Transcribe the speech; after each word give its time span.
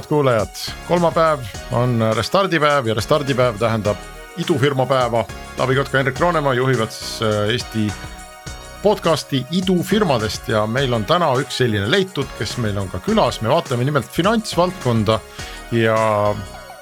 Head 0.00 0.08
kuulajad, 0.08 0.48
kolmapäev 0.88 1.40
on 1.72 2.00
restardipäev 2.16 2.86
ja 2.86 2.94
restardipäev 2.94 3.58
tähendab 3.58 3.96
idufirma 4.36 4.86
päeva. 4.86 5.24
Taavi 5.56 5.74
Kotka, 5.76 5.98
Henrik 5.98 6.20
Roonemaa 6.20 6.54
juhivad 6.54 6.90
siis 6.90 7.22
äh, 7.22 7.50
Eesti 7.50 7.92
podcast'i 8.82 9.42
idufirmadest 9.50 10.48
ja 10.48 10.64
meil 10.66 10.92
on 10.92 11.04
täna 11.04 11.28
üks 11.42 11.58
selline 11.60 11.90
leitud, 11.90 12.28
kes 12.38 12.56
meil 12.64 12.78
on 12.80 12.88
ka 12.88 13.02
külas, 13.04 13.42
me 13.44 13.52
vaatame 13.52 13.84
nimelt 13.84 14.08
finantsvaldkonda 14.08 15.18
ja 15.76 15.98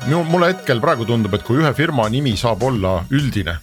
mulle 0.07 0.53
hetkel 0.53 0.81
praegu 0.81 1.09
tundub, 1.09 1.35
et 1.35 1.43
kui 1.43 1.59
ühe 1.59 1.75
firma 1.75 2.07
nimi 2.09 2.37
saab 2.37 2.63
olla 2.63 3.01
üldine 3.11 3.57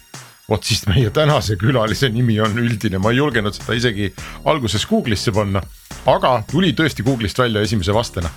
vot 0.48 0.62
siis 0.62 0.84
meie 0.86 1.08
tänase 1.10 1.56
külalise 1.56 2.12
nimi 2.12 2.36
on 2.40 2.60
üldine, 2.60 3.00
ma 3.00 3.10
ei 3.10 3.22
julgenud 3.22 3.56
seda 3.56 3.74
isegi 3.74 4.12
alguses 4.44 4.84
Google'isse 4.86 5.32
panna. 5.32 5.62
aga 6.06 6.42
tuli 6.50 6.76
tõesti 6.76 7.02
Google'ist 7.02 7.38
välja 7.38 7.64
esimese 7.64 7.94
vastena 7.94 8.30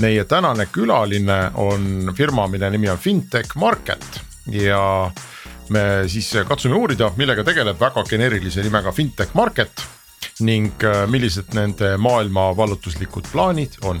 meie 0.00 0.24
tänane 0.24 0.66
külaline 0.72 1.50
on 1.54 2.12
firma, 2.16 2.48
mille 2.50 2.70
nimi 2.70 2.88
on 2.90 2.98
Fintech 2.98 3.56
Market. 3.56 4.20
Ja 4.50 5.10
me 5.68 5.84
siis 6.06 6.32
katsume 6.48 6.76
uurida, 6.76 7.12
millega 7.16 7.44
tegeleb 7.44 7.80
väga 7.80 8.04
geneerilise 8.08 8.62
nimega 8.62 8.92
Fintech 8.92 9.34
Market 9.34 9.84
ning 10.40 10.72
äh, 10.82 11.04
millised 11.10 11.54
nende 11.54 11.94
maailma 12.00 12.50
vallutuslikud 12.56 13.28
plaanid 13.32 13.78
on 13.82 14.00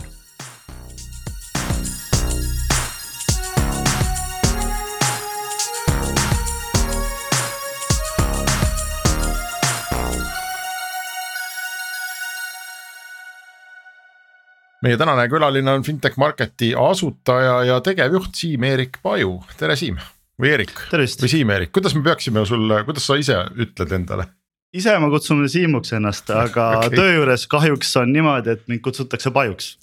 meie 14.84 15.00
tänane 15.00 15.28
külaline 15.32 15.78
on 15.78 15.82
Fintech 15.82 16.18
Marketi 16.20 16.74
asutaja 16.76 17.62
ja 17.64 17.80
tegevjuht 17.84 18.36
Siim-Erik 18.36 19.00
Paju, 19.02 19.38
tere 19.58 19.76
Siim 19.80 19.98
või 20.40 20.54
Erik. 20.58 20.72
või 20.92 21.30
Siim-Erik, 21.30 21.72
kuidas 21.72 21.94
me 21.96 22.04
peaksime 22.04 22.44
sulle, 22.46 22.82
kuidas 22.84 23.06
sa 23.08 23.16
ise 23.20 23.38
ütled 23.56 23.94
endale? 23.96 24.28
ise 24.74 24.96
ma 24.98 25.06
kutsun 25.08 25.44
Siimuks 25.48 25.94
ennast, 25.96 26.30
aga 26.30 26.66
okay. 26.80 26.98
töö 26.98 27.14
juures 27.20 27.46
kahjuks 27.48 27.94
on 28.00 28.12
niimoodi, 28.12 28.56
et 28.58 28.66
mind 28.68 28.82
kutsutakse 28.84 29.30
Pajuks. 29.30 29.76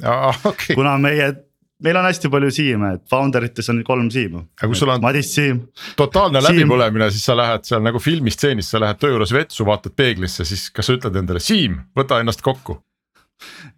Okay. 0.46 0.76
kuna 0.76 0.98
meie 1.02 1.32
meil 1.82 1.98
on 1.98 2.06
hästi 2.06 2.30
palju 2.30 2.52
siime, 2.54 2.92
et 3.00 3.06
founder 3.10 3.48
ites 3.48 3.72
on 3.74 3.80
kolm 3.88 4.12
siimu. 4.14 4.44
On... 4.62 4.92
Madis 5.02 5.32
Siim. 5.34 5.64
totaalne 5.98 6.44
läbipõlemine, 6.46 7.08
siis 7.10 7.26
sa 7.26 7.34
lähed 7.40 7.66
seal 7.66 7.82
nagu 7.82 7.98
filmistseenis, 8.04 8.70
sa 8.70 8.84
lähed 8.84 9.02
töö 9.02 9.16
juures 9.16 9.34
vetsu, 9.34 9.66
vaatad 9.66 9.96
peeglisse, 9.98 10.46
siis 10.46 10.68
kas 10.70 10.92
sa 10.92 11.00
ütled 11.00 11.18
endale 11.24 11.42
Siim, 11.42 11.80
võta 11.98 12.22
ennast 12.22 12.46
kokku 12.46 12.78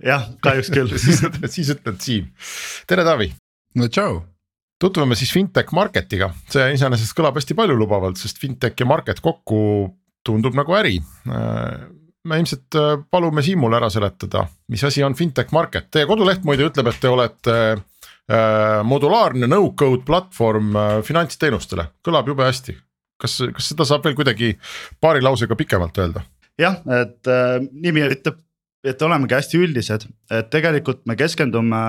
jah, 0.03 0.27
kahjuks 0.43 0.71
küll 0.73 0.93
siis, 1.03 1.73
ütled 1.73 1.99
Siim, 2.03 2.29
tere 2.89 3.05
Taavi. 3.07 3.31
no 3.79 3.89
tšau. 3.89 4.21
tutvume 4.81 5.15
siis 5.15 5.31
Fintech 5.33 5.73
Marketiga, 5.75 6.31
see 6.51 6.73
iseenesest 6.75 7.15
kõlab 7.17 7.39
hästi 7.39 7.57
paljulubavalt, 7.57 8.19
sest 8.19 8.41
Fintech 8.41 8.79
ja 8.79 8.87
Market 8.89 9.21
kokku 9.23 9.59
tundub 10.25 10.55
nagu 10.55 10.75
äri. 10.79 10.99
me 12.23 12.39
ilmselt 12.39 12.75
äh, 12.79 12.93
palume 13.11 13.43
Siimul 13.43 13.75
ära 13.75 13.89
seletada, 13.91 14.45
mis 14.71 14.83
asi 14.83 15.03
on 15.03 15.15
Fintech 15.15 15.51
Market, 15.51 15.89
teie 15.91 16.07
koduleht 16.07 16.45
muide 16.47 16.69
ütleb, 16.69 16.87
et 16.87 17.01
te 17.03 17.11
olete 17.11 17.57
äh, 17.73 18.79
modulaarne 18.87 19.49
no-code 19.51 20.05
platvorm 20.07 20.75
äh, 20.75 20.97
finantsteenustele, 21.03 21.89
kõlab 22.05 22.31
jube 22.31 22.47
hästi. 22.47 22.77
kas, 23.23 23.39
kas 23.55 23.67
seda 23.71 23.85
saab 23.87 24.03
veel 24.03 24.15
kuidagi 24.15 24.55
paari 24.99 25.21
lausega 25.23 25.55
pikemalt 25.55 25.99
öelda? 25.99 26.23
jah, 26.59 26.79
et 27.01 27.27
äh, 27.27 27.59
nimi 27.71 28.03
ütleb 28.05 28.39
et 28.83 29.01
olemegi 29.01 29.37
hästi 29.37 29.59
üldised, 29.63 30.07
et 30.31 30.49
tegelikult 30.51 31.05
me 31.07 31.15
keskendume 31.19 31.83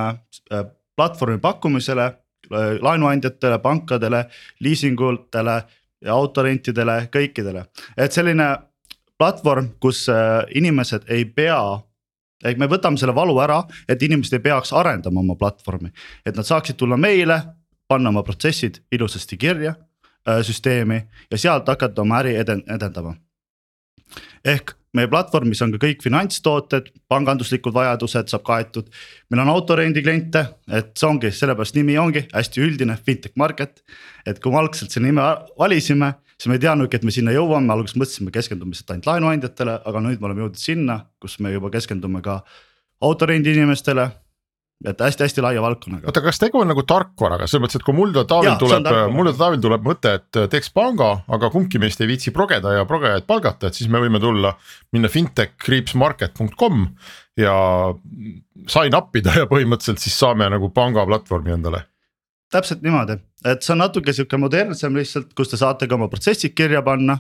äh, 0.53 0.67
platvormi 0.97 1.41
pakkumisele 1.43 2.05
äh, 2.05 2.77
laenuandjatele, 2.83 3.59
pankadele, 3.63 4.25
liisingutele 4.63 5.57
ja 6.05 6.15
autorentidele, 6.15 7.09
kõikidele, 7.13 7.67
et 7.97 8.15
selline 8.15 8.53
platvorm, 9.19 9.75
kus 9.83 10.07
äh, 10.13 10.45
inimesed 10.55 11.11
ei 11.13 11.25
pea 11.25 11.59
ehk 12.45 12.61
me 12.61 12.69
võtame 12.69 13.01
selle 13.01 13.15
valu 13.17 13.39
ära, 13.41 13.63
et 13.89 14.03
inimesed 14.03 14.37
ei 14.37 14.45
peaks 14.45 14.75
arendama 14.77 15.23
oma 15.23 15.37
platvormi, 15.41 15.91
et 16.27 16.37
nad 16.37 16.47
saaksid 16.47 16.77
tulla 16.77 16.99
meile, 17.01 17.41
panna 17.89 18.11
oma 18.13 18.23
protsessid 18.25 18.83
ilusasti 18.93 19.37
kirja 19.41 19.75
süsteemi 20.25 20.97
ja 21.31 21.39
sealt 21.39 21.69
hakata 21.69 22.01
oma 22.01 22.23
äri 22.23 22.33
eden-, 22.41 22.63
edendama. 22.73 23.13
ehk 24.45 24.73
meie 24.95 25.11
platvormis 25.11 25.63
on 25.65 25.75
ka 25.75 25.81
kõik 25.83 26.03
finantstooted, 26.05 26.91
panganduslikud 27.11 27.75
vajadused 27.75 28.31
saab 28.33 28.45
kaetud. 28.47 28.91
meil 29.31 29.43
on 29.43 29.53
autorendi 29.53 30.03
kliente, 30.03 30.45
et 30.71 30.93
see 30.99 31.09
ongi, 31.09 31.31
sellepärast 31.35 31.77
nimi 31.79 31.99
ongi 31.99 32.27
hästi 32.33 32.63
üldine 32.63 32.97
fintech 32.97 33.37
market. 33.37 33.83
et 34.27 34.41
kui 34.41 34.53
me 34.53 34.59
algselt 34.59 34.91
selle 34.91 35.11
nime 35.11 35.23
valisime, 35.59 36.15
siis 36.39 36.49
me 36.49 36.59
ei 36.59 36.65
teadnudki, 36.67 36.97
et 36.97 37.05
me 37.05 37.11
sinna 37.11 37.33
jõuame, 37.33 37.73
alguses 37.73 37.97
mõtlesime, 37.97 38.31
keskendume 38.31 38.73
lihtsalt 38.73 38.95
ainult 38.95 39.07
laenuandjatele, 39.07 39.81
aga 39.85 40.01
nüüd 40.01 40.21
me 40.21 40.31
oleme 40.31 40.47
jõudnud 40.47 40.61
sinna, 40.61 41.01
kus 41.21 41.39
me 41.41 41.53
juba 41.53 41.71
keskendume 41.75 42.23
ka 42.23 42.43
autorendi 43.03 43.53
inimestele 43.53 44.11
et 44.85 45.01
hästi-hästi 45.01 45.43
laia 45.43 45.63
valdkonnaga. 45.65 46.07
oota, 46.09 46.21
kas 46.25 46.39
tegu 46.41 46.61
on 46.61 46.69
nagu 46.69 46.83
tarkvaraga, 46.89 47.47
selles 47.49 47.65
mõttes, 47.65 47.81
et 47.81 47.87
kui 47.87 47.97
mul 47.97 48.13
Taavil 48.15 48.59
tuleb, 48.61 48.89
mul 49.15 49.31
Taavil 49.33 49.63
tuleb 49.65 49.87
mõte, 49.87 50.13
et 50.21 50.41
teeks 50.53 50.71
panga, 50.75 51.11
aga 51.33 51.51
kumbki 51.53 51.81
meist 51.83 52.03
ei 52.05 52.11
viitsi 52.11 52.35
progeda 52.37 52.75
ja 52.77 52.85
progejaid 52.89 53.27
palgata, 53.29 53.71
et 53.71 53.79
siis 53.79 53.89
me 53.93 54.03
võime 54.03 54.21
tulla. 54.21 54.55
minna 54.93 55.09
fintech-market.com 55.09 56.85
ja 57.41 57.57
sign 58.71 58.97
up 58.97 59.17
ida 59.17 59.41
ja 59.41 59.49
põhimõtteliselt 59.51 60.05
siis 60.05 60.19
saame 60.19 60.49
nagu 60.53 60.71
panga 60.75 61.07
platvormi 61.09 61.57
endale. 61.57 61.85
täpselt 62.53 62.85
niimoodi, 62.85 63.19
et 63.45 63.65
see 63.65 63.73
on 63.75 63.83
natuke 63.83 64.13
sihuke 64.13 64.39
modernsem 64.39 64.95
lihtsalt, 64.95 65.33
kus 65.35 65.51
te 65.51 65.59
saate 65.59 65.89
ka 65.89 65.97
oma 65.97 66.09
protsessid 66.13 66.55
kirja 66.55 66.85
panna 66.87 67.19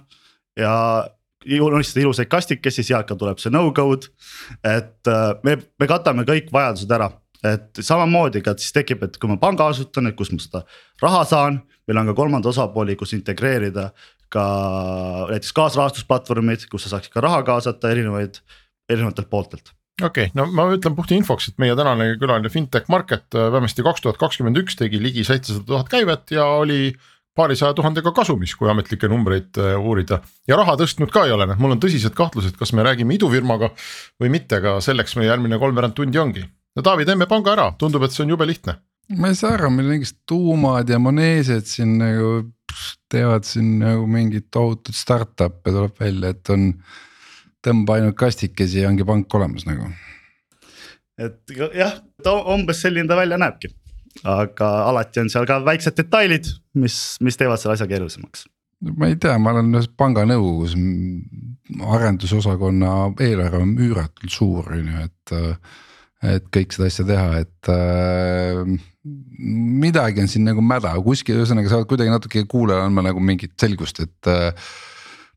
ja 0.56 1.08
joonistada 1.44 2.04
ilusaid 2.04 2.28
kastikesi, 2.30 2.84
sealt 2.84 3.08
ka 3.08 3.16
tuleb 3.18 3.40
see 3.40 3.50
no-code. 3.52 4.12
et 4.62 5.08
äh, 5.08 5.34
me, 5.44 5.58
me 5.80 5.86
katame 5.88 6.28
kõik 6.28 6.52
vajadused 6.52 6.92
ära 6.92 7.10
et 7.44 7.80
samamoodi 7.84 8.42
ka 8.44 8.54
siis 8.58 8.74
tekib, 8.76 9.04
et 9.06 9.16
kui 9.20 9.30
ma 9.30 9.38
panga 9.40 9.68
asutan, 9.72 10.08
et 10.08 10.16
kus 10.18 10.32
ma 10.32 10.40
seda 10.42 10.64
raha 11.02 11.22
saan, 11.28 11.62
meil 11.88 12.00
on 12.00 12.10
ka 12.10 12.16
kolmanda 12.20 12.50
osapooli, 12.52 12.96
kus 13.00 13.14
integreerida 13.16 13.90
ka 14.34 14.44
näiteks 15.30 15.54
kaasrahastusplatvormid, 15.56 16.68
kus 16.70 16.86
sa 16.86 16.96
saaksid 16.96 17.14
ka 17.14 17.22
raha 17.24 17.42
kaasata 17.46 17.92
erinevaid, 17.94 18.40
erinevatelt 18.90 19.30
pooltelt. 19.30 19.74
Okei 20.02 20.26
okay,, 20.26 20.34
no 20.34 20.48
ma 20.50 20.66
ütlen 20.74 20.96
puht 20.98 21.12
infoks, 21.14 21.52
et 21.52 21.60
meie 21.62 21.76
tänane 21.78 22.16
külaline 22.18 22.50
Fintech 22.50 22.88
Market 22.90 23.36
äh, 23.38 23.50
vähemasti 23.54 23.84
kaks 23.86 24.02
tuhat 24.02 24.18
kakskümmend 24.18 24.58
üks 24.58 24.74
tegi 24.80 24.98
ligi 24.98 25.22
seitsesada 25.26 25.68
tuhat 25.68 25.92
käivet 25.92 26.34
ja 26.34 26.48
oli 26.58 26.96
paarisaja 27.38 27.76
tuhandega 27.78 28.10
kasumis, 28.14 28.56
kui 28.58 28.70
ametlikke 28.70 29.06
numbreid 29.10 29.54
äh, 29.62 29.76
uurida. 29.78 30.18
ja 30.50 30.58
raha 30.58 30.74
tõstnud 30.80 31.14
ka 31.14 31.28
ei 31.28 31.36
ole, 31.36 31.46
nii 31.46 31.54
et 31.54 31.62
mul 31.62 31.76
on 31.76 31.84
tõsised 31.84 32.16
kahtlused, 32.18 32.58
kas 32.58 32.74
me 32.74 32.82
räägime 32.86 33.14
idufirmaga 33.14 33.70
või 34.18 34.34
mitte, 34.34 34.58
aga 34.58 34.80
selleks 34.82 35.14
meie 35.20 35.30
järgmine 35.30 35.62
kolmveerand 35.62 35.94
tundi 35.94 36.18
ongi 36.18 36.42
no 36.74 36.82
Taavi, 36.82 37.06
teeme 37.08 37.28
panga 37.30 37.54
ära, 37.54 37.68
tundub, 37.78 38.04
et 38.06 38.14
see 38.14 38.24
on 38.24 38.34
jube 38.34 38.46
lihtne. 38.48 38.78
ma 39.20 39.30
ei 39.30 39.38
saa 39.38 39.54
aru, 39.58 39.70
meil 39.70 39.90
mingid 39.94 40.16
tuumad 40.28 40.88
ja 40.90 40.98
Moneesed 40.98 41.68
siin 41.68 41.98
nagu 42.00 42.30
teevad 43.12 43.44
siin 43.46 43.76
nagu 43.82 44.06
mingit 44.10 44.48
tohutut 44.54 44.96
startup'e 44.96 45.74
tuleb 45.74 46.00
välja, 46.00 46.34
et 46.34 46.54
on. 46.54 46.72
tõmba 47.64 47.94
ainult 47.96 48.16
kastikesi 48.20 48.82
ja 48.82 48.90
ongi 48.90 49.06
pank 49.08 49.34
olemas 49.34 49.64
nagu. 49.68 49.92
et 51.18 51.54
jah, 51.76 52.00
umbes 52.56 52.82
selline 52.82 53.08
ta 53.08 53.16
välja 53.16 53.38
näebki, 53.40 53.70
aga 54.24 54.72
alati 54.88 55.22
on 55.22 55.30
seal 55.32 55.46
ka 55.46 55.60
väiksed 55.64 55.96
detailid, 56.00 56.50
mis, 56.74 57.16
mis 57.20 57.38
teevad 57.40 57.60
selle 57.60 57.78
asja 57.78 57.88
keerulisemaks 57.88 58.48
ma 58.84 59.08
ei 59.08 59.16
tea, 59.16 59.38
ma 59.40 59.54
olen 59.54 59.72
ühes 59.72 59.86
panga 59.96 60.26
nõukogus, 60.28 60.74
arendusosakonna 61.94 63.14
eelarve 63.22 63.62
on 63.62 63.70
üüratult 63.80 64.32
suur, 64.34 64.66
on 64.74 64.90
ju, 64.90 65.04
et 65.06 65.34
et 66.24 66.48
kõik 66.54 66.74
seda 66.74 66.88
asja 66.90 67.06
teha, 67.08 67.44
et 67.44 67.70
äh, 67.72 68.60
midagi 69.84 70.24
on 70.24 70.30
siin 70.30 70.46
nagu 70.48 70.64
mäda, 70.64 70.94
kuskil 71.04 71.40
ühesõnaga 71.40 71.70
sa 71.70 71.80
oled 71.80 71.90
kuidagi 71.90 72.12
natuke 72.12 72.44
kuulajale 72.50 72.88
andma 72.88 73.06
nagu 73.08 73.22
mingit 73.22 73.56
selgust, 73.60 74.00
et 74.04 74.30
äh, 74.30 74.70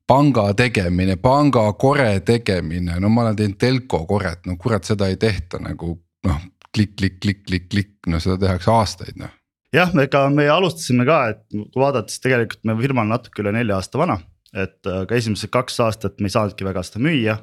panga 0.08 0.50
tegemine, 0.58 1.18
panga 1.20 1.66
kore 1.80 2.12
tegemine, 2.28 3.00
no 3.04 3.12
ma 3.12 3.26
olen 3.26 3.40
teinud 3.40 3.60
telko 3.62 4.06
koret, 4.10 4.46
no 4.48 4.56
kurat, 4.62 4.88
seda 4.88 5.10
ei 5.12 5.20
tehta 5.20 5.60
nagu 5.64 5.98
noh, 6.28 6.46
klikk, 6.72 6.96
klikk, 7.00 7.20
klikk, 7.24 7.44
klikk, 7.50 7.68
klikk, 7.74 7.98
no 8.12 8.22
seda 8.24 8.40
tehakse 8.46 8.72
aastaid 8.72 9.20
noh 9.20 9.34
jah, 9.76 9.94
ega 10.04 10.24
me 10.34 10.48
alustasime 10.52 11.06
ka, 11.08 11.20
et 11.34 11.44
kui 11.52 11.82
vaadata, 11.82 12.12
siis 12.12 12.24
tegelikult 12.24 12.64
me 12.68 12.76
firma 12.80 13.04
on 13.04 13.14
natuke 13.16 13.44
üle 13.44 13.54
nelja 13.56 13.80
aasta 13.80 14.02
vana. 14.02 14.20
et 14.58 14.88
aga 14.88 15.16
esimesed 15.16 15.52
kaks 15.52 15.76
aastat 15.84 16.22
me 16.24 16.30
ei 16.30 16.34
saanudki 16.34 16.66
väga 16.66 16.82
seda 16.88 17.02
müüa, 17.04 17.34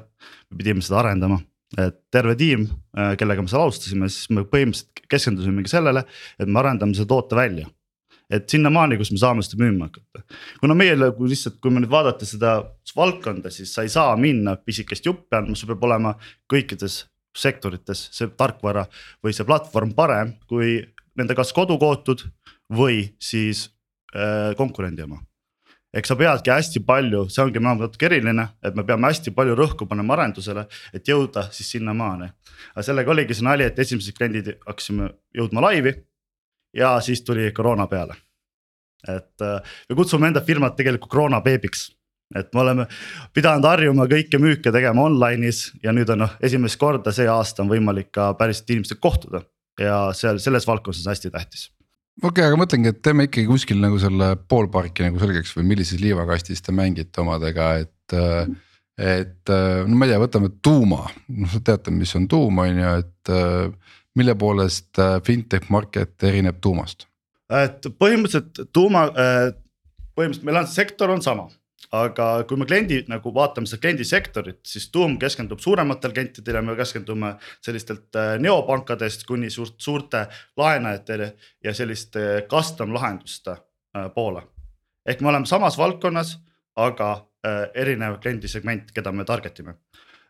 me 0.49 0.57
pidime 0.57 0.81
seda 0.83 0.97
arendama. 1.03 1.37
Et 1.77 1.97
terve 2.13 2.35
tiim, 2.39 2.67
kellega 3.19 3.43
me 3.43 3.51
seal 3.51 3.65
alustasime, 3.65 4.07
siis 4.11 4.29
me 4.31 4.45
põhimõtteliselt 4.47 5.07
keskendusimegi 5.11 5.71
sellele, 5.71 6.05
et 6.39 6.47
me 6.47 6.61
arendame 6.61 6.95
selle 6.95 7.09
toote 7.11 7.35
välja 7.37 7.67
et 8.31 8.49
sinnamaani, 8.49 8.97
kus 8.97 9.11
me 9.13 9.19
saame 9.21 9.43
seda 9.45 9.59
müüma 9.61 9.89
hakata. 9.89 10.23
kuna 10.61 10.75
meil 10.77 11.03
kui 11.17 11.29
lihtsalt, 11.29 11.59
kui 11.61 11.73
me 11.73 11.83
nüüd 11.83 11.91
vaadata 11.91 12.25
seda 12.25 12.55
valdkonda, 12.95 13.51
siis 13.53 13.73
sa 13.75 13.85
ei 13.85 13.91
saa 13.93 14.15
minna 14.17 14.55
pisikest 14.57 15.05
juppi 15.05 15.37
andma, 15.37 15.55
sul 15.55 15.69
peab 15.73 15.83
olema 15.85 16.15
kõikides 16.51 17.03
sektorites 17.35 18.07
see 18.15 18.31
tarkvara 18.39 18.85
või 19.23 19.35
see 19.35 19.45
platvorm 19.47 19.93
parem 19.97 20.33
kui 20.49 20.79
nende 21.19 21.35
kas 21.37 21.53
kodukootud 21.55 22.23
või 22.73 23.11
siis 23.21 23.67
äh, 24.15 24.55
konkurendi 24.57 25.05
oma. 25.05 25.19
Eks 25.95 26.11
sa 26.11 26.17
peadki 26.19 26.51
hästi 26.51 26.81
palju, 26.85 27.25
see 27.31 27.43
ongi 27.43 27.61
natuke 27.63 28.09
eriline, 28.09 28.47
et 28.65 28.75
me 28.75 28.83
peame 28.87 29.09
hästi 29.09 29.31
palju 29.35 29.55
rõhku 29.57 29.87
panema 29.89 30.17
arendusele, 30.17 30.65
et 30.93 31.07
jõuda 31.07 31.47
siis 31.55 31.71
sinnamaani. 31.77 32.29
aga 32.75 32.83
sellega 32.83 33.11
oligi 33.11 33.33
see 33.33 33.47
nali, 33.47 33.63
et 33.63 33.79
esimesed 33.79 34.17
kliendid 34.17 34.51
hakkasime 34.67 35.09
jõudma 35.35 35.61
laivi 35.69 35.95
ja 36.75 36.99
siis 37.01 37.23
tuli 37.23 37.51
koroona 37.51 37.87
peale. 37.87 38.15
et 39.07 39.41
äh, 39.41 39.61
me 39.89 39.95
kutsume 39.95 40.27
enda 40.27 40.41
firmat 40.41 40.75
tegelikult 40.75 41.11
koroona 41.11 41.41
beebiks 41.41 41.91
et 42.35 42.53
me 42.53 42.61
oleme 42.61 42.87
pidanud 43.33 43.67
harjuma 43.69 44.07
kõike 44.09 44.39
müüke 44.41 44.71
tegema 44.73 45.03
online'is 45.05 45.75
ja 45.83 45.93
nüüd 45.93 46.09
on 46.09 46.23
noh, 46.25 46.37
esimest 46.41 46.79
korda 46.81 47.13
see 47.13 47.27
aasta 47.29 47.61
on 47.61 47.69
võimalik 47.69 48.09
ka 48.11 48.33
päriselt 48.33 48.73
inimestega 48.73 49.01
kohtuda 49.01 49.43
ja 49.79 49.99
seal 50.17 50.41
selles 50.41 50.65
valdkonnas 50.67 51.05
on 51.05 51.13
hästi 51.13 51.31
tähtis 51.31 51.69
okei 52.21 52.29
okay,, 52.29 52.47
aga 52.47 52.59
mõtlengi, 52.59 52.91
et 52.91 53.01
teeme 53.05 53.27
ikkagi 53.27 53.47
kuskil 53.49 53.81
nagu 53.83 53.99
selle 54.01 54.33
poolparki 54.49 55.07
nagu 55.07 55.21
selgeks 55.21 55.55
või 55.57 55.67
millises 55.73 56.01
liivakastis 56.01 56.63
te 56.65 56.75
mängite 56.75 57.23
omadega, 57.23 57.73
et. 57.85 58.17
et 58.95 59.51
no 59.51 59.97
ma 59.97 60.07
ei 60.07 60.13
tea, 60.13 60.21
võtame 60.21 60.53
tuuma, 60.63 61.01
noh 61.35 61.57
te 61.57 61.59
teate, 61.67 61.91
mis 61.91 62.13
on 62.15 62.29
tuum, 62.31 62.61
on 62.63 62.79
ju, 62.79 62.93
et 63.01 63.33
mille 64.15 64.35
poolest 64.39 65.01
fintech 65.27 65.67
market 65.73 66.23
erineb 66.23 66.61
tuumast? 66.63 67.09
et 67.51 67.83
põhimõtteliselt 67.99 68.71
tuuma, 68.73 69.09
põhimõtteliselt 69.11 70.47
meil 70.47 70.61
on 70.61 70.71
sektor 70.71 71.11
on 71.13 71.21
sama 71.21 71.49
aga 71.95 72.25
kui 72.47 72.59
me 72.59 72.65
kliendi 72.67 72.97
nagu 73.09 73.31
vaatame 73.33 73.69
seda 73.69 73.83
kliendisektorit, 73.83 74.61
siis 74.67 74.89
Tuum 74.93 75.17
keskendub 75.21 75.61
suurematele 75.63 76.13
klientidele, 76.13 76.61
me 76.65 76.75
keskendume 76.77 77.35
sellistelt 77.63 78.15
äh, 78.19 78.35
neopankadest 78.41 79.25
kuni 79.27 79.49
suurt, 79.53 79.77
suurte 79.81 80.25
laenajatele 80.57 81.31
ja 81.63 81.73
selliste 81.73 82.45
custom 82.51 82.93
lahenduste 82.95 83.55
äh, 83.55 84.09
poole. 84.15 84.43
ehk 85.05 85.21
me 85.21 85.29
oleme 85.29 85.45
samas 85.45 85.77
valdkonnas, 85.77 86.37
aga 86.75 87.11
äh, 87.45 87.61
erinev 87.73 88.19
kliendisegment, 88.21 88.91
keda 88.91 89.11
me 89.11 89.25
target 89.25 89.59
ime. 89.59 89.77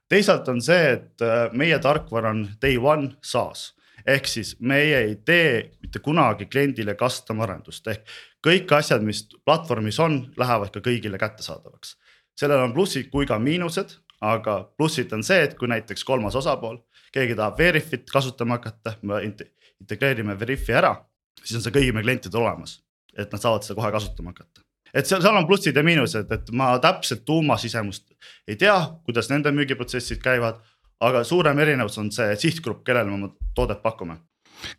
teisalt 0.10 0.48
on 0.48 0.62
see, 0.62 0.92
et 0.92 1.26
meie 1.54 1.80
tarkvara 1.80 2.30
on 2.36 2.48
day 2.62 2.78
one 2.78 3.16
SaaS 3.24 3.72
ehk 4.06 4.28
siis 4.30 4.54
meie 4.60 4.98
ei 5.08 5.16
tee 5.26 5.72
mitte 5.82 6.00
kunagi 6.00 6.46
kliendile 6.46 6.94
custom 7.00 7.42
arendust 7.42 7.88
ehk 7.90 8.06
kõik 8.46 8.72
asjad, 8.78 9.04
mis 9.06 9.24
platvormis 9.46 10.00
on, 10.04 10.20
lähevad 10.38 10.74
ka 10.74 10.84
kõigile 10.86 11.20
kättesaadavaks. 11.22 11.96
sellel 12.36 12.66
on 12.66 12.74
plussid 12.74 13.10
kui 13.12 13.26
ka 13.26 13.40
miinused, 13.40 13.96
aga 14.22 14.58
plussid 14.78 15.14
on 15.14 15.24
see, 15.24 15.44
et 15.44 15.56
kui 15.58 15.68
näiteks 15.72 16.04
kolmas 16.04 16.36
osapool, 16.36 16.78
keegi 17.14 17.36
tahab 17.36 17.58
Veriffit 17.58 18.10
kasutama 18.12 18.60
hakata, 18.60 18.98
me 19.02 19.22
integreerime 19.24 20.40
Veriffi 20.40 20.74
ära, 20.74 20.96
siis 21.44 21.58
on 21.60 21.66
see 21.66 21.76
kõigil 21.76 21.96
meie 21.96 22.04
klientidel 22.08 22.42
olemas, 22.42 22.80
et 23.18 23.32
nad 23.32 23.42
saavad 23.42 23.64
seda 23.64 23.80
kohe 23.80 23.92
kasutama 23.96 24.36
hakata 24.36 24.66
et 24.96 25.08
seal, 25.08 25.20
seal 25.24 25.36
on 25.36 25.48
plussid 25.48 25.76
ja 25.76 25.84
miinused, 25.84 26.32
et 26.32 26.52
ma 26.56 26.70
täpselt 26.80 27.26
tuumasisemust 27.28 28.14
ei 28.48 28.56
tea, 28.56 28.78
kuidas 29.04 29.30
nende 29.32 29.52
müügiprotsessid 29.52 30.24
käivad. 30.24 30.64
aga 31.00 31.24
suurem 31.28 31.60
erinevus 31.60 31.98
on 32.00 32.08
see 32.12 32.36
sihtgrupp, 32.40 32.86
kellele 32.88 33.10
me 33.10 33.14
oma 33.18 33.28
toodet 33.56 33.82
pakume 33.84 34.16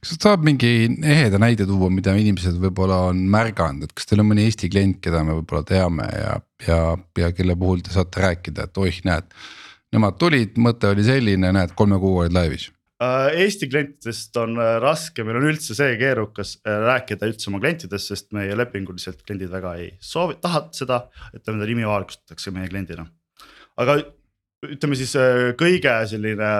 kas 0.00 0.12
sa 0.12 0.16
saad 0.28 0.44
mingi 0.46 0.70
eheda 1.04 1.40
näide 1.42 1.66
tuua, 1.68 1.90
mida 1.92 2.14
inimesed 2.16 2.58
võib-olla 2.62 3.06
on 3.10 3.24
märganud, 3.32 3.86
et 3.86 3.96
kas 3.96 4.08
teil 4.08 4.22
on 4.22 4.30
mõni 4.30 4.46
Eesti 4.46 4.70
klient, 4.72 5.00
keda 5.04 5.24
me 5.26 5.36
võib-olla 5.40 5.66
teame 5.66 6.06
ja, 6.12 6.38
ja, 6.66 6.80
ja 7.22 7.32
kelle 7.36 7.56
puhul 7.58 7.84
te 7.84 7.94
saate 7.94 8.22
rääkida, 8.24 8.68
et 8.68 8.80
oih, 8.82 9.02
näed. 9.06 9.28
Nemad 9.94 10.16
tulid, 10.20 10.56
mõte 10.60 10.90
oli 10.90 11.04
selline, 11.06 11.52
näed, 11.54 11.76
kolme 11.78 11.98
kuuga 12.02 12.26
olid 12.26 12.36
laivis 12.36 12.68
äh, 13.02 13.28
Eesti 13.44 13.68
klientidest 13.70 14.36
on 14.42 14.58
äh, 14.60 14.76
raske, 14.82 15.24
meil 15.24 15.40
on 15.40 15.48
üldse 15.52 15.76
see 15.78 15.96
keerukas 16.00 16.56
äh, 16.66 16.78
rääkida 16.86 17.28
üldse 17.30 17.50
oma 17.52 17.62
klientidest, 17.62 18.12
sest 18.12 18.32
meie 18.36 18.56
lepinguliselt 18.58 19.22
kliendid 19.22 19.52
väga 19.52 19.76
ei 19.80 19.90
soovi, 20.02 20.38
tahavad 20.42 20.72
seda, 20.76 21.02
et 21.32 21.44
nende 21.46 21.68
nimi 21.70 21.86
avalikustatakse 21.86 22.54
meie 22.56 22.70
kliendina. 22.72 23.06
aga 23.76 24.00
ütleme 24.66 24.96
siis 24.98 25.12
kõige 25.60 25.92
selline 26.08 26.50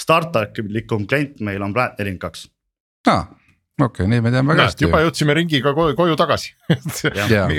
startup 0.00 0.58
likum 0.72 1.06
klient 1.06 1.40
meil 1.44 1.62
on 1.62 1.74
Plant 1.74 1.98
nelikümmend 2.00 2.22
kaks 2.24 2.46
aa, 3.10 3.22
okei 3.80 4.04
okay,, 4.04 4.08
neid 4.10 4.24
me 4.24 4.32
teame 4.34 4.52
väga 4.52 4.68
hästi. 4.68 4.86
juba 4.86 5.02
jõudsime 5.02 5.36
ringiga 5.36 5.72
koju, 5.76 5.96
koju 5.98 6.16
tagasi 6.20 6.52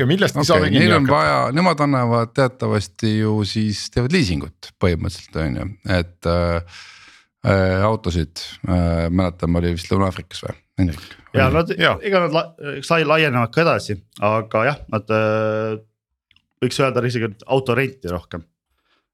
millestki 0.10 0.42
okay, 0.42 0.50
saame 0.50 0.72
kinni 0.72 0.92
hakata. 0.92 1.12
vaja, 1.12 1.38
nemad 1.56 1.84
annavad 1.86 2.34
teatavasti 2.38 3.14
ju 3.20 3.36
siis 3.48 3.86
teevad 3.94 4.16
liisingut 4.16 4.74
põhimõtteliselt 4.84 5.40
on 5.44 5.60
ju, 5.60 5.70
et 5.98 6.30
äh, 6.32 6.82
äh, 7.48 7.86
autosid 7.88 8.44
äh, 8.68 9.08
mäletan, 9.10 9.60
oli 9.60 9.74
vist 9.78 9.92
Lõuna-Aafrikas 9.92 10.46
või, 10.46 10.58
Hendrik? 10.82 11.08
ja 11.36 11.50
nad, 11.54 11.74
ega 11.76 12.26
nad 12.28 12.36
la, 12.36 12.46
sai 12.86 13.08
laienevad 13.10 13.54
ka 13.56 13.66
edasi, 13.66 13.98
aga 14.24 14.68
jah, 14.70 14.84
nad 14.94 15.16
äh, 15.18 15.80
võiks 16.64 16.80
öelda 16.80 17.04
isegi 17.10 17.34
autorenti 17.52 18.12
rohkem. 18.12 18.46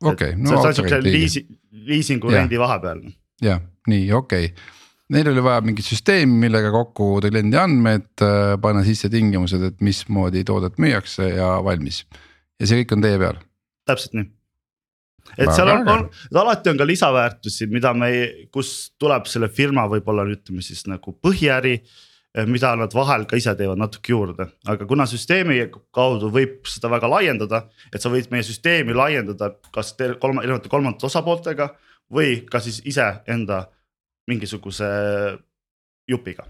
okei 0.04 0.36
okay,, 0.36 0.42
no 0.42 0.60
autorenti. 0.60 1.16
liisi, 1.16 1.48
liisingu 1.90 2.36
rendi 2.36 2.60
vahepeal. 2.62 3.08
jah, 3.42 3.64
nii 3.90 4.12
okei 4.20 4.52
okay 4.52 4.78
Neil 5.10 5.32
oli 5.32 5.42
vaja 5.42 5.62
mingit 5.66 5.88
süsteemi, 5.90 6.36
millega 6.44 6.70
kokku 6.74 7.08
koguda 7.08 7.32
kliendi 7.34 7.58
andmed, 7.58 8.12
äh, 8.22 8.56
panna 8.62 8.84
sisse 8.86 9.10
tingimused, 9.10 9.64
et 9.66 9.80
mismoodi 9.82 10.44
toodet 10.46 10.78
müüakse 10.82 11.32
ja 11.34 11.56
valmis. 11.66 12.04
ja 12.60 12.68
see 12.68 12.84
kõik 12.84 12.94
on 12.94 13.06
teie 13.06 13.18
peal. 13.22 13.40
täpselt 13.90 14.14
nii. 14.20 14.28
et 15.32 15.48
Väga 15.48 15.56
seal 15.56 15.72
on, 15.74 15.90
on, 15.96 16.04
alati 16.44 16.70
on 16.70 16.78
ka 16.78 16.86
lisaväärtusi, 16.86 17.70
mida 17.74 17.94
me, 17.98 18.12
kus 18.54 18.92
tuleb 19.02 19.26
selle 19.32 19.50
firma 19.50 19.88
võib-olla 19.90 20.28
ütleme 20.30 20.62
siis 20.62 20.86
nagu 20.86 21.16
põhiäri 21.26 21.74
eh, 21.80 22.46
mida 22.46 22.76
nad 22.78 22.94
vahel 22.94 23.26
ka 23.26 23.40
ise 23.42 23.56
teevad 23.58 23.82
natuke 23.82 24.14
juurde, 24.14 24.46
aga 24.70 24.86
kuna 24.86 25.10
süsteemi 25.10 25.64
kaudu 25.90 26.30
võib 26.38 26.70
seda 26.70 26.94
väga 26.94 27.10
laiendada, 27.10 27.64
et 27.90 27.98
sa 27.98 28.14
võid 28.14 28.30
meie 28.30 28.46
süsteemi 28.46 28.94
laiendada 28.94 29.56
kas 29.74 29.96
kolm, 30.22 30.44
erinevate 30.44 30.70
kolmandate 30.70 31.10
osapooltega 31.10 31.72
või 32.14 32.44
ka 32.46 32.62
siis 32.62 32.84
iseenda 32.86 33.64
mingisuguse 34.30 34.90
jupiga. 36.10 36.46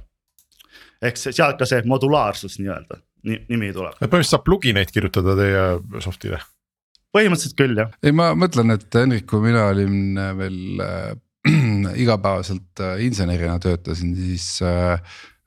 ehk 1.02 1.20
sealt 1.20 1.60
ka 1.60 1.68
see 1.68 1.82
modulaarsus 1.88 2.60
nii-öelda, 2.60 3.00
nimi 3.24 3.72
tuleb. 3.76 3.96
põhimõtteliselt 4.00 4.36
saab 4.36 4.46
plugineid 4.48 4.92
kirjutada 4.96 5.36
teie 5.40 5.64
soft'ile? 6.04 6.42
põhimõtteliselt 7.16 7.58
küll 7.60 7.80
jah. 7.80 7.96
ei, 8.04 8.14
ma 8.16 8.32
mõtlen, 8.38 8.76
et 8.76 9.02
Hendrik, 9.02 9.26
kui 9.30 9.44
mina 9.48 9.70
olin 9.72 10.20
äh, 10.20 10.32
veel 10.38 10.86
äh, 10.86 11.10
igapäevaselt 12.04 12.84
äh, 12.84 13.02
insenerina 13.08 13.58
töötasin, 13.64 14.14
siis 14.18 14.52
äh, 14.66 15.00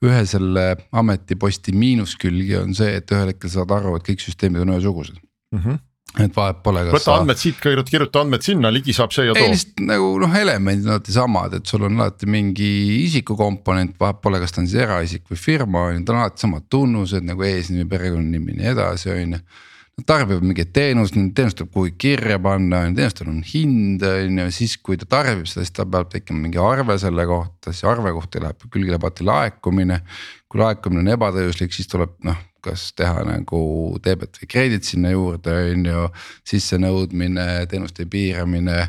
ühe 0.02 0.24
selle 0.26 0.66
ametiposti 0.98 1.74
miinuskülgi 1.78 2.56
on 2.58 2.74
see, 2.74 2.96
et 2.98 3.12
ühel 3.14 3.30
hetkel 3.30 3.52
saad 3.52 3.70
aru, 3.76 3.94
et 3.96 4.08
kõik 4.08 4.24
süsteemid 4.24 4.64
on 4.64 4.74
ühesugused 4.76 5.18
mm. 5.18 5.58
-hmm 5.58 5.80
et 6.20 6.34
vahet 6.36 6.60
pole. 6.64 6.82
võta 6.90 7.00
sa... 7.00 7.16
andmed 7.20 7.40
siit, 7.40 7.58
kirjuta 7.62 8.20
andmed 8.20 8.44
sinna, 8.44 8.70
ligi 8.74 8.92
saab 8.96 9.14
see 9.14 9.26
ja 9.28 9.36
too. 9.36 9.46
ei 9.46 9.54
lihtsalt 9.54 9.82
nagu 9.88 10.10
noh, 10.20 10.36
elemendid 10.42 10.88
on 10.88 10.96
alati 10.96 11.14
samad, 11.14 11.56
et 11.56 11.72
sul 11.72 11.86
on 11.88 11.98
alati 12.00 12.28
mingi 12.30 12.70
isikukomponent, 13.06 13.96
vahet 14.00 14.20
pole, 14.24 14.40
kas 14.42 14.52
ta 14.52 14.60
on 14.62 14.68
siis 14.68 14.84
eraisik 14.84 15.24
või 15.30 15.40
firma 15.40 15.86
on 15.88 15.96
ju, 15.96 16.06
tal 16.08 16.18
on 16.18 16.24
alati 16.26 16.44
samad 16.44 16.68
tunnused 16.72 17.28
nagu 17.28 17.48
eesnimi, 17.48 17.88
perekonnanimi 17.88 18.56
ja 18.56 18.60
nii 18.60 18.72
edasi, 18.74 19.12
on 19.14 19.38
ju. 19.38 19.44
Nad 19.92 20.06
tarbivad 20.08 20.44
mingeid 20.48 20.70
teenust, 20.72 21.16
teenust 21.36 21.58
tuleb 21.58 21.72
kuhugi 21.74 21.90
kirja 22.00 22.38
panna, 22.40 22.86
teenustel 22.96 23.28
on 23.28 23.42
hind 23.44 24.00
on 24.08 24.38
ju, 24.40 24.46
siis 24.56 24.78
kui 24.80 24.96
ta 24.96 25.08
tarbib 25.18 25.44
seda, 25.44 25.66
siis 25.66 25.76
tal 25.76 25.90
peab 25.92 26.08
tekkima 26.12 26.40
mingi 26.46 26.60
arve 26.60 26.96
selle 27.00 27.26
kohta, 27.28 27.74
siis 27.74 27.84
arve 27.92 28.14
kohta 28.16 28.40
läheb 28.40 28.64
külge 28.72 28.88
läheb 28.88 29.04
alati 29.04 29.28
laekumine. 29.28 30.00
kui 30.48 30.64
laekumine 30.64 31.04
on 31.04 31.12
ebatäiuslik, 31.12 31.76
siis 31.76 31.92
tuleb 31.92 32.16
noh 32.24 32.40
kas 32.62 32.90
teha 32.98 33.24
nagu 33.26 33.60
debet 34.04 34.38
või 34.40 34.48
credit 34.50 34.86
sinna 34.86 35.12
juurde, 35.12 35.54
on 35.72 35.86
ju. 35.90 36.08
sissenõudmine, 36.48 37.66
teenuste 37.70 38.06
piiramine. 38.10 38.88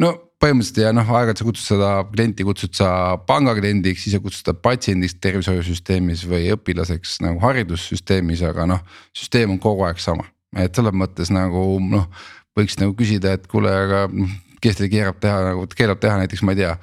no 0.00 0.12
põhimõtteliselt 0.42 0.80
ja 0.82 0.90
noh, 0.94 1.06
aeg-ajalt 1.06 1.38
sa 1.38 1.46
kutsud 1.46 1.68
seda 1.68 1.90
klienti, 2.10 2.46
kutsud 2.46 2.74
sa 2.74 2.90
pangakliendiks, 3.28 4.08
sa 4.10 4.18
kutsud 4.22 4.48
ta 4.48 4.54
patsiendiks 4.58 5.14
tervishoiusüsteemis 5.22 6.24
või 6.30 6.48
õpilaseks 6.56 7.20
nagu 7.22 7.42
haridussüsteemis, 7.44 8.42
aga 8.48 8.66
noh. 8.74 8.82
süsteem 9.16 9.54
on 9.54 9.60
kogu 9.62 9.86
aeg 9.86 10.02
sama, 10.02 10.26
et 10.58 10.74
selles 10.74 10.96
mõttes 10.98 11.30
nagu 11.34 11.78
noh, 11.84 12.08
võiks 12.58 12.78
nagu 12.82 12.96
küsida, 12.98 13.36
et 13.36 13.46
kuule, 13.50 13.70
aga 13.70 14.06
kes 14.62 14.80
teil 14.80 14.90
keerab 14.90 15.22
teha 15.22 15.38
nagu, 15.52 15.66
keelab 15.78 16.02
teha 16.02 16.18
näiteks, 16.22 16.42
ma 16.46 16.56
ei 16.56 16.64
tea. 16.64 16.76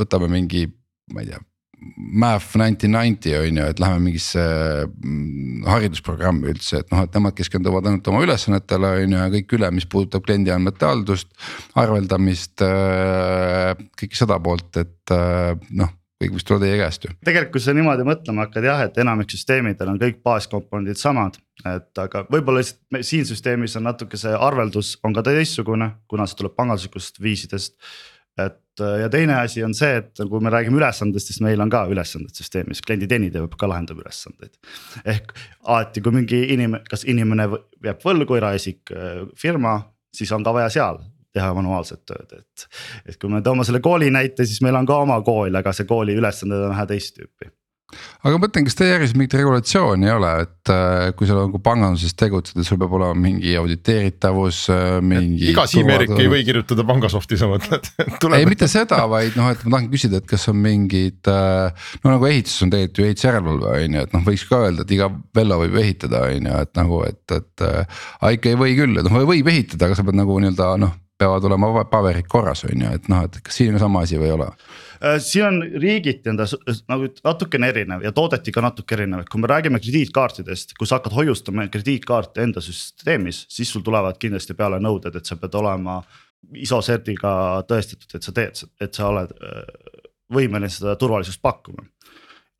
võtame 0.00 0.30
mingi, 0.32 0.64
ma 1.12 1.20
ei 1.24 1.32
tea 1.32 1.40
Math 1.96 2.56
nineteen 2.60 2.92
ninety 2.92 3.32
on 3.38 3.60
ju, 3.60 3.68
et 3.72 3.78
läheme 3.80 4.02
mingisse 4.04 4.42
mm, 4.86 5.62
haridusprogrammi 5.68 6.50
üldse, 6.52 6.82
et 6.82 6.90
noh, 6.92 7.04
et 7.06 7.14
nemad 7.16 7.36
keskenduvad 7.38 7.88
ainult 7.88 8.10
oma 8.12 8.24
ülesannetele 8.26 8.90
on 9.04 9.14
ju 9.16 9.22
ja 9.22 9.30
kõik 9.36 9.56
üle, 9.58 9.70
mis 9.76 9.88
puudutab 9.90 10.26
kliendi 10.26 10.52
andmete 10.52 10.88
haldust. 10.88 11.32
arveldamist, 11.80 12.60
äh, 12.66 13.72
kõike 14.00 14.18
seda 14.18 14.40
poolt, 14.42 14.76
et 14.82 15.14
äh, 15.16 15.56
noh 15.70 15.96
kõik 16.20 16.34
võiks 16.34 16.44
tulla 16.44 16.60
teie 16.60 16.76
käest 16.76 17.04
ju. 17.06 17.14
tegelikult, 17.24 17.54
kui 17.54 17.64
sa 17.64 17.74
niimoodi 17.76 18.04
mõtlema 18.04 18.44
hakkad 18.44 18.66
jah, 18.68 18.82
et 18.84 18.98
enamik 19.00 19.32
süsteemidel 19.32 19.92
on 19.92 20.00
kõik 20.00 20.20
baaskomponendid 20.26 21.00
samad, 21.00 21.38
et 21.64 22.02
aga 22.02 22.26
võib-olla 22.28 22.60
lihtsalt 22.60 23.08
siin 23.08 23.28
süsteemis 23.28 23.78
on 23.80 23.88
natuke 23.88 24.20
see 24.20 24.34
arveldus 24.36 24.98
on 25.06 25.16
ka 25.16 25.24
teistsugune, 25.26 25.94
kuna 26.10 26.28
see 26.28 26.42
tuleb 26.42 26.56
panganduslikust 26.58 27.22
viisidest. 27.24 27.78
Et 28.48 28.82
ja 29.02 29.10
teine 29.12 29.36
asi 29.42 29.64
on 29.64 29.74
see, 29.76 29.98
et 30.00 30.22
kui 30.30 30.40
me 30.40 30.52
räägime 30.52 30.78
ülesandest, 30.80 31.28
siis 31.28 31.42
meil 31.44 31.60
on 31.60 31.70
ka 31.72 31.82
ülesanded 31.90 32.32
süsteemis, 32.36 32.80
kliendi 32.86 33.08
teenindaja 33.10 33.48
ka 33.60 33.68
lahendama 33.68 34.04
ülesandeid. 34.04 34.56
ehk 35.04 35.34
alati, 35.66 36.00
kui 36.00 36.14
mingi 36.16 36.42
inimene, 36.54 36.82
kas 36.88 37.04
inimene 37.04 37.48
jääb 37.84 38.04
võlgu, 38.04 38.38
eraisik, 38.40 38.92
firma, 39.36 39.76
siis 40.16 40.32
on 40.32 40.46
ka 40.46 40.54
vaja 40.56 40.72
seal 40.72 41.02
teha 41.34 41.52
manuaalset 41.54 42.02
tööd, 42.08 42.32
et. 42.40 42.66
et 43.06 43.20
kui 43.20 43.30
me 43.30 43.42
toome 43.44 43.66
selle 43.68 43.82
kooli 43.84 44.10
näite, 44.10 44.46
siis 44.48 44.62
meil 44.64 44.80
on 44.80 44.88
ka 44.88 44.96
oma 45.04 45.20
kool, 45.26 45.54
aga 45.54 45.74
see 45.76 45.86
kooli 45.86 46.16
ülesanded 46.18 46.64
on 46.64 46.72
vähe 46.72 46.88
teist 46.94 47.18
tüüpi 47.20 47.52
aga 48.22 48.32
ma 48.34 48.42
mõtlen, 48.44 48.66
kas 48.66 48.76
teie 48.78 48.92
järgis 48.92 49.14
mingit 49.16 49.36
regulatsiooni 49.38 50.08
ei 50.08 50.14
ole, 50.14 50.30
et 50.44 50.72
äh, 50.72 51.10
kui 51.18 51.28
sa 51.28 51.36
nagu 51.38 51.60
panganduses 51.64 52.14
tegutsed, 52.18 52.60
sul 52.66 52.80
peab 52.80 52.94
olema 52.98 53.16
mingi 53.18 53.56
auditeeritavus, 53.60 54.62
äh, 54.74 54.86
mingi. 55.04 55.50
iga 55.52 55.66
siimerik 55.70 56.14
ei 56.16 56.30
või 56.32 56.46
kirjutada 56.46 56.86
Pangasofti, 56.88 57.40
sa 57.40 57.50
mõtled 57.50 57.90
ei, 58.38 58.48
mitte 58.50 58.70
seda, 58.70 59.02
vaid 59.10 59.36
noh, 59.38 59.50
et 59.52 59.66
ma 59.66 59.78
tahan 59.78 59.90
küsida, 59.92 60.22
et 60.22 60.30
kas 60.30 60.48
on 60.52 60.58
mingid 60.62 61.30
äh,. 61.30 61.90
no 62.04 62.14
nagu 62.14 62.30
ehituses 62.30 62.66
on 62.66 62.74
tegelikult 62.74 63.02
ju 63.02 63.10
ehitusjärelevalve 63.10 63.76
on 63.76 63.98
ju, 63.98 64.06
et 64.08 64.16
noh, 64.16 64.26
võiks 64.30 64.46
ka 64.48 64.64
öelda, 64.66 64.86
et 64.86 64.96
iga 64.96 65.10
Vello 65.36 65.60
võib 65.62 65.78
ehitada, 65.82 66.24
on 66.30 66.50
ju, 66.50 66.64
et 66.64 66.74
nagu, 66.78 67.04
et, 67.08 67.22
et 67.36 67.68
aga 67.68 68.34
ikka 68.36 68.54
ei 68.54 68.58
või 68.60 68.74
küll, 68.78 68.98
et 68.98 69.06
noh, 69.06 69.22
võib 69.28 69.52
ehitada, 69.52 69.88
aga 69.88 69.98
sa 69.98 70.06
pead 70.06 70.18
nagu 70.20 70.40
nii-öelda 70.40 70.74
noh 70.80 70.98
peavad 71.20 71.44
olema 71.44 71.84
paberid 71.84 72.28
korras, 72.28 72.64
on 72.64 72.84
ju, 72.84 72.92
et 72.96 73.10
noh, 73.12 73.26
et 73.26 73.40
kas 73.44 73.60
siin 73.60 73.76
on 73.76 73.82
sama 73.82 74.04
asi 74.06 74.20
või 74.20 74.30
ei 74.30 74.36
ole? 74.38 74.48
Äh, 75.04 75.16
siin 75.18 75.44
on 75.46 75.62
riigiti 75.80 76.28
on 76.28 76.36
ta 76.36 76.44
nagu 76.92 77.06
natukene 77.24 77.70
erinev 77.72 78.02
ja 78.04 78.12
toodeti 78.12 78.52
ka 78.52 78.60
natuke 78.60 78.98
erinev, 78.98 79.22
et 79.22 79.30
kui 79.32 79.40
me 79.40 79.48
räägime 79.48 79.80
krediitkaartidest, 79.80 80.74
kui 80.76 80.88
sa 80.88 80.98
hakkad 80.98 81.14
hoiustama 81.16 81.64
krediitkaarte 81.72 82.44
enda 82.44 82.60
süsteemis, 82.60 83.46
siis 83.48 83.72
sul 83.72 83.84
tulevad 83.86 84.18
kindlasti 84.20 84.56
peale 84.58 84.76
nõuded, 84.82 85.16
et 85.16 85.30
sa 85.30 85.38
pead 85.40 85.56
olema. 85.56 86.02
ISO 86.56 86.78
cert'iga 86.84 87.30
tõestatud, 87.68 88.14
et 88.16 88.24
sa 88.24 88.32
teed, 88.36 88.60
et 88.80 88.96
sa 88.96 89.08
oled 89.08 89.32
äh, 89.40 89.64
võimeline 90.36 90.70
seda 90.72 90.94
turvalisust 91.00 91.40
pakkuma. 91.44 91.86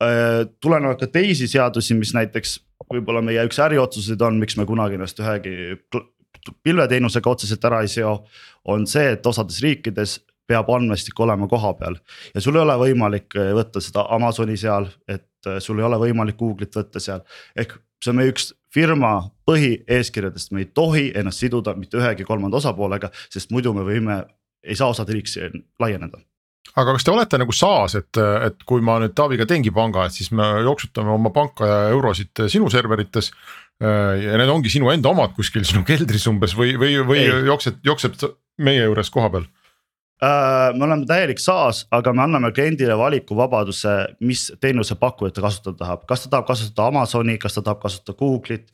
Äh, 0.01 0.47
tulenevalt 0.61 1.01
ka 1.01 1.11
teisi 1.13 1.45
seadusi, 1.49 1.93
mis 1.97 2.15
näiteks 2.17 2.57
võib-olla 2.89 3.21
meie 3.25 3.45
üks 3.45 3.61
äriotsuseid 3.61 4.21
on, 4.25 4.41
miks 4.41 4.57
me 4.57 4.65
kunagi 4.69 4.97
ennast 4.97 5.21
ühegi 5.21 5.77
pilveteenusega 6.65 7.29
otseselt 7.29 7.69
ära 7.69 7.83
ei 7.85 7.89
seo. 7.91 8.23
on 8.65 8.85
see, 8.87 9.13
et 9.13 9.25
osades 9.25 9.61
riikides 9.61 10.19
peab 10.47 10.69
andmestik 10.73 11.19
olema 11.19 11.47
kohapeal 11.47 11.97
ja 12.33 12.41
sul 12.41 12.57
ei 12.57 12.63
ole 12.65 12.77
võimalik 12.81 13.37
eh, 13.37 13.51
võtta 13.57 13.83
seda 13.83 14.07
Amazoni 14.15 14.57
seal, 14.59 14.89
et 15.07 15.49
eh, 15.49 15.59
sul 15.63 15.79
ei 15.79 15.87
ole 15.87 15.99
võimalik 16.01 16.39
Google'it 16.39 16.75
võtta 16.75 17.03
seal. 17.03 17.23
ehk 17.55 17.77
see 18.01 18.13
on 18.13 18.19
meie 18.21 18.33
üks 18.33 18.51
firma 18.73 19.13
põhieeskirjadest, 19.47 20.53
me 20.55 20.65
ei 20.65 20.71
tohi 20.73 21.09
ennast 21.15 21.43
siduda 21.43 21.75
mitte 21.77 21.99
ühegi 21.99 22.25
kolmanda 22.25 22.57
osapoolega, 22.57 23.11
sest 23.29 23.51
muidu 23.51 23.75
me 23.75 23.85
võime, 23.85 24.23
ei 24.63 24.77
saa 24.79 24.89
osade 24.93 25.13
riik 25.13 25.29
laieneda 25.79 26.21
aga 26.77 26.93
kas 26.95 27.05
te 27.05 27.11
olete 27.11 27.39
nagu 27.41 27.53
SaaS, 27.55 27.97
et, 27.99 28.19
et 28.47 28.63
kui 28.67 28.83
ma 28.85 28.97
nüüd 29.01 29.15
Taaviga 29.17 29.47
teengi 29.49 29.73
panga, 29.75 30.05
et 30.07 30.15
siis 30.15 30.31
me 30.35 30.45
jooksutame 30.65 31.11
oma 31.13 31.31
panka 31.35 31.67
ja 31.67 31.79
eurosid 31.91 32.45
sinu 32.51 32.69
serverites. 32.71 33.31
Ja 33.81 34.37
need 34.37 34.51
ongi 34.53 34.69
sinu 34.69 34.91
enda 34.93 35.09
omad 35.09 35.33
kuskil 35.33 35.63
sinu 35.65 35.81
keldris 35.87 36.27
umbes 36.29 36.53
või, 36.53 36.75
või, 36.77 36.99
või 37.01 37.23
Ei. 37.23 37.31
jookseb, 37.47 37.79
jookseb 37.83 38.13
meie 38.61 38.83
juures 38.85 39.09
koha 39.09 39.31
peal? 39.33 39.47
Äh, 40.21 40.73
me 40.77 40.85
oleme 40.85 41.07
täielik 41.09 41.39
SaaS, 41.41 41.85
aga 41.91 42.13
me 42.13 42.21
anname 42.27 42.51
kliendile 42.53 42.97
valikuvabaduse, 42.97 43.95
mis 44.21 44.51
teenusepakkujat 44.61 45.33
ta 45.33 45.45
kasutada 45.47 45.79
tahab, 45.79 46.03
kas 46.09 46.25
ta 46.25 46.35
tahab 46.35 46.51
kasutada 46.51 46.91
Amazoni, 46.91 47.39
kas 47.41 47.57
ta 47.57 47.63
tahab 47.65 47.81
kasutada 47.81 48.17
Google'it. 48.19 48.69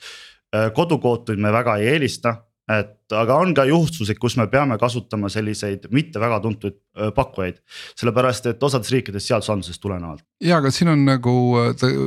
Äh, 0.55 0.67
kodukootuid 0.75 1.39
me 1.39 1.53
väga 1.55 1.77
ei 1.79 1.93
eelista 1.95 2.35
et 2.67 3.15
aga 3.15 3.37
on 3.39 3.53
ka 3.55 3.63
juhtusid, 3.63 4.17
kus 4.19 4.35
me 4.35 4.43
peame 4.51 4.75
kasutama 4.79 5.29
selliseid 5.31 5.85
mitte 5.95 6.19
väga 6.19 6.41
tuntud 6.43 6.75
pakkujaid. 7.15 7.61
sellepärast, 7.95 8.49
et 8.51 8.63
osades 8.63 8.91
riikides 8.91 9.27
seadusandlusest 9.29 9.81
tulenevalt. 9.81 10.25
ja, 10.43 10.57
aga 10.57 10.71
siin 10.71 10.91
on 10.91 11.05
nagu 11.07 11.35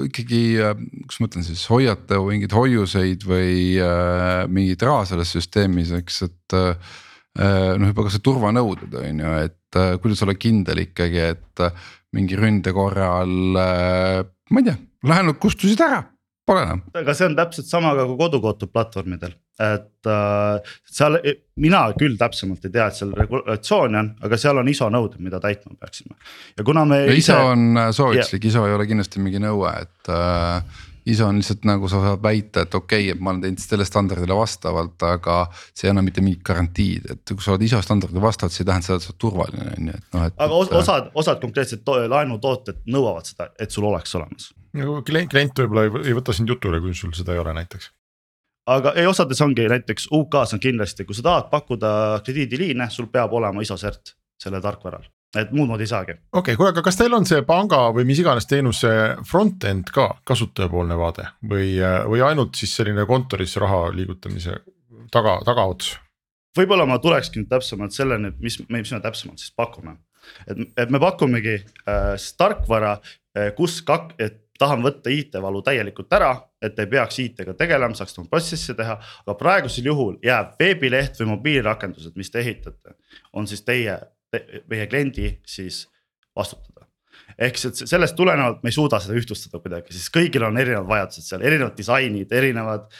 ikkagi, 0.04 0.42
kuidas 0.60 1.20
ma 1.20 1.30
ütlen 1.30 1.46
siis 1.48 1.64
hoiate 1.72 2.20
mingeid 2.26 2.52
hoiuseid 2.52 3.24
või 3.24 3.78
äh, 3.80 4.44
mingit 4.52 4.84
raha 4.84 5.06
selles 5.08 5.32
süsteemis, 5.38 5.96
eks, 6.02 6.26
et 6.28 6.60
äh,. 6.60 6.98
Noh, 7.38 7.90
juba 7.92 8.06
ka 8.06 8.12
see 8.12 8.24
turvanõuded 8.26 8.94
on 9.00 9.24
ju, 9.24 9.34
et 9.46 9.78
äh, 9.78 9.96
kuidas 10.02 10.22
olla 10.26 10.34
kindel 10.34 10.82
ikkagi, 10.82 11.20
et 11.34 11.66
mingi 12.16 12.38
ründe 12.38 12.72
korral 12.74 13.60
äh, 13.60 14.22
ma 14.50 14.62
ei 14.62 14.66
tea, 14.66 14.78
laenud 15.06 15.38
kustusid 15.42 15.80
ära 15.86 16.02
pole 16.50 16.64
enam. 16.66 16.82
aga 16.98 17.14
see 17.16 17.28
on 17.30 17.36
täpselt 17.38 17.70
sama 17.70 17.92
ka 17.98 18.06
kui 18.08 18.18
kodukootud 18.18 18.72
platvormidel, 18.74 19.34
et 19.62 20.10
äh, 20.10 20.74
seal 20.90 21.18
mina 21.60 21.82
küll 21.98 22.18
täpsemalt 22.20 22.66
ei 22.66 22.74
tea, 22.74 22.88
et 22.90 22.98
seal 22.98 23.14
regulatsiooni 23.16 24.00
on, 24.00 24.12
aga 24.26 24.38
seal 24.40 24.62
on 24.62 24.70
ISO 24.72 24.90
nõuded, 24.92 25.20
mida 25.22 25.40
täitma 25.42 25.76
peaksime. 25.78 26.16
ja 26.58 26.66
kuna 26.66 26.84
me. 26.88 27.02
ISO 27.12 27.18
ise... 27.20 27.40
on 27.54 27.82
äh, 27.84 27.90
soovituslik 27.96 28.50
ISO 28.50 28.66
ei 28.68 28.76
ole 28.76 28.88
kindlasti 28.90 29.22
mingi 29.22 29.42
nõue, 29.42 29.74
et 29.84 30.14
äh, 30.14 30.86
ISO 31.10 31.26
on 31.28 31.40
lihtsalt 31.40 31.66
nagu 31.68 31.88
sa 31.90 32.00
saad 32.04 32.22
väita, 32.24 32.64
et 32.66 32.74
okei 32.74 33.06
okay,, 33.06 33.14
et 33.14 33.20
ma 33.22 33.32
olen 33.32 33.42
teinud 33.44 33.62
sellele 33.62 33.86
standardile 33.88 34.36
vastavalt, 34.38 34.96
aga 35.06 35.36
see 35.68 35.88
ei 35.88 35.92
anna 35.94 36.04
mitte 36.06 36.24
mingit 36.24 36.42
garantiid, 36.46 37.10
et 37.14 37.34
kui 37.34 37.44
sa 37.44 37.54
oled 37.54 37.66
ISO 37.66 37.80
standardile 37.84 38.22
vastavalt, 38.24 38.54
see 38.54 38.64
ei 38.64 38.70
tähenda 38.70 38.88
seda, 38.88 38.98
et 39.00 39.06
sa 39.06 39.12
oled 39.12 39.20
turvaline 39.26 39.68
on 39.76 39.92
ju, 39.92 40.00
et 40.00 40.16
noh, 40.16 40.26
et. 40.30 40.36
aga 40.46 40.80
osad, 40.80 41.12
osad 41.22 41.44
konkreetsed 41.44 41.94
laenutooted 42.14 42.82
nõuavad 42.90 43.28
seda, 43.30 43.50
et 43.60 43.70
sul 43.74 43.88
oleks 43.90 44.14
olemas. 44.18 44.50
nagu 44.76 45.00
klient, 45.06 45.30
klient 45.32 45.64
võib-olla 45.64 45.86
ei, 45.88 45.94
ei 46.10 46.18
võta 46.18 46.36
sind 46.36 46.50
jutule, 46.50 46.82
kui 46.84 46.96
sul 46.96 47.14
seda 47.16 47.36
ei 47.36 47.42
ole 47.42 47.54
näiteks 47.60 47.92
aga 48.70 48.94
ei, 48.98 49.06
osades 49.10 49.40
ongi 49.42 49.66
näiteks 49.70 50.10
UK-s 50.14 50.54
on 50.54 50.62
kindlasti, 50.62 51.06
kui 51.08 51.16
sa 51.16 51.26
tahad 51.26 51.48
pakkuda 51.52 51.92
krediidiliine, 52.26 52.90
sul 52.90 53.10
peab 53.12 53.32
olema 53.34 53.64
ISO 53.64 53.78
cert 53.80 54.14
sellel 54.40 54.62
tarkvaral 54.64 55.08
et 55.38 55.52
muud 55.54 55.70
moodi 55.70 55.86
ei 55.86 55.90
saagi. 55.90 56.16
okei 56.32 56.40
okay,, 56.40 56.56
kuule, 56.58 56.72
aga 56.74 56.82
kas 56.82 56.98
teil 56.98 57.14
on 57.14 57.26
see 57.28 57.42
panga 57.46 57.84
või 57.94 58.06
mis 58.08 58.18
iganes 58.22 58.48
teenuse 58.50 58.90
front-end 59.28 59.92
ka 59.94 60.08
kasutajapoolne 60.26 60.98
vaade 60.98 61.28
või, 61.52 61.76
või 62.10 62.22
ainult 62.26 62.58
siis 62.58 62.74
selline 62.76 63.06
kontoris 63.06 63.56
raha 63.62 63.88
liigutamise 63.94 64.58
taga, 65.14 65.38
tagaots? 65.46 65.94
võib-olla 66.58 66.86
ma 66.88 66.98
tulekski 66.98 67.40
nüüd 67.40 67.50
täpsemalt 67.50 67.94
selleni, 67.94 68.32
et 68.32 68.42
mis, 68.42 68.58
mis 68.68 68.94
me 68.94 69.02
täpsemalt 69.02 69.42
siis 69.42 69.54
pakume. 69.56 69.96
et, 70.46 70.62
et 70.76 70.90
me 70.90 71.00
pakumegi 71.02 71.60
äh, 71.60 72.14
tarkvara 72.38 72.96
äh,, 72.98 73.52
kus 73.56 73.80
kak-, 73.86 74.16
et 74.18 74.46
tahan 74.60 74.82
võtta 74.84 75.12
IT-valu 75.14 75.62
täielikult 75.64 76.12
ära, 76.12 76.34
et 76.60 76.78
ei 76.78 76.88
peaks 76.90 77.18
IT-ga 77.22 77.54
tegelema, 77.56 77.96
saaks 77.96 78.18
oma 78.18 78.28
protsessi 78.28 78.74
teha. 78.76 78.98
aga 79.24 79.34
praegusel 79.38 79.86
juhul 79.88 80.18
jääb 80.24 80.58
veebileht 80.60 81.20
või 81.20 81.30
mobiilirakendused, 81.36 82.16
mis 82.16 82.30
te 82.30 82.42
ehitate, 82.42 82.98
on 83.32 83.48
siis 83.48 83.64
teie 83.64 83.96
meie 84.70 84.86
kliendi 84.86 85.32
siis 85.46 85.84
vastutada. 86.36 86.86
ehk 87.38 87.58
siis 87.58 87.84
sellest 87.90 88.16
tulenevalt 88.16 88.62
me 88.62 88.70
ei 88.70 88.76
suuda 88.76 89.00
seda 89.00 89.16
ühtlustada 89.18 89.60
kuidagi, 89.62 89.94
siis 89.94 90.10
kõigil 90.14 90.44
on 90.46 90.58
erinevad 90.58 90.88
vajadused 90.88 91.26
seal, 91.26 91.42
erinevad 91.46 91.76
disainid, 91.78 92.32
erinevad. 92.32 92.90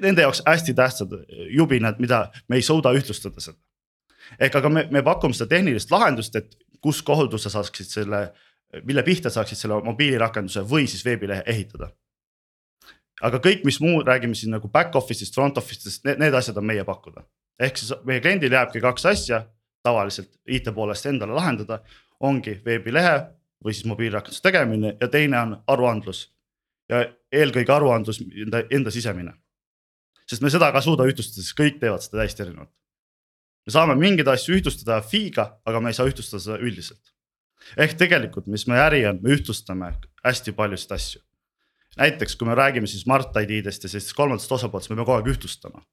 Nende 0.00 0.24
jaoks 0.24 0.42
hästi 0.46 0.74
tähtsad 0.74 1.12
jubinad, 1.54 2.00
mida 2.02 2.24
me 2.48 2.58
ei 2.58 2.62
suuda 2.66 2.90
ühtlustada 2.96 3.40
seda. 3.40 3.58
ehk 4.40 4.56
aga 4.56 4.68
me, 4.68 4.86
me 4.90 5.02
pakume 5.02 5.36
seda 5.36 5.52
tehnilist 5.54 5.90
lahendust, 5.94 6.36
et 6.36 6.56
kus 6.82 7.02
kaudu 7.02 7.38
sa 7.38 7.52
saaksid 7.52 7.86
selle, 7.86 8.24
mille 8.84 9.02
pihta 9.06 9.30
saaksid 9.30 9.60
selle 9.60 9.78
mobiilirakenduse 9.84 10.64
või 10.68 10.88
siis 10.90 11.04
veebilehe 11.04 11.44
ehitada 11.46 11.92
aga 13.22 13.38
kõik, 13.42 13.64
mis 13.66 13.78
muu, 13.82 14.02
räägime 14.06 14.34
siin 14.34 14.54
nagu 14.54 14.68
back 14.72 14.96
office'ist, 14.98 15.34
front 15.36 15.58
office'ist, 15.60 16.04
need 16.04 16.34
asjad 16.34 16.58
on 16.58 16.66
meie 16.66 16.84
pakkuda. 16.84 17.24
ehk 17.60 17.78
siis 17.78 17.92
meie 18.04 18.20
kliendil 18.20 18.52
jääbki 18.52 18.80
kaks 18.82 19.06
asja, 19.06 19.44
tavaliselt 19.84 20.32
IT 20.48 20.70
poolest 20.74 21.06
endale 21.06 21.36
lahendada, 21.36 21.80
ongi 22.24 22.56
veebilehe 22.64 23.16
või 23.64 23.74
siis 23.74 23.88
mobiilirakenduse 23.88 24.42
tegemine 24.44 24.94
ja 25.00 25.08
teine 25.08 25.40
on 25.40 25.56
aruandlus. 25.66 26.30
ja 26.88 26.98
eelkõige 27.32 27.72
aruandlus 27.72 28.20
enda, 28.20 28.62
enda 28.70 28.90
sisemine. 28.90 29.32
sest 30.26 30.42
me 30.42 30.50
seda 30.50 30.70
ka 30.72 30.80
ei 30.80 30.86
suuda 30.88 31.04
ühtlustada, 31.08 31.42
sest 31.42 31.56
kõik 31.58 31.78
teevad 31.80 32.04
seda 32.04 32.22
täiesti 32.22 32.42
erinevalt. 32.42 32.70
me 33.66 33.72
saame 33.76 33.96
mingeid 34.00 34.28
asju 34.28 34.56
ühtlustada 34.58 35.00
FI-ga, 35.02 35.46
aga 35.64 35.80
me 35.80 35.92
ei 35.92 35.98
saa 35.98 36.08
ühtlustada 36.08 36.42
seda 36.46 36.58
üldiselt. 36.58 37.12
ehk 37.76 37.96
tegelikult, 37.98 38.46
mis 38.46 38.66
meie 38.66 38.80
äri 38.80 39.04
on, 39.08 39.20
me 39.22 39.36
ühtlustame 39.36 39.92
hästi 40.24 40.52
paljusid 40.52 40.92
asju. 40.92 41.20
näiteks 41.96 42.36
kui 42.36 42.48
me 42.48 42.54
räägime 42.54 42.86
siis 42.86 43.02
Smart 43.02 43.36
ID-dest 43.36 43.84
ja 43.84 43.88
sellistest 43.88 44.16
kolmandatest 44.16 44.52
osapooltest, 44.52 44.90
me 44.90 44.96
peame 44.96 45.06
kogu 45.06 45.18
aeg 45.18 45.36
ühtlustama. 45.36 45.84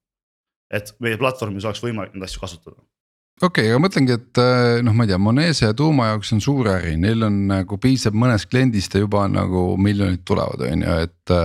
et 0.72 0.96
meie 1.00 1.18
platvormis 1.18 1.66
oleks 1.66 1.84
võimalik 1.84 2.16
neid 2.16 2.30
asju 2.30 2.40
kasutada 2.40 2.84
okei 3.40 3.68
okay,, 3.68 3.72
aga 3.72 3.82
mõtlengi, 3.84 4.18
et 4.18 4.42
äh, 4.42 4.80
noh, 4.86 4.96
ma 4.98 5.06
ei 5.06 5.14
tea, 5.14 5.22
Monese 5.22 5.70
ja 5.70 5.78
Tuuma 5.78 6.12
jaoks 6.12 6.34
on 6.36 6.44
suur 6.44 6.72
äri, 6.74 6.98
neil 7.00 7.24
on 7.28 7.44
nagu 7.52 7.80
piisab 7.82 8.18
mõnest 8.18 8.50
kliendist 8.52 8.98
ja 8.98 9.04
juba 9.06 9.28
nagu 9.32 9.72
miljonid 9.82 10.26
tulevad, 10.28 10.68
on 10.68 10.88
ju, 10.88 10.98
et. 11.08 11.38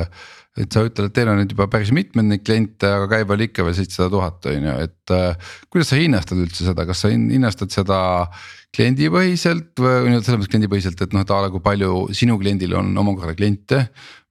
Et 0.56 0.72
sa 0.72 0.84
ütled, 0.86 1.10
et 1.10 1.14
teil 1.16 1.28
on 1.28 1.40
nüüd 1.40 1.52
juba 1.52 1.66
päris 1.72 1.92
mitmeid 1.94 2.30
neid 2.30 2.44
kliente, 2.46 2.88
aga 2.88 3.08
käive 3.12 3.34
oli 3.36 3.50
ikka 3.50 3.64
veel 3.66 3.76
seitsesada 3.76 4.12
tuhat, 4.12 4.46
on 4.52 4.68
ju, 4.68 4.76
et 4.86 5.14
äh, 5.16 5.50
kuidas 5.72 5.92
sa 5.92 5.98
hinnastad 6.00 6.40
üldse 6.40 6.64
seda, 6.68 6.86
kas 6.88 7.04
sa 7.04 7.12
hin- 7.12 7.28
hinnastad 7.34 7.74
seda 7.74 7.98
kliendipõhiselt 8.76 9.78
või 9.80 10.10
nii-öelda 10.10 10.26
selles 10.26 10.40
mõttes 10.40 10.52
kliendipõhiselt, 10.52 11.00
et 11.00 11.14
noh, 11.16 11.24
et 11.24 11.32
a 11.32 11.38
la 11.44 11.52
kui 11.52 11.62
palju 11.64 11.92
sinu 12.16 12.36
kliendil 12.40 12.74
on 12.76 12.92
omakorda 13.04 13.36
kliente. 13.38 13.86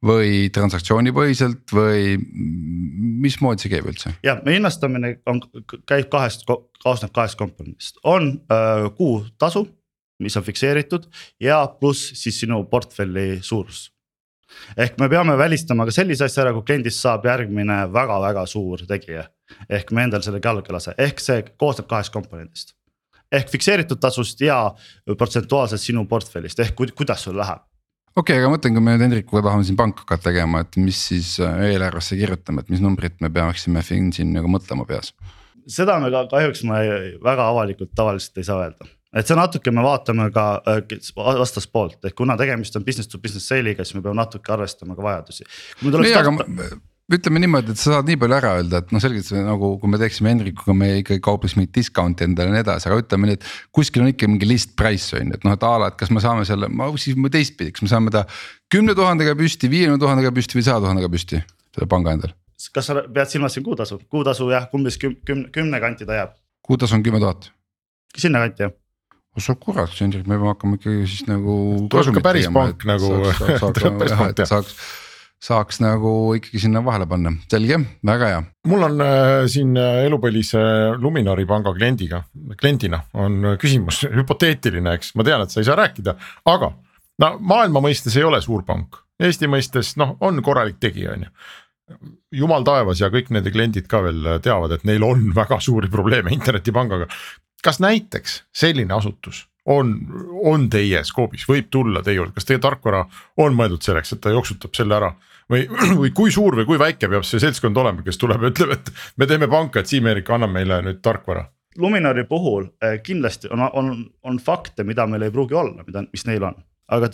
või 0.05 0.51
transaktsioonipõhiselt 0.53 1.72
või 1.74 2.17
mismoodi 3.24 3.63
see 3.63 3.72
käib 3.72 3.88
üldse? 3.89 4.12
ja 4.24 4.36
meie 4.46 4.60
hinnastamine 4.60 5.15
on, 5.25 5.39
käib 5.89 6.12
kahest, 6.13 6.46
koosneb 6.84 7.13
kahest 7.15 7.39
komponendist, 7.39 7.98
on 8.03 8.36
äh, 8.53 8.86
kuutasu, 8.98 9.65
mis 10.22 10.38
on 10.38 10.46
fikseeritud 10.46 11.08
ja 11.41 11.63
pluss 11.79 12.13
siis 12.13 12.38
sinu 12.39 12.63
portfelli 12.70 13.39
suurus. 13.41 13.94
Ehk 14.77 14.99
me 14.99 15.09
peame 15.09 15.37
välistama 15.37 15.85
ka 15.85 15.91
sellise 15.91 16.25
asja 16.25 16.43
ära, 16.45 16.53
kui 16.53 16.63
kliendist 16.67 17.01
saab 17.01 17.25
järgmine 17.25 17.85
väga-väga 17.93 18.45
suur 18.49 18.85
tegija. 18.87 19.27
ehk 19.69 19.91
me 19.91 20.03
endal 20.03 20.21
selle 20.25 20.39
jalga 20.43 20.71
ei 20.71 20.73
lase, 20.73 20.95
ehk 20.97 21.19
see 21.19 21.43
koosneb 21.57 21.87
kahest 21.87 22.13
komponendist. 22.13 22.73
ehk 23.31 23.49
fikseeritud 23.49 23.99
tasust 23.99 24.41
ja 24.41 24.75
protsentuaalselt 25.17 25.81
sinu 25.81 26.05
portfellist 26.05 26.59
ehk 26.59 26.75
ku- 26.75 26.93
kuidas 26.95 27.23
sul 27.23 27.37
läheb 27.37 27.61
okei 28.15 28.35
okay,, 28.37 28.43
aga 28.43 28.51
mõtlen, 28.53 28.75
kui 28.75 28.83
me 28.83 28.93
nüüd 28.95 29.03
Hendrikuga 29.05 29.41
tahame 29.49 29.65
siin 29.67 29.77
panka 29.79 30.05
hakata 30.05 30.29
tegema, 30.29 30.61
et 30.63 30.77
mis 30.79 30.99
siis 31.09 31.35
äh, 31.43 31.57
eelarvesse 31.71 32.15
kirjutame, 32.19 32.63
et 32.63 32.69
mis 32.71 32.83
numbrit 32.83 33.17
me 33.21 33.29
peaksime 33.29 33.83
siin 33.85 34.31
nagu 34.33 34.51
mõtlema 34.51 34.85
peas. 34.87 35.13
seda 35.67 35.97
me 35.99 36.11
ka 36.13 36.27
kahjuks 36.31 36.63
me 36.63 36.79
ei- 36.83 37.17
väga 37.23 37.49
avalikult 37.51 37.91
tavaliselt 37.95 38.37
ei 38.37 38.47
saa 38.47 38.61
öelda. 38.63 38.87
Et 39.15 39.27
see 39.27 39.38
natuke 39.38 39.72
me 39.72 39.86
vaatame 39.86 40.31
ka 40.36 40.48
äh, 40.67 40.81
vastaspoolt, 41.15 42.01
ehk 42.05 42.17
kuna 42.17 42.36
tegemist 42.39 42.75
on 42.75 42.84
business 42.88 43.12
to 43.12 43.22
business 43.22 43.48
sale'iga, 43.51 43.86
siis 43.86 43.98
me 43.98 44.03
peame 44.05 44.19
natuke 44.19 44.51
arvestama 44.55 44.98
ka 44.98 45.05
vajadusi. 45.05 45.48
nii, 45.86 46.17
aga 46.19 46.36
ütleme 47.13 47.41
niimoodi, 47.43 47.74
et 47.75 47.79
sa 47.79 47.91
saad 47.93 48.07
nii 48.10 48.17
palju 48.17 48.36
ära 48.39 48.51
öelda, 48.57 48.79
et 48.81 48.91
noh, 48.93 49.01
selgelt 49.01 49.27
see 49.27 49.41
nagu, 49.45 49.75
kui 49.81 49.91
me 49.91 50.00
teeksime 50.01 50.31
Hendrikuga, 50.31 50.74
me 50.77 50.88
ikkagi 51.03 51.22
kaupleks 51.25 51.53
mingit 51.57 51.75
discount'i 51.77 52.25
endale 52.25 52.50
ja 52.50 52.55
nii 52.55 52.63
edasi, 52.63 52.89
aga 52.89 53.03
ütleme 53.03 53.29
nii, 53.29 53.38
et. 53.38 53.50
kuskil 53.75 54.01
on 54.01 54.10
ikka 54.10 54.29
mingi 54.31 54.50
list 54.50 54.74
price 54.79 55.13
on 55.17 55.29
ju, 55.29 55.38
et 55.38 55.45
noh, 55.45 55.53
et 55.53 55.65
a 55.67 55.74
la, 55.81 55.89
et 55.93 56.00
kas 56.00 56.10
me 56.13 56.24
saame 56.24 56.48
selle, 56.50 56.69
ma 56.74 56.88
siis 57.01 57.19
teistpidi, 57.36 57.75
kas 57.75 57.86
me 57.86 57.91
saame 57.91 58.13
ta. 58.15 58.24
kümne 58.74 58.95
tuhandega 58.98 59.36
püsti, 59.38 59.69
viiekümne 59.69 60.01
tuhandega 60.01 60.34
püsti 60.34 60.57
või 60.57 60.65
saja 60.65 60.81
tuhandega 60.81 61.12
püsti, 61.13 61.43
selle 61.77 61.89
panga 61.91 62.15
endal. 62.17 62.34
kas 62.74 62.89
sa 62.89 62.98
pead 63.03 63.29
silmas 63.29 63.53
siin 63.53 63.67
kuutasu, 63.67 64.00
kuutasu 64.10 64.50
jah, 64.50 64.65
umbes 64.74 64.98
küm- 64.98 65.19
kümne, 65.27 65.51
kümne 65.53 65.81
kanti 65.84 66.10
ta 66.10 66.17
jääb, 66.17 66.34
kuutasu 66.65 66.98
on 66.98 67.05
kümme 67.05 67.22
tuhat. 67.22 67.51
sinna 68.17 68.41
kanti 68.48 68.65
jah. 68.65 68.74
Oh 69.35 69.43
sa 69.43 69.55
kurat, 69.59 69.91
Hendrik, 69.99 70.27
me 70.27 70.37
peame 70.37 70.53
hakkama 70.53 70.77
ikkagi 70.79 71.07
siis 71.09 71.25
nagu. 71.27 71.55
Tuleb 71.91 72.13
ikka 72.13 72.23
päris 72.23 72.47
tegema, 72.47 72.69
pank 72.69 72.85
nagu- 72.87 73.17
saaks- 73.31 73.59
saaks- 73.63 74.29
et 74.29 74.37
teha. 74.39 74.47
saaks, 74.49 74.75
saaks 75.45 75.81
nagu 75.83 76.11
ikkagi 76.37 76.61
sinna 76.63 76.81
vahele 76.85 77.07
panna, 77.09 77.33
selge, 77.51 77.79
väga 78.07 78.31
hea. 78.31 78.41
mul 78.71 78.87
on 78.87 79.03
äh, 79.03 79.45
siin 79.51 79.75
äh, 79.77 80.05
elupõlise 80.07 80.61
Luminori 81.01 81.45
panga 81.49 81.73
kliendiga, 81.75 82.23
kliendina 82.59 83.03
on 83.13 83.51
äh, 83.51 83.57
küsimus 83.61 84.05
hüpoteetiline, 84.07 84.95
eks, 84.97 85.13
ma 85.19 85.27
tean, 85.27 85.43
et 85.45 85.53
sa 85.53 85.61
ei 85.61 85.67
saa 85.67 85.77
rääkida, 85.79 86.15
aga. 86.51 86.71
no 87.21 87.31
maailma 87.39 87.83
mõistes 87.83 88.15
ei 88.17 88.25
ole 88.27 88.41
suur 88.43 88.65
pank, 88.67 89.01
Eesti 89.21 89.47
mõistes 89.47 89.93
noh, 89.99 90.17
on 90.27 90.41
korralik 90.43 90.79
tegija, 90.83 91.13
on 91.15 91.27
ju. 91.27 91.29
jumal 92.41 92.65
taevas 92.67 92.99
ja 92.99 93.07
kõik 93.13 93.29
nende 93.31 93.51
kliendid 93.53 93.85
ka 93.87 94.01
veel 94.03 94.39
teavad, 94.43 94.73
et 94.75 94.83
neil 94.87 95.03
on 95.07 95.29
väga 95.35 95.59
suuri 95.63 95.91
probleeme 95.91 96.33
internetipangaga. 96.35 97.07
Kas 97.63 97.79
näiteks 97.83 98.43
selline 98.53 98.93
asutus 98.93 99.45
on, 99.65 99.95
on 100.43 100.67
teie 100.69 101.03
skoobis, 101.03 101.47
võib 101.50 101.71
tulla 101.74 102.03
teie 102.05 102.19
juurde, 102.19 102.35
kas 102.35 102.45
teie 102.45 102.59
tarkvara 102.62 103.05
on 103.41 103.55
mõeldud 103.57 103.81
selleks, 103.81 104.13
et 104.13 104.21
ta 104.21 104.33
jooksutab 104.33 104.77
selle 104.77 104.97
ära? 105.00 105.13
või, 105.51 105.65
või 106.01 106.12
kui 106.15 106.31
suur 106.31 106.57
või 106.59 106.65
kui 106.69 106.79
väike 106.81 107.09
peab 107.09 107.25
see 107.27 107.41
seltskond 107.41 107.77
olema, 107.77 108.05
kes 108.05 108.17
tuleb 108.21 108.45
ja 108.45 108.53
ütleb, 108.53 108.75
et 108.77 108.91
me 109.18 109.27
teeme 109.29 109.50
panka, 109.51 109.81
et 109.81 109.91
Siim-Erik 109.91 110.29
annab 110.33 110.53
meile 110.53 110.81
nüüd 110.85 111.01
tarkvara. 111.05 111.46
Luminori 111.77 112.24
puhul 112.24 112.70
eh, 112.83 113.00
kindlasti 113.03 113.51
on, 113.51 113.65
on, 113.74 113.91
on 114.24 114.37
fakte, 114.39 114.85
mida 114.87 115.07
meil 115.11 115.27
ei 115.27 115.33
pruugi 115.33 115.57
olla, 115.59 115.83
mida, 115.87 116.05
mis 116.11 116.25
neil 116.27 116.46
on, 116.48 116.61
aga 116.96 117.11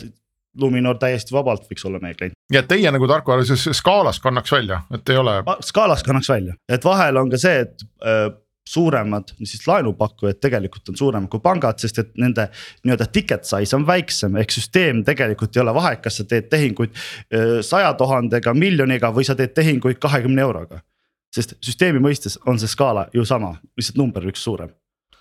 Luminor 0.60 0.98
täiesti 1.00 1.32
vabalt 1.32 1.64
võiks 1.64 1.84
olla 1.88 1.98
meie 2.02 2.14
klient. 2.14 2.36
ja 2.52 2.60
teie 2.68 2.90
nagu 2.92 3.08
tarkvaralises 3.08 3.70
skaalas 3.78 4.20
kannaks 4.20 4.52
välja, 4.52 4.82
et 4.94 5.08
ei 5.08 5.16
ole. 5.16 5.38
skaalas 5.64 6.04
kannaks 6.04 6.28
välja, 6.28 6.54
et 6.68 6.84
vahel 6.84 7.16
on 7.16 7.32
ka 7.32 7.40
see, 7.40 7.64
et 7.64 7.86
äh, 8.04 8.28
suuremad 8.68 9.32
siis 9.42 9.66
laenupakkujad 9.66 10.38
tegelikult 10.40 10.92
on 10.92 10.96
suuremad 10.96 11.30
kui 11.30 11.40
pangad, 11.42 11.78
sest 11.82 11.98
et 11.98 12.12
nende 12.20 12.48
nii-öelda 12.84 13.08
ticket 13.12 13.44
size 13.48 13.76
on 13.76 13.86
väiksem, 13.86 14.36
ehk 14.38 14.54
süsteem 14.54 15.02
tegelikult 15.04 15.56
ei 15.56 15.62
ole 15.64 15.74
vahet, 15.74 16.02
kas 16.04 16.20
sa 16.20 16.24
teed 16.28 16.46
tehinguid 16.52 16.94
saja 17.66 17.92
tuhandega, 17.98 18.54
miljoniga 18.54 19.10
või 19.14 19.26
sa 19.26 19.34
teed 19.38 19.54
tehinguid 19.54 19.98
kahekümne 19.98 20.42
euroga. 20.42 20.80
sest 21.32 21.54
süsteemi 21.64 21.98
mõistes 21.98 22.38
on 22.46 22.58
see 22.58 22.68
skaala 22.68 23.08
ju 23.14 23.24
sama, 23.24 23.54
lihtsalt 23.76 23.96
number 23.96 24.22
üks 24.28 24.42
suurem 24.44 24.70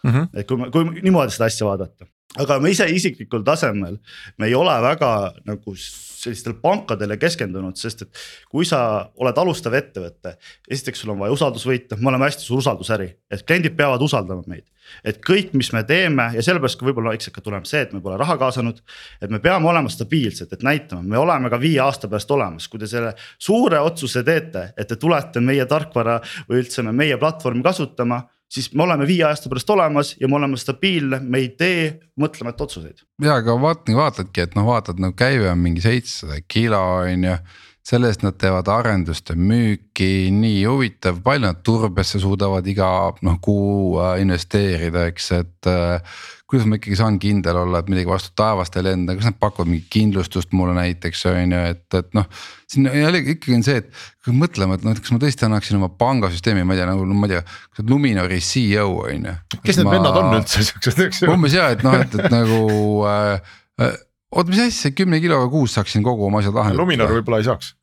Mm 0.03 0.11
-hmm. 0.11 0.27
et 0.33 0.47
kui 0.47 0.57
kui 0.71 1.01
niimoodi 1.01 1.31
seda 1.31 1.45
asja 1.45 1.67
vaadata. 1.67 2.05
Aga 2.39 2.59
me 2.63 2.71
ise 2.71 2.87
isiklikul 2.87 3.43
tasemel, 3.47 3.97
me 4.39 4.47
ei 4.47 4.55
ole 4.55 4.75
väga 4.83 5.11
nagu 5.47 5.75
sellistele 6.21 6.55
pankadele 6.61 7.17
keskendunud, 7.19 7.75
sest 7.79 8.05
et 8.05 8.19
kui 8.51 8.67
sa 8.67 8.81
oled 9.19 9.37
alustav 9.41 9.73
ettevõte. 9.75 10.35
esiteks, 10.69 11.01
sul 11.01 11.13
on 11.15 11.19
vaja 11.19 11.35
usaldus 11.35 11.65
võita, 11.67 11.97
me 11.99 12.11
oleme 12.11 12.29
hästi 12.29 12.45
suur 12.45 12.61
usaldusäri, 12.61 13.09
et 13.31 13.43
kliendid 13.47 13.75
peavad 13.77 14.01
usaldama 14.01 14.45
meid. 14.47 14.67
et 15.07 15.21
kõik, 15.23 15.53
mis 15.53 15.71
me 15.73 15.83
teeme 15.87 16.31
ja 16.35 16.41
sellepärast 16.43 16.79
ka 16.79 16.85
võib-olla 16.85 17.13
vaikselt 17.13 17.35
ka 17.35 17.41
tuleb 17.41 17.65
see, 17.65 17.81
et 17.81 17.93
me 17.93 18.01
pole 18.01 18.17
raha 18.17 18.37
kaasanud. 18.37 18.81
et 19.21 19.29
me 19.29 19.39
peame 19.39 19.67
olema 19.67 19.89
stabiilsed, 19.89 20.53
et 20.53 20.63
näitama, 20.63 21.01
me 21.01 21.17
oleme 21.17 21.49
ka 21.49 21.59
viie 21.59 21.79
aasta 21.79 22.07
pärast 22.07 22.31
olemas, 22.31 22.67
kui 22.67 22.79
te 22.79 22.87
selle 22.87 23.15
suure 23.37 23.79
otsuse 23.79 24.23
teete, 24.23 24.73
et 24.77 24.87
te 24.87 24.95
tulete 24.95 25.39
meie 25.39 25.65
tarkvara 25.65 26.21
või 26.49 26.63
üldse 26.63 26.83
meie 26.91 27.17
platvormi 27.17 27.63
kasutama 27.63 28.23
siis 28.51 28.71
me 28.75 28.83
oleme 28.83 29.07
viie 29.07 29.25
aasta 29.27 29.49
pärast 29.49 29.69
olemas 29.69 30.15
ja 30.19 30.27
me 30.27 30.35
oleme 30.35 30.59
stabiilne, 30.59 31.21
me 31.23 31.43
ei 31.43 31.49
tee 31.57 31.83
mõtlemata 32.19 32.67
otsuseid. 32.67 33.03
ja 33.23 33.39
aga 33.39 33.57
vaata, 33.61 33.95
vaatadki, 33.95 34.45
et 34.45 34.55
noh, 34.59 34.67
vaatad 34.67 35.01
nagu 35.01 35.15
käive 35.17 35.49
on 35.51 35.61
mingi 35.61 35.83
seitsesada 35.83 36.41
kilo 36.47 36.81
on 37.01 37.29
ju. 37.29 37.37
selle 37.81 38.11
eest 38.11 38.21
nad 38.21 38.35
teevad 38.37 38.67
arendust 38.69 39.31
ja 39.31 39.35
müüki, 39.35 40.29
nii 40.29 40.59
huvitav, 40.69 41.17
palju 41.25 41.47
nad 41.47 41.63
turbesse 41.65 42.19
suudavad 42.21 42.67
iga 42.69 42.89
noh 43.25 43.39
kuu 43.41 43.97
äh, 43.97 44.19
investeerida, 44.21 45.07
eks, 45.09 45.31
et 45.39 45.69
äh, 45.71 46.19
kuidas 46.51 46.67
ma 46.67 46.75
ikkagi 46.75 46.97
saan 46.99 47.17
kindel 47.21 47.55
olla, 47.61 47.79
et 47.79 47.89
midagi 47.91 48.09
vastu 48.09 48.33
taevast 48.35 48.75
ei 48.75 48.83
lenda, 48.83 49.15
kas 49.15 49.29
nad 49.29 49.37
pakuvad 49.39 49.69
mingit 49.71 49.87
kindlustust 49.93 50.51
mulle 50.57 50.75
näiteks 50.75 51.23
on 51.31 51.55
ju, 51.55 51.61
et, 51.71 51.85
et 51.95 52.09
noh. 52.17 52.27
siin 52.71 52.89
jällegi 52.91 53.37
ikkagi 53.37 53.55
on 53.55 53.63
see, 53.63 53.79
et 53.79 53.87
kui 54.25 54.35
mõtlema, 54.35 54.75
et 54.75 54.83
noh, 54.83 54.95
et 54.95 54.99
kas 54.99 55.15
ma 55.15 55.21
tõesti 55.23 55.47
annaksin 55.47 55.79
oma 55.79 55.87
pangasüsteemi, 56.01 56.65
ma 56.67 56.75
ei 56.75 56.81
tea, 56.81 56.89
nagu 56.91 57.07
no, 57.07 57.15
ma 57.15 57.29
ei 57.29 57.37
tea, 57.37 57.41
kas 57.47 57.79
sa 57.79 57.85
oled 57.85 57.95
Luminori 57.95 58.41
CEO 58.43 58.87
on 59.05 59.29
ju. 59.31 59.35
kes 59.63 59.79
need 59.79 59.87
ma... 59.87 59.95
vennad 59.95 60.21
on 60.21 60.39
üldse 60.41 60.65
siuksed, 60.67 61.03
eks 61.07 61.23
ju. 61.23 61.31
umbes 61.31 61.55
ja, 61.55 61.69
et 61.71 61.85
noh, 61.87 61.95
et, 62.03 62.19
et 62.19 62.33
nagu 62.35 62.61
äh, 63.07 63.53
äh, 63.79 63.99
oota, 64.35 64.49
mis 64.51 64.63
asja, 64.67 64.91
kümne 64.97 65.23
kiloga 65.23 65.47
kuus 65.51 65.79
saaksin 65.79 66.03
kogu 66.03 66.27
oma 66.27 66.43
asjad 66.43 66.57
lahendatud. 66.59 66.83
Luminor 66.83 67.15
võib-olla 67.15 67.39
ei 67.39 67.47
saaks. 67.47 67.75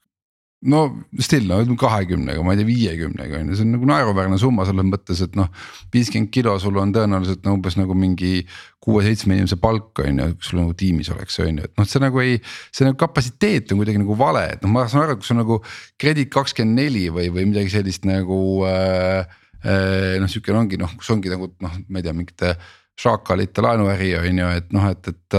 No 0.66 1.04
still 1.22 1.46
no 1.46 1.76
kahekümnega, 1.78 2.42
ma 2.42 2.54
ei 2.54 2.58
tea, 2.58 2.66
viiekümnega 2.66 3.38
on 3.38 3.50
ju, 3.52 3.58
see 3.58 3.66
on 3.66 3.76
nagu 3.76 3.86
naeruväärne 3.86 4.38
summa 4.42 4.64
selles 4.66 4.86
mõttes, 4.88 5.20
et 5.22 5.36
noh. 5.38 5.50
viiskümmend 5.94 6.32
kilo 6.34 6.56
sul 6.58 6.80
on 6.82 6.90
tõenäoliselt 6.94 7.44
no 7.46 7.54
umbes 7.54 7.76
nagu 7.78 7.94
mingi 7.94 8.42
kuue-seitsme 8.82 9.36
inimese 9.36 9.60
palk 9.62 10.02
on 10.02 10.18
ju, 10.18 10.26
kui 10.34 10.48
sul 10.48 10.60
nagu 10.62 10.74
tiimis 10.78 11.12
oleks, 11.14 11.38
on 11.44 11.62
ju, 11.62 11.68
et 11.68 11.78
noh, 11.78 11.86
see 11.86 12.02
nagu 12.02 12.22
ei. 12.24 12.40
see 12.74 12.88
nagu 12.88 12.98
kapatsiteet 12.98 13.70
on 13.70 13.82
kuidagi 13.82 14.02
nagu 14.02 14.18
vale, 14.18 14.48
et 14.56 14.66
noh, 14.66 14.74
ma 14.74 14.88
saan 14.90 15.06
aru, 15.06 15.20
kui 15.20 15.30
sul 15.30 15.38
nagu 15.38 15.60
Credit 16.00 16.32
kakskümmend 16.34 16.82
neli 16.82 17.06
või, 17.14 17.30
või 17.34 17.46
midagi 17.52 17.76
sellist 17.76 18.08
nagu 18.08 18.40
äh, 18.66 19.22
äh, 19.62 20.18
noh, 20.18 20.26
sihuke 20.30 20.56
ongi 20.58 20.80
noh, 20.80 20.90
kus 20.98 21.14
ongi 21.14 21.30
nagu 21.30 21.52
noh, 21.62 21.80
ma 21.86 22.02
ei 22.02 22.08
tea, 22.08 22.16
mingite 22.18 22.56
šaakalite 22.98 23.62
laenuäri 23.62 24.12
on 24.18 24.40
ju, 24.42 24.46
et 24.58 24.72
noh, 24.74 24.86
et, 24.90 25.10
et, 25.12 25.36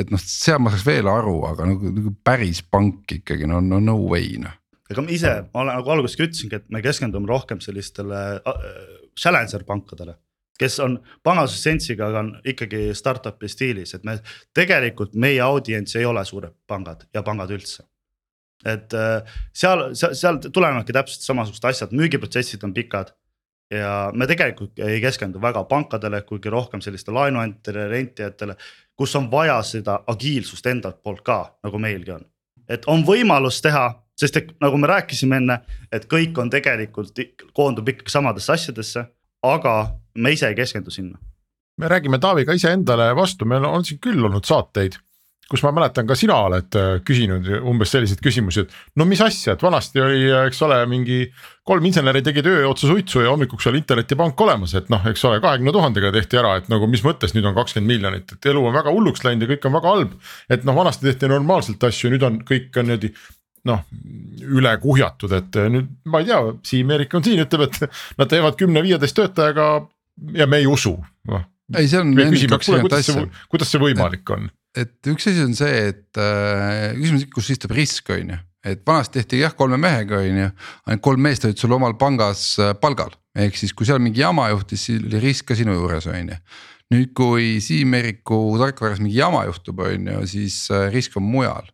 et 0.00 0.12
noh, 0.14 0.20
seal 0.22 0.60
ma 0.62 0.72
saaks 0.72 0.86
veel 0.86 1.08
aru, 1.10 1.38
aga 1.48 1.66
nagu, 1.68 1.94
nagu 1.96 2.12
päris 2.26 2.62
pank 2.62 3.16
ikkagi 3.18 3.48
no, 3.50 3.60
no 3.64 3.80
no 3.82 3.96
way 4.02 4.36
noh. 4.42 4.54
ega 4.90 5.02
ma 5.02 5.14
ise, 5.14 5.32
ma 5.50 5.64
olen 5.64 5.80
nagu 5.80 5.94
alguses 5.96 6.18
ka 6.18 6.28
ütlesingi, 6.28 6.60
et 6.60 6.68
me 6.74 6.82
keskendume 6.84 7.30
rohkem 7.30 7.62
sellistele 7.64 8.20
äh, 8.36 8.76
challenger 9.18 9.66
pankadele. 9.66 10.14
kes 10.58 10.78
on 10.84 11.00
pangasusensiga, 11.26 12.12
aga 12.12 12.22
on 12.22 12.30
ikkagi 12.46 12.92
startup'i 12.94 13.50
stiilis, 13.50 13.96
et 13.96 14.06
me 14.06 14.20
tegelikult 14.54 15.18
meie 15.18 15.42
audients 15.42 15.98
ei 15.98 16.06
ole 16.06 16.22
suured 16.24 16.54
pangad 16.70 17.08
ja 17.14 17.24
pangad 17.26 17.50
üldse 17.50 17.82
et 18.64 18.94
äh, 18.96 19.34
seal, 19.52 19.90
seal, 19.98 20.14
seal 20.16 20.38
tulenevadki 20.46 20.94
täpselt 20.94 21.26
samasugused 21.26 21.66
asjad, 21.68 21.92
müügiprotsessid 21.92 22.62
on 22.64 22.72
pikad 22.76 23.10
ja 23.78 24.10
me 24.14 24.26
tegelikult 24.26 24.78
ei 24.78 25.00
keskendu 25.00 25.40
väga 25.42 25.64
pankadele, 25.70 26.22
kuigi 26.22 26.50
rohkem 26.50 26.80
sellistele 26.84 27.18
laenuandjatele, 27.18 27.88
rentijatele, 27.88 28.56
kus 28.96 29.16
on 29.16 29.30
vaja 29.30 29.58
seda 29.62 30.00
agiilsust 30.06 30.66
endalt 30.66 31.02
poolt 31.02 31.22
ka, 31.26 31.38
nagu 31.64 31.78
meilgi 31.78 32.16
on. 32.16 32.24
et 32.68 32.86
on 32.88 33.04
võimalus 33.04 33.60
teha, 33.62 33.88
sest 34.16 34.36
et 34.36 34.54
nagu 34.60 34.78
me 34.80 34.88
rääkisime 34.88 35.36
enne, 35.36 35.58
et 35.92 36.06
kõik 36.08 36.38
on 36.40 36.50
tegelikult 36.50 37.18
koondub 37.52 37.88
ikkagi 37.88 38.10
samadesse 38.10 38.52
asjadesse, 38.52 39.04
aga 39.42 39.74
me 40.14 40.32
ise 40.32 40.48
ei 40.48 40.54
keskendu 40.54 40.90
sinna. 40.90 41.18
me 41.76 41.88
räägime 41.88 42.18
Taaviga 42.18 42.52
iseendale 42.52 43.16
vastu, 43.16 43.44
meil 43.44 43.64
on 43.64 43.84
siin 43.84 44.00
küll 44.00 44.24
olnud 44.24 44.44
saateid 44.44 44.96
kus 45.50 45.62
ma 45.64 45.72
mäletan 45.76 46.06
ka 46.08 46.16
sina 46.18 46.38
oled 46.46 46.78
äh, 46.78 46.94
küsinud 47.04 47.48
umbes 47.60 47.92
selliseid 47.94 48.22
küsimusi, 48.24 48.64
et 48.64 48.98
no 49.00 49.06
mis 49.08 49.20
asja, 49.24 49.54
et 49.54 49.62
vanasti 49.64 50.02
oli, 50.02 50.24
eks 50.46 50.62
ole, 50.64 50.78
mingi 50.90 51.20
kolm 51.66 51.84
inseneri 51.88 52.22
tegid 52.24 52.48
öö 52.48 52.64
otsa 52.70 52.88
suitsu 52.88 53.22
ja 53.24 53.32
hommikuks 53.32 53.68
oli 53.70 53.82
internetipank 53.82 54.40
olemas, 54.40 54.74
et 54.78 54.90
noh, 54.92 55.04
eks 55.10 55.24
ole, 55.28 55.40
kahekümne 55.44 55.72
tuhandega 55.76 56.12
tehti 56.14 56.40
ära, 56.40 56.56
et 56.60 56.68
nagu 56.72 56.88
mis 56.90 57.04
mõttes 57.04 57.36
nüüd 57.36 57.46
on 57.48 57.56
kakskümmend 57.56 57.92
miljonit, 57.92 58.36
et 58.36 58.50
elu 58.52 58.64
on 58.64 58.76
väga 58.76 58.92
hulluks 58.94 59.24
läinud 59.26 59.46
ja 59.46 59.54
kõik 59.54 59.68
on 59.68 59.78
väga 59.78 59.94
halb. 59.94 60.18
et 60.50 60.68
noh, 60.68 60.76
vanasti 60.76 61.08
tehti 61.08 61.30
normaalselt 61.32 61.88
asju, 61.88 62.12
nüüd 62.14 62.26
on 62.26 62.42
kõik 62.48 62.80
on 62.80 62.90
niimoodi 62.90 63.14
noh, 63.68 63.80
üle 64.44 64.74
kuhjatud, 64.80 65.32
et 65.32 65.56
nüüd 65.72 65.88
ma 66.12 66.20
ei 66.20 66.28
tea, 66.28 66.40
Siim-Erik 66.68 67.16
on 67.16 67.24
siin, 67.24 67.40
ütleb, 67.46 67.68
et 67.68 68.18
nad 68.20 68.28
teevad 68.28 68.58
kümne-viieteist 68.60 69.16
töötajaga 69.16 69.68
ja 70.36 70.48
me 70.48 70.60
ei 70.60 70.68
usu, 70.68 70.98
noh. 71.30 71.46
ei, 71.72 71.88
see 71.88 72.02
on. 72.02 72.12
kuidas 73.52 73.72
see 73.72 73.80
võimalik 73.80 74.36
on? 74.36 74.50
Et 74.78 75.10
üks 75.10 75.28
asi 75.30 75.42
on 75.44 75.54
see, 75.56 75.88
et 75.90 76.20
äh, 76.20 76.92
küsimus, 76.98 77.26
kus 77.32 77.50
istub 77.54 77.74
risk, 77.76 78.10
on 78.14 78.34
ju, 78.34 78.38
et 78.66 78.82
vanasti 78.86 79.20
tehti 79.20 79.42
jah 79.42 79.54
kolme 79.56 79.78
mehega, 79.80 80.20
on 80.22 80.40
ju, 80.40 80.48
ainult 80.88 81.04
kolm 81.04 81.22
meest 81.24 81.46
olid 81.46 81.60
sul 81.60 81.74
omal 81.76 81.96
pangas 82.00 82.46
äh, 82.62 82.74
palgal, 82.80 83.14
ehk 83.38 83.58
siis 83.58 83.74
kui 83.76 83.88
seal 83.88 84.02
mingi 84.02 84.24
jama 84.24 84.48
juhtus, 84.52 84.86
siis 84.88 85.04
oli 85.04 85.22
risk 85.22 85.50
ka 85.50 85.58
sinu 85.58 85.76
juures, 85.78 86.08
on 86.10 86.34
ju. 86.34 86.40
nüüd, 86.94 87.14
kui 87.16 87.54
Siim-Eriku 87.64 88.40
tarkvaras 88.60 89.00
mingi 89.02 89.16
jama 89.18 89.44
juhtub, 89.48 89.84
on 89.86 90.10
ju, 90.12 90.26
siis 90.30 90.64
äh, 90.74 90.90
risk 90.94 91.16
on 91.20 91.26
mujal. 91.26 91.70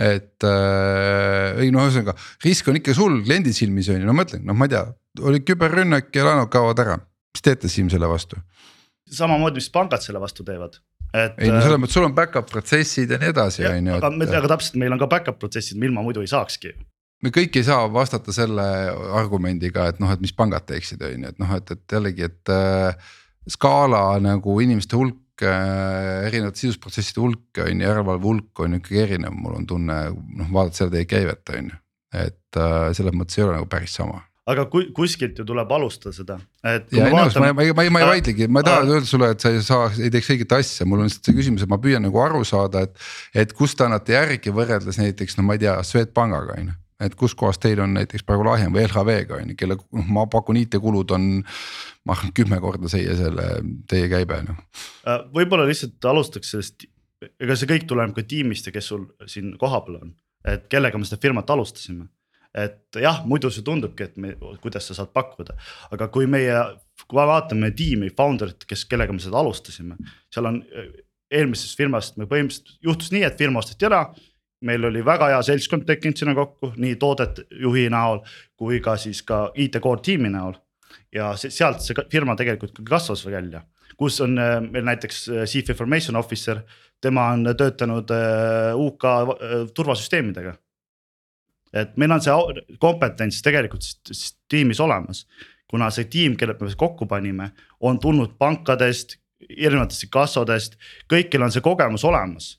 Et 0.00 0.46
äh, 0.46 1.60
ei 1.60 1.72
noh, 1.74 1.84
ühesõnaga 1.84 2.14
risk 2.44 2.68
on 2.70 2.78
ikka 2.78 2.94
sul 2.96 3.18
kliendi 3.26 3.52
silmis 3.52 3.90
on 3.92 4.00
ju, 4.00 4.06
no 4.08 4.14
ma 4.16 4.24
ütlen, 4.24 4.46
noh, 4.48 4.56
ma 4.56 4.68
ei 4.68 4.72
tea, 4.72 4.84
oli 5.26 5.42
küberrünnak 5.44 6.14
ja 6.14 6.24
laenud 6.24 6.48
kaovad 6.52 6.80
ära, 6.80 6.94
mis 7.34 7.44
teete 7.44 7.68
Siim 7.68 7.90
selle 7.92 8.08
vastu? 8.08 8.40
samamoodi, 9.10 9.58
mis 9.58 9.66
pangad 9.74 10.04
selle 10.04 10.22
vastu 10.22 10.44
teevad 10.46 10.78
et. 11.14 11.36
ei 11.38 11.50
no 11.50 11.60
selles 11.60 11.76
äh, 11.76 11.82
mõttes, 11.82 11.96
sul 11.98 12.06
on 12.06 12.14
back-up 12.16 12.50
protsessid 12.50 13.10
ja 13.14 13.20
nii 13.20 13.32
edasi, 13.34 13.66
on 13.68 13.90
ju. 13.92 13.98
aga, 13.98 14.12
aga 14.40 14.52
täpselt, 14.54 14.78
meil 14.82 14.94
on 14.96 15.02
ka 15.02 15.10
back-up 15.10 15.40
protsessid, 15.42 15.80
ilma 15.80 16.04
muidu 16.06 16.24
ei 16.24 16.30
saakski 16.30 16.74
me 17.24 17.32
kõik 17.34 17.58
ei 17.60 17.66
saa 17.66 17.88
vastata 17.92 18.32
selle 18.32 18.66
argumendiga, 19.18 19.90
et 19.90 19.98
noh, 20.00 20.12
et 20.12 20.22
mis 20.24 20.32
pangad 20.36 20.64
teeksid, 20.68 21.02
on 21.04 21.26
ju, 21.26 21.32
et 21.34 21.42
noh, 21.42 21.56
et, 21.58 21.74
et 21.74 21.96
jällegi, 21.96 22.30
et 22.30 22.52
äh, 22.54 23.10
skaala 23.50 24.04
nagu 24.24 24.56
inimeste 24.64 24.96
hulk 24.96 25.44
äh,. 25.44 26.26
erinevate 26.28 26.60
sisusprotsesside 26.64 27.22
hulk 27.22 27.62
on 27.64 27.74
ju, 27.74 27.86
järelevalve 27.86 28.28
hulk 28.28 28.64
on 28.64 28.80
ikkagi 28.80 29.04
erinev, 29.04 29.36
mul 29.36 29.58
on 29.60 29.68
tunne, 29.68 30.00
noh 30.40 30.50
vaadates 30.52 30.82
seda 30.82 30.96
teie 30.96 31.08
käivet 31.08 31.54
on 31.56 31.70
ju. 31.72 31.78
et 32.24 32.60
äh, 32.60 32.90
selles 32.96 33.16
mõttes 33.16 33.38
ei 33.38 33.46
ole 33.46 33.60
nagu 33.60 33.68
päris 33.70 33.94
sama 34.00 34.20
aga 34.50 34.66
kui 34.72 34.88
kuskilt 34.96 35.38
ju 35.40 35.46
tuleb 35.46 35.72
alustada 35.76 36.12
seda, 36.16 36.36
et. 36.66 36.90
no 36.96 37.08
ma, 37.12 37.24
ma, 37.28 37.52
ma, 37.54 37.64
ma 37.76 38.02
ei 38.02 38.10
vaidlegi, 38.10 38.48
ma 38.50 38.62
ei 38.62 38.68
taha 38.68 38.84
öelda 38.86 39.08
sulle, 39.08 39.30
et 39.34 39.44
sa 39.44 39.52
ei 39.54 39.62
saa, 39.64 39.88
ei 40.00 40.12
teeks 40.12 40.30
õiget 40.34 40.54
asja, 40.58 40.86
mul 40.88 41.02
on 41.02 41.10
lihtsalt 41.10 41.30
see 41.30 41.38
küsimus, 41.38 41.64
et 41.64 41.72
ma 41.72 41.80
püüan 41.82 42.04
nagu 42.06 42.22
aru 42.24 42.42
saada, 42.48 42.84
et. 42.88 43.10
et 43.44 43.56
kust 43.56 43.78
te 43.78 43.86
annate 43.86 44.16
järgi 44.16 44.54
võrreldes 44.54 45.00
näiteks 45.00 45.38
no 45.38 45.46
ma 45.46 45.56
ei 45.56 45.64
tea, 45.64 45.76
Swedbankiga 45.86 46.56
on 46.58 46.70
ju 46.72 46.78
et 47.00 47.14
kus 47.16 47.32
kohas 47.38 47.56
teil 47.56 47.80
on 47.80 47.94
näiteks 47.96 48.26
praegu 48.28 48.44
lahjem 48.44 48.74
või 48.74 48.84
LHV-ga 48.84 49.38
on 49.38 49.52
ju, 49.52 49.56
kelle 49.56 49.76
noh, 49.80 50.08
ma 50.12 50.26
pakun 50.30 50.58
IT-kulud 50.60 51.14
on. 51.16 51.28
ma 52.04 52.12
arvan 52.16 52.32
kümme 52.36 52.58
korda 52.60 52.88
seia 52.92 53.14
selle 53.16 53.46
teie 53.88 54.08
käibe 54.12 54.42
noh. 54.44 54.60
Äh, 55.08 55.22
võib-olla 55.32 55.64
lihtsalt 55.68 56.04
alustaks 56.12 56.52
sellest, 56.52 56.86
ega 57.40 57.56
see 57.56 57.68
kõik 57.68 57.88
tuleneb 57.88 58.16
ka 58.16 58.24
tiimist 58.28 58.68
ja 58.68 58.72
kes 58.72 58.92
sul 58.92 59.06
siin 59.28 59.54
kohapeal 59.60 60.00
on, 60.00 60.14
et 60.44 60.68
kellega 60.72 60.98
me 60.98 61.08
seda 61.08 61.20
firmat 61.20 61.50
alustasime 61.52 62.08
et 62.54 62.98
jah, 62.98 63.20
muidu 63.30 63.50
see 63.52 63.62
tundubki, 63.66 64.08
et 64.08 64.16
me, 64.18 64.32
kuidas 64.62 64.88
sa 64.90 64.96
saad 64.96 65.12
pakkuda, 65.14 65.54
aga 65.94 66.08
kui 66.10 66.26
meie, 66.30 66.56
kui 67.06 67.20
me 67.20 67.26
vaatame 67.30 67.70
tiimi, 67.76 68.10
founder'it, 68.16 68.66
kes, 68.66 68.84
kellega 68.90 69.14
me 69.14 69.22
seda 69.22 69.38
alustasime, 69.38 69.98
seal 70.34 70.50
on 70.50 70.58
eelmisest 71.30 71.78
firmast 71.78 72.18
me 72.18 72.26
põhimõtteliselt 72.30 72.82
juhtus 72.86 73.12
nii, 73.14 73.22
et 73.26 73.38
firma 73.38 73.62
osteti 73.62 73.88
ära. 73.88 74.08
meil 74.60 74.84
oli 74.84 75.00
väga 75.00 75.30
hea 75.30 75.42
seltskond 75.42 75.86
tekkinud 75.88 76.18
sinna 76.20 76.34
kokku, 76.36 76.74
nii 76.76 76.96
toodet 77.00 77.38
juhi 77.62 77.86
näol 77.88 78.18
kui 78.60 78.80
ka 78.84 78.96
siis 79.00 79.22
ka 79.24 79.52
IT 79.54 79.78
core 79.80 80.02
tiimi 80.04 80.28
näol. 80.28 80.58
ja 81.12 81.32
sealt 81.36 81.80
see 81.80 81.94
firma 82.10 82.36
tegelikult 82.36 82.74
ka 82.74 82.82
kasvas 82.90 83.24
välja, 83.26 83.62
kus 83.96 84.20
on 84.20 84.38
äh, 84.38 84.58
meil 84.60 84.84
näiteks 84.84 85.28
äh, 85.28 85.44
chief 85.46 85.70
information 85.70 86.16
officer, 86.16 86.60
tema 87.00 87.30
on 87.32 87.44
töötanud 87.56 88.10
UK 88.74 89.04
turvasüsteemidega 89.74 90.56
et 91.72 91.96
meil 91.96 92.12
on 92.12 92.22
see 92.22 92.34
kompetents 92.82 93.42
tegelikult 93.46 94.12
tiimis 94.50 94.80
olemas. 94.80 95.26
kuna 95.70 95.86
see 95.94 96.08
tiim, 96.10 96.34
kelle 96.36 96.56
me 96.58 96.72
kokku 96.76 97.06
panime, 97.06 97.52
on 97.80 97.98
tulnud 98.02 98.32
pankadest, 98.38 99.20
erinevatest 99.48 100.08
kassodest, 100.10 100.74
kõikjal 101.06 101.46
on 101.46 101.52
see 101.54 101.62
kogemus 101.62 102.04
olemas 102.04 102.56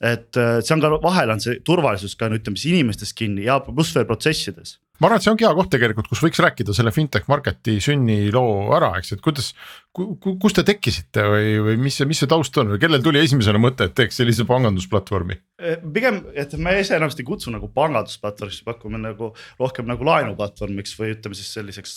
et 0.00 0.36
äh, 0.40 0.60
see 0.64 0.74
on 0.74 0.80
ka 0.80 0.90
vahel 1.02 1.34
on 1.34 1.42
see 1.44 1.58
turvalisus 1.64 2.16
ka 2.16 2.30
no 2.30 2.38
ütleme 2.40 2.56
siis 2.56 2.72
inimestes 2.72 3.12
kinni 3.16 3.44
ja 3.44 3.58
pluss 3.66 3.92
veel 3.96 4.08
protsessides 4.08 4.78
ma 5.00 5.08
arvan, 5.08 5.16
et 5.16 5.24
see 5.24 5.32
ongi 5.32 5.46
hea 5.46 5.52
koht 5.56 5.70
tegelikult, 5.72 6.08
kus 6.10 6.20
võiks 6.20 6.40
rääkida 6.44 6.74
selle 6.76 6.92
fintech 6.92 7.28
market'i 7.30 7.78
sünniloo 7.82 8.74
ära, 8.76 8.92
eks, 9.00 9.14
et 9.16 9.22
kuidas 9.24 9.52
ku,. 9.96 10.10
Ku, 10.20 10.34
kus 10.42 10.54
te 10.56 10.64
tekkisite 10.66 11.24
või, 11.24 11.54
või 11.64 11.76
mis 11.80 11.96
see, 11.98 12.06
mis 12.08 12.20
see 12.20 12.28
taust 12.30 12.56
on 12.60 12.74
või 12.74 12.80
kellel 12.82 13.02
tuli 13.04 13.22
esimesena 13.24 13.60
mõte, 13.62 13.88
et 13.88 13.94
teeks 13.96 14.20
sellise 14.20 14.44
pangandusplatvormi? 14.48 15.38
Eh, 15.62 15.80
pigem, 15.94 16.20
et 16.36 16.52
me 16.60 16.76
iseenesest 16.82 17.22
ei 17.22 17.28
kutsu 17.28 17.52
nagu 17.54 17.70
pangandusplatvormiks, 17.74 18.60
pakume 18.66 19.00
nagu 19.00 19.32
rohkem 19.60 19.88
nagu 19.88 20.06
laenuplatvormiks 20.06 20.94
või 21.00 21.14
ütleme 21.16 21.38
siis 21.38 21.50
selliseks, 21.56 21.96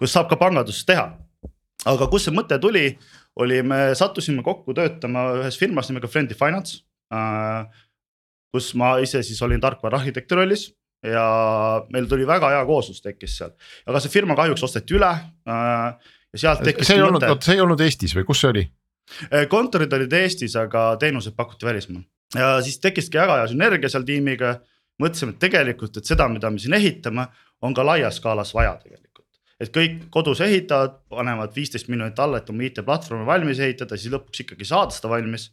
kus 0.00 0.16
saab 0.16 0.30
ka 0.32 0.40
pangandust 0.40 0.86
teha. 0.88 1.10
aga 1.86 2.08
kust 2.10 2.26
see 2.26 2.34
mõte 2.34 2.58
tuli, 2.58 2.88
oli, 3.38 3.60
me 3.62 3.92
sattusime 3.94 4.42
kokku 4.42 4.74
töötama 4.74 5.28
ühes 5.42 5.58
firmas 5.60 5.92
nimega 5.92 6.10
Friendly 6.10 6.34
Finance 6.38 6.82
äh,. 7.14 7.68
kus 8.52 8.72
ma 8.74 8.96
ise 9.04 9.20
siis 9.22 9.40
olin 9.44 9.60
tarkvaraarhitekti 9.60 10.34
rollis 10.34 10.70
ja 11.02 11.24
meil 11.92 12.08
tuli 12.10 12.26
väga 12.26 12.50
hea 12.56 12.64
kooslus 12.66 13.02
tekkis 13.02 13.36
seal, 13.38 13.54
aga 13.86 14.00
see 14.02 14.12
firma 14.12 14.36
kahjuks 14.38 14.64
osteti 14.66 14.96
üle 14.98 15.10
äh,. 15.10 16.12
ja 16.34 16.42
sealt 16.42 16.64
tekkis. 16.66 16.90
see 16.90 16.98
ei 16.98 17.06
olnud, 17.06 17.22
oota 17.22 17.46
see 17.46 17.58
ei 17.58 17.64
olnud 17.64 17.82
Eestis 17.86 18.16
või 18.18 18.26
kus 18.28 18.42
see 18.42 18.50
oli? 18.50 18.64
Äh, 19.30 19.46
kontorid 19.48 19.92
olid 19.94 20.12
Eestis, 20.12 20.56
aga 20.58 20.90
teenuseid 21.00 21.36
pakuti 21.38 21.68
välismaal 21.68 22.02
ja 22.34 22.58
siis 22.62 22.80
tekkiski 22.80 23.18
väga 23.18 23.40
hea 23.40 23.52
sünergia 23.52 23.92
seal 23.92 24.06
tiimiga. 24.08 24.58
mõtlesime, 24.98 25.30
et 25.30 25.38
tegelikult, 25.38 25.94
et 25.96 26.08
seda, 26.10 26.24
mida 26.26 26.48
me 26.50 26.58
siin 26.58 26.74
ehitame, 26.74 27.28
on 27.62 27.74
ka 27.74 27.84
laias 27.86 28.16
skaalas 28.18 28.50
vaja 28.54 28.72
tegelikult. 28.82 29.26
et 29.60 29.70
kõik 29.74 30.08
kodus 30.10 30.40
ehitavad, 30.40 30.98
panevad 31.10 31.54
viisteist 31.54 31.88
miljonit 31.88 32.18
alla, 32.18 32.38
et 32.38 32.50
oma 32.50 32.62
IT-platvormi 32.66 33.26
valmis 33.26 33.58
ehitada, 33.58 33.96
siis 33.96 34.12
lõpuks 34.12 34.42
ikkagi 34.42 34.64
saada 34.64 34.90
seda 34.90 35.08
valmis. 35.08 35.52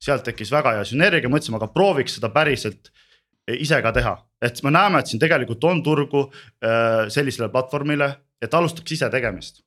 sealt 0.00 0.24
tekkis 0.24 0.50
väga 0.50 0.72
hea 0.72 0.84
sünergia, 0.84 1.28
mõtlesime, 1.28 1.56
aga 1.56 1.68
prooviks 1.68 2.14
seda 2.16 2.30
päriselt 2.32 2.90
ise 3.58 3.80
ka 3.82 3.92
teha, 3.92 4.14
et 4.42 4.62
me 4.64 4.72
näeme, 4.74 5.00
et 5.00 5.10
siin 5.10 5.20
tegelikult 5.22 5.64
on 5.68 5.82
turgu 5.82 6.26
äh, 6.28 7.08
sellisele 7.12 7.50
platvormile, 7.52 8.10
et 8.42 8.54
alustaks 8.54 8.96
ise 8.96 9.10
tegemist. 9.12 9.62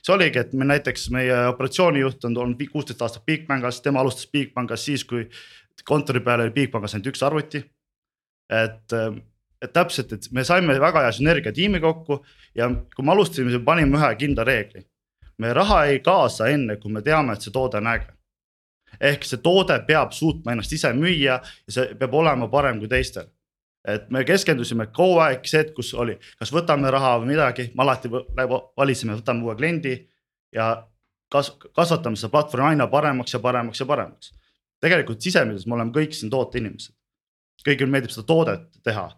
see 0.00 0.14
oligi, 0.14 0.38
et 0.40 0.52
me 0.56 0.64
näiteks 0.64 1.10
meie 1.12 1.34
operatsioonijuht 1.50 2.24
on 2.24 2.36
olnud 2.40 2.62
kuusteist 2.72 3.02
aastat 3.02 3.26
Bigbankas, 3.26 3.82
tema 3.84 4.00
alustas 4.00 4.30
Bigbankas 4.32 4.84
siis, 4.84 5.04
kui 5.04 5.26
kontori 5.84 6.20
peal 6.24 6.40
oli 6.46 6.54
Bigbankas 6.54 6.94
ainult 6.94 7.10
üks 7.12 7.22
arvuti. 7.26 7.64
et, 8.50 8.92
äh, 8.92 9.18
et 9.62 9.72
täpselt, 9.72 10.12
et 10.12 10.30
me 10.32 10.44
saime 10.44 10.80
väga 10.80 11.02
hea 11.04 11.12
sünergia 11.12 11.52
tiimi 11.52 11.80
kokku 11.80 12.24
ja 12.54 12.70
kui 12.96 13.04
me 13.04 13.12
alustasime, 13.12 13.58
panime 13.64 13.98
ühe 13.98 14.14
kindla 14.16 14.44
reegli. 14.44 14.86
me 15.38 15.52
raha 15.52 15.84
ei 15.84 16.00
kaasa 16.00 16.48
enne, 16.48 16.76
kui 16.76 16.92
me 16.92 17.02
teame, 17.02 17.32
et 17.32 17.40
see 17.40 17.52
toode 17.52 17.76
on 17.76 17.86
äge 17.86 18.19
ehk 19.00 19.24
see 19.24 19.40
toode 19.42 19.76
peab 19.88 20.12
suutma 20.12 20.52
ennast 20.52 20.72
ise 20.72 20.92
müüa 20.96 21.38
ja 21.40 21.40
see 21.68 21.94
peab 21.98 22.14
olema 22.14 22.48
parem 22.52 22.80
kui 22.80 22.88
teistel. 22.88 23.28
et 23.84 24.10
me 24.12 24.24
keskendusime 24.28 24.90
kogu 24.92 25.18
aeg 25.24 25.46
see 25.48 25.62
hetk, 25.62 25.72
kus 25.74 25.94
oli, 25.94 26.18
kas 26.38 26.50
võtame 26.52 26.90
raha 26.92 27.14
või 27.22 27.30
midagi, 27.32 27.70
me 27.74 27.82
alati 27.82 28.10
valisime, 28.12 29.16
võtame 29.16 29.46
uue 29.46 29.54
kliendi 29.56 29.94
ja 30.52 30.66
kas-, 31.32 31.54
kasvatame 31.72 32.16
seda 32.20 32.28
platvormi 32.34 32.74
aina 32.74 32.86
paremaks 32.92 33.34
ja 33.34 33.40
paremaks 33.40 33.80
ja 33.80 33.86
paremaks. 33.86 34.34
tegelikult 34.80 35.20
sisemises 35.20 35.66
me 35.66 35.74
oleme 35.74 35.92
kõik 35.96 36.12
siin 36.12 36.30
tooteinimesed. 36.30 36.94
kõigile 37.66 37.90
meeldib 37.90 38.12
seda 38.12 38.26
toodet 38.26 38.68
teha 38.84 39.08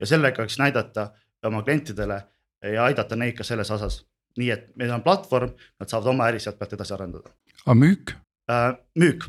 ja 0.00 0.06
sellega 0.06 0.46
siis 0.48 0.58
näidata 0.58 1.10
oma 1.46 1.62
klientidele 1.62 2.22
ja 2.62 2.84
aidata 2.84 3.16
neid 3.16 3.36
ka 3.38 3.44
selles 3.44 3.70
osas. 3.70 4.04
nii 4.38 4.50
et 4.50 4.70
meil 4.76 4.90
on 4.94 5.02
platvorm, 5.02 5.54
nad 5.80 5.90
saavad 5.90 6.12
oma 6.12 6.28
äri 6.30 6.40
sealt 6.40 6.58
pealt 6.58 6.72
edasi 6.72 6.94
arendada. 6.94 7.30
aga 7.66 7.74
müük? 7.74 8.18
Äh, 8.48 8.72
müük, 8.96 9.26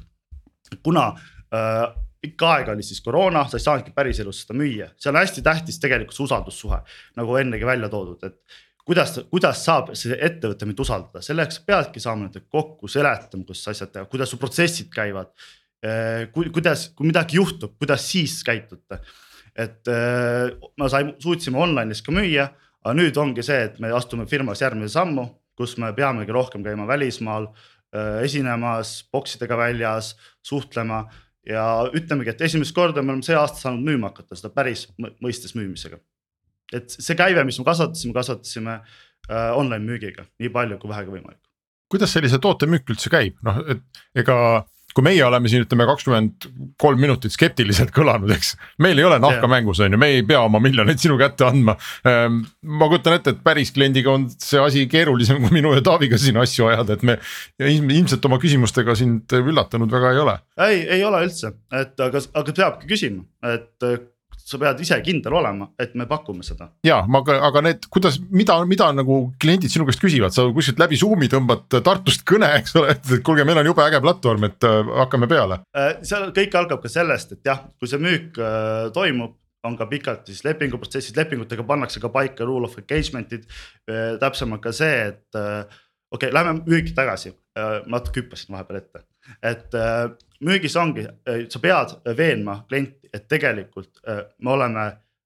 kuna 0.84 1.10
äh, 1.52 1.90
pikka 2.22 2.54
aega 2.54 2.72
oli 2.72 2.84
siis 2.88 3.02
koroona, 3.04 3.42
sa 3.52 3.58
ei 3.60 3.64
saanudki 3.66 3.92
päriselus 3.96 4.46
seda 4.46 4.56
müüa, 4.56 4.86
see 4.96 5.10
on 5.12 5.18
hästi 5.20 5.42
tähtis 5.44 5.80
tegelikult 5.84 6.16
see 6.16 6.24
usaldussuhe 6.24 6.78
nagu 7.20 7.36
ennegi 7.42 7.68
välja 7.68 7.90
toodud, 7.92 8.22
et 8.24 8.60
kuidas, 8.88 9.18
kuidas 9.28 9.64
saab 9.66 9.92
see 10.00 10.16
ettevõte 10.16 10.68
mind 10.70 10.80
usaldada, 10.86 11.24
selleks 11.26 11.60
peadki 11.68 12.00
saama 12.00 12.30
nendega 12.30 12.48
kokku, 12.48 12.88
seletama, 12.92 13.44
kuidas 13.44 13.64
asjad 13.74 13.92
teha, 13.96 14.08
kuidas 14.14 14.32
su 14.32 14.40
protsessid 14.40 14.88
käivad. 14.94 15.34
Äh, 15.84 16.30
kuidas, 16.36 16.86
kui 16.96 17.08
midagi 17.08 17.40
juhtub, 17.40 17.74
kuidas 17.80 18.06
siis 18.08 18.38
käitute, 18.48 19.02
et 19.60 19.90
me 19.90 20.88
saime, 20.92 21.18
suutsime 21.20 21.60
online'is 21.60 22.00
ka 22.06 22.16
müüa, 22.16 22.46
aga 22.86 22.96
nüüd 22.96 23.20
ongi 23.20 23.44
see, 23.44 23.66
et 23.68 23.80
me 23.84 23.92
astume 23.96 24.24
firmas 24.32 24.64
järgmise 24.64 24.96
sammu, 24.96 25.26
kus 25.60 25.76
me 25.82 25.92
peamegi 25.96 26.32
rohkem 26.32 26.64
käima 26.64 26.88
välismaal 26.88 27.50
esinemas, 28.24 29.00
boksidega 29.14 29.58
väljas, 29.58 30.14
suhtlema 30.46 31.04
ja 31.48 31.66
ütlemegi, 31.96 32.34
et 32.34 32.42
esimest 32.48 32.76
korda 32.76 33.02
me 33.02 33.14
oleme 33.14 33.26
see 33.26 33.38
aasta 33.38 33.64
saanud 33.64 33.86
müüma 33.88 34.12
hakata 34.12 34.38
seda 34.38 34.52
päris 34.54 34.88
mõistes 35.00 35.56
müümisega. 35.58 36.00
et 36.74 36.92
see 36.94 37.16
käive, 37.18 37.44
mis 37.44 37.58
me 37.58 37.66
kasvatasime, 37.66 38.14
kasvatasime 38.14 38.76
äh, 38.78 39.58
online 39.58 39.82
müügiga 39.86 40.28
nii 40.40 40.52
palju 40.54 40.78
kui 40.82 40.92
vähegi 40.92 41.16
võimalik. 41.16 41.42
kuidas 41.90 42.14
sellise 42.14 42.40
toote 42.40 42.70
müük 42.70 42.90
üldse 42.94 43.10
käib, 43.10 43.40
noh 43.42 43.64
et 43.68 44.04
ega 44.16 44.36
kui 44.96 45.06
meie 45.06 45.22
oleme 45.26 45.50
siin 45.52 45.64
ütleme 45.66 45.86
kakskümmend 45.90 46.48
kolm 46.82 47.02
minutit 47.02 47.34
skeptiliselt 47.34 47.92
kõlanud, 47.96 48.32
eks. 48.36 48.56
meil 48.82 49.00
ei 49.00 49.08
ole 49.08 49.20
nahka 49.22 49.44
yeah. 49.44 49.52
mängus 49.52 49.82
on 49.84 49.96
ju, 49.96 50.02
me 50.02 50.12
ei 50.16 50.26
pea 50.28 50.42
oma 50.46 50.62
miljoneid 50.64 51.02
sinu 51.02 51.18
kätte 51.20 51.48
andma. 51.48 51.76
Ehm, 52.08 52.42
ma 52.66 52.90
kujutan 52.92 53.18
ette, 53.20 53.36
et 53.36 53.42
päris 53.46 53.74
kliendiga 53.76 54.12
on 54.14 54.28
see 54.36 54.62
asi 54.62 54.86
keerulisem 54.92 55.42
kui 55.44 55.54
minu 55.60 55.74
ja 55.78 55.84
Taaviga 55.86 56.20
siin 56.22 56.40
asju 56.42 56.70
ajada, 56.72 56.98
et 56.98 57.06
me 57.08 57.20
ilmselt 57.70 58.26
oma 58.30 58.40
küsimustega 58.42 58.96
sind 58.98 59.40
üllatanud 59.40 59.92
väga 59.94 60.14
ei 60.16 60.24
ole. 60.24 60.38
ei, 60.68 60.86
ei 60.98 61.04
ole 61.06 61.26
üldse, 61.28 61.54
et 61.76 62.08
aga, 62.08 62.24
aga 62.42 62.56
peabki 62.62 62.90
küsima, 62.90 63.26
et 63.54 63.90
sa 64.50 64.58
pead 64.62 64.80
ise 64.82 64.98
kindel 65.06 65.36
olema, 65.40 65.68
et 65.80 65.94
me 66.00 66.08
pakume 66.10 66.46
seda. 66.46 66.70
ja, 66.86 67.00
aga, 67.20 67.38
aga 67.50 67.64
need, 67.66 67.86
kuidas, 67.94 68.18
mida, 68.34 68.58
mida 68.70 68.90
nagu 68.96 69.20
kliendid 69.42 69.72
sinu 69.74 69.86
käest 69.88 70.02
küsivad, 70.02 70.34
sa 70.34 70.48
kuskilt 70.56 70.82
läbi 70.82 70.98
Zoom'i 71.00 71.30
tõmbad 71.32 71.68
Tartust 71.86 72.26
kõne, 72.28 72.50
eks 72.60 72.74
ole, 72.80 72.96
et 72.96 73.12
kuulge, 73.26 73.46
meil 73.48 73.62
on 73.62 73.70
jube 73.70 73.84
äge 73.86 74.02
platvorm, 74.04 74.48
et 74.50 74.68
äh, 74.68 74.94
hakkame 75.04 75.30
peale. 75.30 75.62
Äh, 75.78 76.00
seal 76.08 76.32
kõik 76.36 76.58
algab 76.58 76.82
ka 76.84 76.92
sellest, 76.92 77.36
et 77.38 77.52
jah, 77.52 77.62
kui 77.78 77.92
see 77.92 78.02
müük 78.02 78.40
äh, 78.42 78.88
toimub 78.96 79.38
on 79.68 79.76
ka 79.76 79.90
pikalt 79.92 80.30
siis 80.30 80.42
lepinguprotsessid, 80.48 81.18
lepingutega 81.20 81.66
pannakse 81.68 82.00
ka 82.00 82.10
paika 82.14 82.48
rule 82.48 82.70
of 82.70 82.78
engagement'id. 82.80 83.44
täpsemalt 84.22 84.64
ka 84.64 84.72
see, 84.72 85.02
et 85.10 85.36
okei 85.36 85.66
okay,, 86.16 86.32
lähme 86.32 86.62
müüki 86.64 86.94
tagasi, 86.96 87.34
natuke 87.92 88.24
hüppasin 88.24 88.56
vahepeal 88.56 88.80
ette, 88.80 89.02
et 89.44 89.76
müügis 90.46 90.76
ongi, 90.80 91.06
sa 91.50 91.60
pead 91.60 91.96
veenma 92.18 92.64
klienti, 92.68 93.10
et 93.14 93.28
tegelikult 93.28 94.02
äh, 94.08 94.24
me 94.40 94.52
oleme 94.56 94.86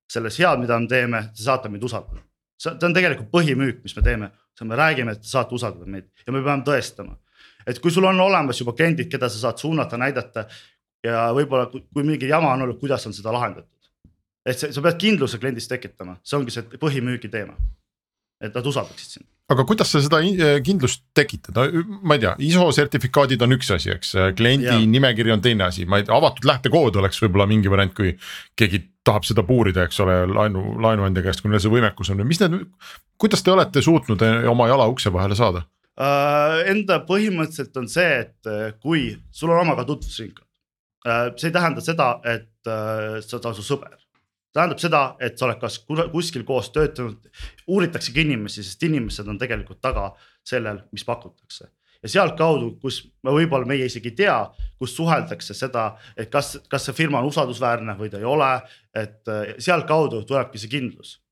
selles 0.09 0.37
head, 0.39 0.61
mida 0.61 0.77
me 0.79 0.89
teeme, 0.89 1.21
te 1.35 1.43
saate 1.43 1.69
meid 1.69 1.83
usaldada. 1.83 2.21
see 2.63 2.87
on 2.87 2.95
tegelikult 2.95 3.31
põhimüük, 3.33 3.81
mis 3.83 3.95
me 3.97 4.03
teeme, 4.05 4.29
me 4.63 4.75
räägime, 4.79 5.11
et 5.11 5.21
te 5.21 5.27
saate 5.27 5.55
usaldada 5.55 5.89
meid 5.89 6.07
ja 6.25 6.33
me 6.33 6.43
peame 6.43 6.63
tõestama. 6.63 7.17
et 7.67 7.79
kui 7.79 7.91
sul 7.91 8.05
on 8.05 8.19
olemas 8.19 8.59
juba 8.59 8.73
kliendid, 8.73 9.09
keda 9.11 9.29
sa 9.29 9.39
saad 9.47 9.57
suunata, 9.57 9.97
näidata 9.97 10.47
ja 11.03 11.29
võib-olla 11.35 11.67
kui 11.71 12.03
mingi 12.03 12.27
jama 12.27 12.53
on 12.53 12.61
olnud, 12.61 12.79
kuidas 12.79 13.05
on 13.07 13.13
seda 13.13 13.33
lahendatud. 13.33 13.69
et 14.45 14.59
sa 14.59 14.81
pead 14.81 14.99
kindluse 14.99 15.39
kliendis 15.39 15.67
tekitama, 15.67 16.17
see 16.23 16.37
ongi 16.37 16.51
see 16.51 16.79
põhimüügi 16.79 17.29
teema. 17.31 17.57
Et 18.43 18.55
nad 18.55 18.67
usaldaksid 18.67 19.17
sind. 19.17 19.27
Aga 19.51 19.65
kuidas 19.67 19.89
sa 19.91 19.99
seda 20.01 20.21
eh, 20.23 20.57
kindlust 20.63 21.03
tekitad, 21.15 21.57
no 21.57 21.83
ma 22.07 22.15
ei 22.15 22.23
tea, 22.23 22.31
ISO 22.47 22.69
sertifikaadid 22.75 23.41
on 23.43 23.55
üks 23.57 23.73
asi, 23.75 23.91
eks, 23.91 24.13
kliendi 24.37 24.69
ja. 24.69 24.77
nimekiri 24.87 25.33
on 25.35 25.43
teine 25.43 25.67
asi, 25.67 25.83
ma 25.89 25.99
ei 25.99 26.07
tea, 26.07 26.15
avatud 26.15 26.47
lähtekood 26.47 26.99
oleks 27.01 27.19
võib-olla 27.23 27.47
mingi 27.49 27.71
variant, 27.71 27.93
kui 27.97 28.13
keegi 28.59 28.81
tahab 29.03 29.27
seda 29.27 29.43
puurida, 29.47 29.83
eks 29.87 29.99
ole, 30.03 30.21
laenu, 30.31 30.77
laenuandja 30.83 31.25
käest, 31.25 31.43
kui 31.43 31.51
neil 31.51 31.61
see 31.63 31.73
võimekus 31.73 32.13
on. 32.13 32.23
Või 32.23 32.31
mis 32.31 32.39
need, 32.39 32.55
kuidas 33.19 33.43
te 33.43 33.51
olete 33.51 33.83
suutnud 33.83 34.23
eh, 34.23 34.47
oma 34.51 34.69
jala 34.71 34.87
ukse 34.91 35.11
vahele 35.13 35.37
saada? 35.39 35.65
Uh,? 35.93 36.63
Enda 36.71 37.03
põhimõtteliselt 37.05 37.75
on 37.77 37.91
see, 37.91 38.23
et 38.23 38.79
kui 38.81 39.11
sul 39.35 39.51
on 39.53 39.59
oma 39.61 39.75
ka 39.77 39.83
tutvusringkond 39.85 40.47
uh,, 41.05 41.27
see 41.35 41.51
ei 41.51 41.53
tähenda 41.59 41.83
seda, 41.85 42.15
et 42.23 42.71
uh, 42.71 43.19
sa 43.21 43.37
oled 43.37 43.59
su 43.59 43.67
sõber 43.67 43.99
tähendab 44.53 44.81
seda, 44.81 45.03
et 45.23 45.37
sa 45.37 45.47
oled 45.47 45.61
kas 45.61 45.79
kuskil 45.87 46.43
koos 46.47 46.69
töötanud, 46.73 47.29
uuritaksegi 47.67 48.25
inimesi, 48.27 48.63
sest 48.63 48.83
inimesed 48.85 49.29
on 49.29 49.39
tegelikult 49.41 49.81
taga 49.81 50.11
sellel, 50.45 50.83
mis 50.91 51.05
pakutakse. 51.07 51.69
ja 52.03 52.09
sealtkaudu, 52.09 52.73
kus 52.83 52.99
me 53.23 53.31
võib-olla 53.31 53.65
meie 53.65 53.85
isegi 53.87 54.11
ei 54.11 54.15
tea, 54.15 54.37
kus 54.79 54.95
suheldakse 54.95 55.55
seda, 55.55 55.93
et 56.17 56.29
kas, 56.31 56.57
kas 56.69 56.85
see 56.85 56.97
firma 56.97 57.21
on 57.21 57.29
usaldusväärne 57.31 57.95
või 57.99 58.11
ta 58.11 58.19
ei 58.19 58.27
ole, 58.27 58.53
et 58.93 59.31
sealtkaudu 59.57 60.25
tulebki 60.27 60.59
see 60.59 60.73
kindlus 60.77 61.22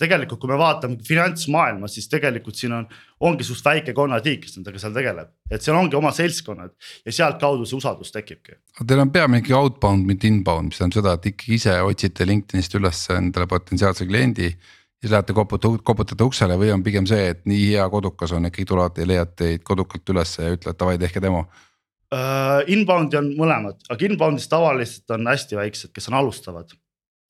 tegelikult, 0.00 0.40
kui 0.40 0.50
me 0.50 0.58
vaatame 0.60 0.98
finantsmaailma, 1.06 1.88
siis 1.90 2.08
tegelikult 2.10 2.58
siin 2.58 2.74
on, 2.76 2.88
ongi 3.26 3.44
suht 3.46 3.64
väike 3.64 3.94
konnatiik, 3.96 4.42
kes 4.44 4.56
nendega 4.56 4.80
seal 4.82 4.96
tegeleb, 4.96 5.30
et 5.52 5.64
seal 5.64 5.78
ongi 5.78 5.98
oma 5.98 6.12
seltskonnad 6.16 6.72
ja 7.06 7.14
sealtkaudu 7.20 7.68
see 7.68 7.78
usaldus 7.78 8.12
tekibki. 8.14 8.58
Teil 8.80 9.04
on 9.04 9.12
peamine 9.14 9.42
ikkagi 9.42 9.56
outbound, 9.58 10.08
mitte 10.08 10.28
inbound, 10.30 10.70
mis 10.70 10.80
tähendab 10.80 11.00
seda, 11.00 11.16
et 11.18 11.30
ikkagi 11.32 11.56
ise 11.60 11.78
otsite 11.86 12.28
LinkedInist 12.28 12.76
üles 12.80 13.06
endale 13.16 13.48
potentsiaalse 13.50 14.08
kliendi. 14.08 14.52
siis 15.00 15.12
lähete 15.12 15.32
koputate, 15.32 15.80
koputate 15.84 16.24
uksele 16.24 16.58
või 16.60 16.74
on 16.74 16.82
pigem 16.84 17.06
see, 17.08 17.30
et 17.32 17.46
nii 17.48 17.70
hea 17.70 17.88
kodukas 17.88 18.32
on, 18.36 18.50
ikkagi 18.50 18.68
tulevad 18.68 18.98
ja 19.00 19.06
leiad 19.08 19.32
teid 19.36 19.62
kodukalt 19.64 20.12
ülesse 20.12 20.42
ja 20.42 20.52
ütlevad 20.56 20.80
davai, 20.80 20.98
tehke 21.00 21.22
demo 21.24 21.46
uh,? 21.46 22.60
Inbound'i 22.68 23.16
on 23.16 23.30
mõlemad, 23.38 23.80
aga 23.88 24.04
inbound'is 24.04 24.48
tavaliselt 24.50 25.16
on 25.16 25.30
hästi 25.30 25.56
väiksed, 25.56 25.92
kes 25.96 26.10
on 26.10 26.18
alustavad 26.20 26.74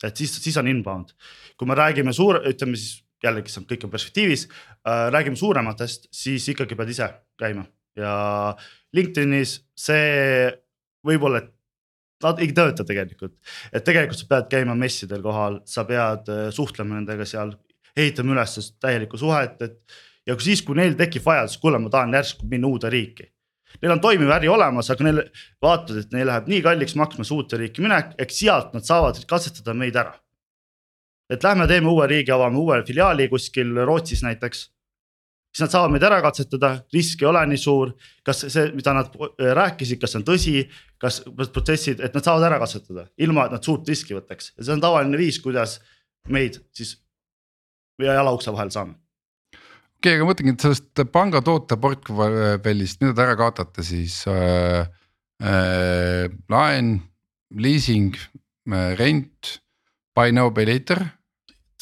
et 0.09 0.17
siis, 0.17 0.33
siis 0.43 0.57
on 0.57 0.67
inbound. 0.67 1.13
kui 1.57 1.67
me 1.67 1.77
räägime 1.77 2.13
suur, 2.13 2.41
ütleme 2.47 2.79
siis 2.79 3.03
jällegi 3.21 3.53
see 3.53 3.61
on 3.61 3.67
kõik 3.69 3.85
on 3.85 3.93
perspektiivis 3.93 4.47
äh,, 4.49 5.07
räägime 5.13 5.37
suurematest, 5.37 6.09
siis 6.15 6.47
ikkagi 6.49 6.75
pead 6.75 6.93
ise 6.93 7.09
käima 7.39 7.65
ja 7.99 8.13
LinkedInis 8.95 9.57
see 9.77 10.51
võib-olla, 11.05 11.41
et 11.41 11.51
nad 12.21 12.39
ei 12.41 12.51
tööta 12.53 12.85
tegelikult. 12.85 13.35
et 13.73 13.83
tegelikult 13.83 14.21
sa 14.21 14.29
pead 14.29 14.47
käima 14.51 14.75
messidel 14.77 15.21
kohal, 15.25 15.59
sa 15.65 15.85
pead 15.89 16.29
äh, 16.29 16.47
suhtlema 16.53 16.97
nendega 16.97 17.25
seal, 17.25 17.55
ehitama 17.97 18.35
üles 18.37 18.73
täielikku 18.79 19.17
suhet, 19.17 19.61
et. 19.61 19.99
ja 20.27 20.37
siis, 20.39 20.61
kui 20.61 20.77
neil 20.77 20.95
tekib 20.95 21.25
vajadus, 21.25 21.57
kuule, 21.61 21.79
ma 21.81 21.89
tahan 21.89 22.13
järsku 22.13 22.47
minna 22.49 22.69
uude 22.69 22.89
riiki 22.93 23.27
Neil 23.81 23.93
on 23.95 24.01
toimiv 24.03 24.31
äri 24.35 24.49
olemas, 24.51 24.89
aga 24.93 25.05
neil 25.07 25.21
vaatad, 25.63 26.01
et 26.03 26.11
neil 26.15 26.27
läheb 26.29 26.49
nii 26.51 26.61
kalliks 26.65 26.97
maksma 26.99 27.25
see 27.27 27.37
uute 27.37 27.59
riiki 27.61 27.83
minek, 27.83 28.13
eks 28.21 28.41
sealt 28.43 28.75
nad 28.75 28.85
saavad 28.87 29.21
katsetada 29.29 29.75
meid 29.77 29.95
ära. 29.95 30.13
et 31.31 31.43
lähme 31.43 31.63
teeme 31.67 31.87
uue 31.87 32.07
riigi, 32.11 32.31
avame 32.31 32.59
uue 32.59 32.81
filiaali 32.83 33.29
kuskil 33.31 33.71
Rootsis 33.87 34.23
näiteks. 34.23 34.63
siis 35.51 35.61
nad 35.65 35.71
saavad 35.71 35.91
meid 35.91 36.03
ära 36.03 36.21
katsetada, 36.21 36.71
risk 36.93 37.21
ei 37.21 37.27
ole 37.27 37.45
nii 37.45 37.57
suur, 37.57 37.93
kas 38.23 38.45
see, 38.47 38.71
mida 38.75 38.93
nad 38.93 39.15
rääkisid, 39.39 39.99
kas 39.99 40.11
see 40.11 40.19
on 40.19 40.27
tõsi, 40.27 40.55
kas 40.97 41.21
protsessid, 41.53 41.99
et 41.99 42.13
nad 42.13 42.23
saavad 42.23 42.47
ära 42.51 42.59
katsetada, 42.59 43.07
ilma 43.17 43.45
et 43.45 43.55
nad 43.57 43.63
suurt 43.63 43.87
riski 43.87 44.15
võtaks 44.17 44.53
ja 44.57 44.65
see 44.65 44.75
on 44.75 44.83
tavaline 44.83 45.17
viis, 45.17 45.39
kuidas 45.39 45.79
meid 46.29 46.61
siis 46.75 46.97
jala 48.01 48.31
ukse 48.35 48.51
vahel 48.51 48.71
saame 48.71 49.00
okei 50.01 50.15
okay,, 50.15 50.17
aga 50.17 50.25
mõtlengi, 50.25 50.55
et 50.55 50.63
sellest 50.65 51.01
panga 51.13 51.43
toote 51.45 51.77
portfellist, 51.77 53.03
te 53.03 53.21
ära 53.21 53.35
kaotate 53.37 53.83
siis 53.85 54.23
äh, 54.29 54.87
äh, 55.37 56.25
laen, 56.49 56.95
liising 57.53 58.15
äh,, 58.17 58.95
rent, 58.97 59.59
buy 60.17 60.33
now, 60.33 60.49
pay 60.53 60.65
later. 60.65 61.03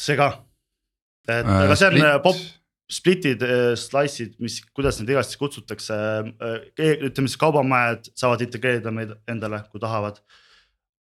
see 0.00 0.18
ka, 0.20 0.34
et 1.28 1.46
äh, 1.46 1.62
aga 1.64 1.78
see 1.80 1.88
on 1.88 1.96
split. 1.96 2.10
Äh, 2.10 2.18
pop, 2.26 2.42
split'id 2.90 3.46
äh,, 3.46 3.72
slice'id, 3.80 4.36
mis, 4.44 4.58
kuidas 4.76 5.00
neid 5.00 5.14
igastahes 5.14 5.40
kutsutakse 5.40 5.96
äh,. 5.96 6.60
ütleme 7.08 7.24
siis 7.24 7.40
kaubamajad 7.40 8.12
saavad 8.12 8.44
integreerida 8.44 8.92
meid 8.92 9.16
endale, 9.32 9.62
kui 9.72 9.80
tahavad 9.80 10.20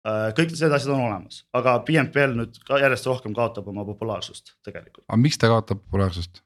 äh,. 0.06 0.30
kõik 0.38 0.54
need 0.54 0.78
asjad 0.78 0.94
on 0.94 1.02
olemas, 1.08 1.42
aga 1.50 1.80
BNPL 1.82 2.38
nüüd 2.38 2.62
ka 2.70 2.78
järjest 2.84 3.10
rohkem 3.10 3.34
kaotab 3.34 3.74
oma 3.74 3.82
populaarsust 3.90 4.54
tegelikult. 4.62 5.08
aga 5.08 5.22
miks 5.26 5.42
ta 5.42 5.50
kaotab 5.50 5.82
populaarsust? 5.82 6.44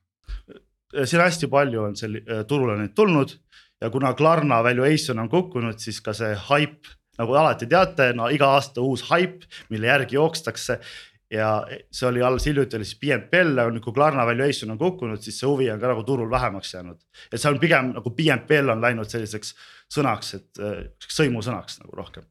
Siin 1.05 1.23
hästi 1.23 1.49
palju 1.53 1.83
on 1.83 1.97
sel- 1.97 2.23
äh, 2.23 2.45
turule 2.49 2.77
neid 2.79 2.95
tulnud 2.95 3.35
ja 3.81 3.91
kuna 3.91 4.15
Klarna 4.15 4.63
valuation 4.65 5.19
on 5.19 5.29
kukkunud, 5.29 5.79
siis 5.79 6.01
ka 6.01 6.15
see 6.17 6.35
haip 6.49 6.87
nagu 7.19 7.35
alati 7.37 7.67
teate, 7.67 8.13
no 8.17 8.29
iga 8.33 8.51
aasta 8.57 8.85
uus 8.85 9.07
haip, 9.11 9.45
mille 9.71 9.87
järgi 9.87 10.17
jookstakse. 10.17 10.81
ja 11.31 11.67
see 11.91 12.07
oli 12.07 12.21
alles 12.23 12.45
hiljuti 12.47 12.77
oli 12.77 12.85
siis 12.87 13.01
BNPL, 13.01 13.81
kui 13.83 13.93
Klarna 13.93 14.27
valuation 14.27 14.71
on 14.71 14.79
kukkunud, 14.79 15.19
siis 15.23 15.41
see 15.41 15.49
huvi 15.49 15.67
on 15.71 15.81
ka 15.81 15.89
nagu 15.91 16.05
turul 16.07 16.31
vähemaks 16.31 16.75
jäänud. 16.75 17.01
et 17.33 17.41
see 17.41 17.51
on 17.51 17.59
pigem 17.59 17.91
nagu 17.97 18.11
BNPL 18.11 18.71
on 18.77 18.81
läinud 18.81 19.11
selliseks 19.11 19.55
sõnaks, 19.93 20.35
et 20.39 20.63
äh, 20.63 20.87
sõimusõnaks 21.03 21.81
nagu 21.83 21.97
rohkem 21.97 22.25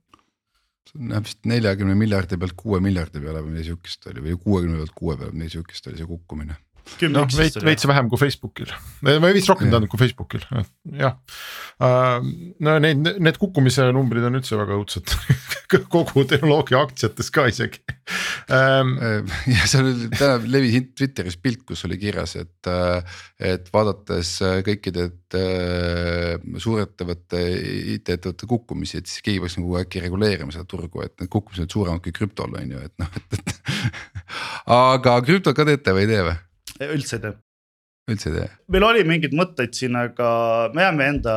näeb 0.96 1.26
vist 1.28 1.44
neljakümne 1.50 1.96
miljardi 1.98 2.38
pealt 2.40 2.56
kuue 2.56 2.80
miljardi 2.80 3.20
peale 3.20 3.42
või 3.44 3.52
midagi 3.52 3.72
sihukest 3.74 4.06
oli 4.12 4.22
või 4.30 4.38
kuuekümne 4.40 4.78
pealt 4.80 4.96
kuue 4.96 5.18
peale, 5.18 5.34
midagi 5.34 5.58
sihukest 5.58 5.88
oli 5.92 6.00
see 6.00 6.08
kukkumine 6.08 6.56
noh, 7.12 7.28
veits, 7.38 7.60
veits 7.64 7.88
vähem 7.90 8.10
kui 8.12 8.20
Facebookil 8.22 8.72
või 9.06 9.34
veits 9.36 9.50
rohkem 9.50 9.70
tähendab 9.72 9.92
kui 9.92 10.02
Facebookil, 10.02 10.44
jah. 11.00 11.18
Äh, 11.84 12.28
no 12.64 12.76
need, 12.84 13.10
need 13.20 13.40
kukkumise 13.42 13.90
numbrid 13.96 14.26
on 14.28 14.40
üldse 14.40 14.60
väga 14.60 14.78
õudsed 14.78 15.12
kogu 15.94 16.24
tehnoloogia 16.30 16.80
aktsiates 16.86 17.32
ka 17.36 17.48
isegi 17.52 17.82
ähm,. 18.54 18.96
ja 19.50 19.68
seal 19.68 19.90
täna 20.16 20.38
levis 20.46 20.78
Twitteris 20.96 21.38
pilt, 21.42 21.66
kus 21.68 21.84
oli 21.88 21.98
kirjas, 22.00 22.36
et, 22.40 22.70
äh, 22.70 23.20
et 23.54 23.68
vaadates 23.74 24.38
kõikide 24.66 25.10
äh, 25.36 26.38
suurettevõtte, 26.62 27.42
IT-ettevõtte 27.96 28.50
kukkumisi, 28.50 29.02
et 29.02 29.12
siis 29.12 29.26
keegi 29.26 29.44
peaks 29.44 29.60
nagu 29.60 29.80
äkki 29.82 30.04
reguleerima 30.06 30.54
seda 30.56 30.68
turgu, 30.70 31.04
et 31.06 31.16
need 31.20 31.32
kukkumised 31.34 31.72
suuremad 31.72 32.04
kui 32.06 32.16
krüptol 32.16 32.56
on 32.56 32.76
ju, 32.76 32.82
et 32.86 32.96
noh, 33.02 33.20
et, 33.20 33.40
et 33.40 33.56
aga 34.80 35.20
krüptot 35.26 35.58
ka 35.58 35.68
teete 35.68 35.96
või 35.96 36.06
ei 36.06 36.12
tee 36.14 36.26
või? 36.30 36.36
Üldse 36.84 37.18
ei 37.18 37.28
tee 37.28 37.36
üldse 38.12 38.30
ei 38.30 38.38
tee? 38.38 38.50
meil 38.74 38.86
oli 38.88 39.04
mingeid 39.08 39.34
mõtteid 39.38 39.74
siin, 39.78 39.98
aga 39.98 40.28
me 40.76 40.86
jääme 40.86 41.10
enda 41.14 41.36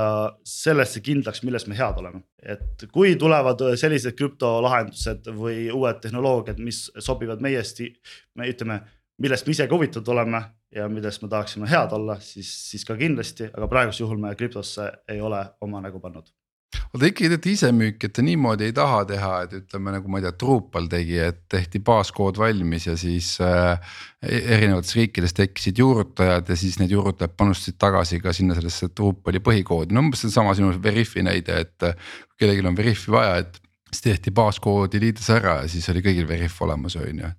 sellesse 0.49 1.03
kindlaks, 1.05 1.43
milles 1.47 1.67
me 1.69 1.77
head 1.79 2.01
oleme. 2.03 2.23
et 2.43 2.87
kui 2.93 3.15
tulevad 3.21 3.63
sellised 3.81 4.17
krüptolahendused 4.19 5.31
või 5.35 5.69
uued 5.75 6.01
tehnoloogiad, 6.05 6.61
mis 6.63 6.87
sobivad 6.99 7.43
meie 7.45 7.63
me 8.35 8.49
ütleme, 8.53 8.81
millest 9.19 9.47
me 9.47 9.57
ise 9.57 9.67
ka 9.67 9.77
huvitatud 9.77 10.13
oleme 10.15 10.43
ja 10.75 10.89
milles 10.89 11.23
me 11.23 11.29
tahaksime 11.29 11.69
head 11.69 11.93
olla, 11.97 12.19
siis, 12.21 12.51
siis 12.71 12.85
ka 12.85 12.97
kindlasti, 12.97 13.49
aga 13.55 13.69
praegusel 13.69 14.07
juhul 14.07 14.21
me 14.21 14.35
krüptosse 14.37 14.91
ei 15.09 15.21
ole 15.21 15.45
oma 15.65 15.81
nägu 15.85 16.01
pannud 16.01 16.29
aga 16.77 17.01
te 17.01 17.11
ikkagi 17.11 17.31
teete 17.33 17.51
ise 17.53 17.71
müüki, 17.73 18.09
et 18.09 18.15
te 18.17 18.25
niimoodi 18.25 18.67
ei 18.69 18.75
taha 18.77 19.05
teha, 19.09 19.31
et 19.47 19.55
ütleme 19.61 19.95
nagu 19.95 20.11
ma 20.11 20.21
ei 20.21 20.27
tea, 20.27 20.35
Drupal 20.41 20.89
tegi, 20.93 21.17
et 21.25 21.41
tehti 21.53 21.81
baaskood 21.85 22.41
valmis 22.41 22.89
ja 22.89 22.97
siis 23.01 23.35
äh, 23.45 23.95
e-, 24.23 24.43
erinevates 24.57 24.95
riikides 24.99 25.37
tekkisid 25.37 25.81
juurutajad 25.81 26.53
ja 26.53 26.59
siis 26.61 26.77
need 26.81 26.93
juurutajad 26.93 27.37
panustasid 27.39 27.79
tagasi 27.81 28.21
ka 28.25 28.35
sinna 28.37 28.59
sellesse 28.59 28.91
Drupali 28.93 29.41
põhikoodi, 29.45 29.97
no 29.97 30.05
umbes 30.05 30.25
seesama 30.27 30.57
sinu 30.59 30.75
Veriffi 30.83 31.25
näide, 31.27 31.65
et. 31.65 31.89
kui 32.29 32.45
kellelgi 32.45 32.69
on 32.69 32.77
Veriffi 32.77 33.11
vaja, 33.13 33.41
et 33.43 33.59
siis 33.89 34.05
tehti 34.05 34.35
baaskoodi 34.35 35.01
liides 35.03 35.29
ära 35.33 35.63
ja 35.63 35.73
siis 35.73 35.89
oli 35.93 36.05
kõigil 36.05 36.29
Veriff 36.29 36.63
olemas, 36.63 36.97
on 37.01 37.25
ju, 37.25 37.33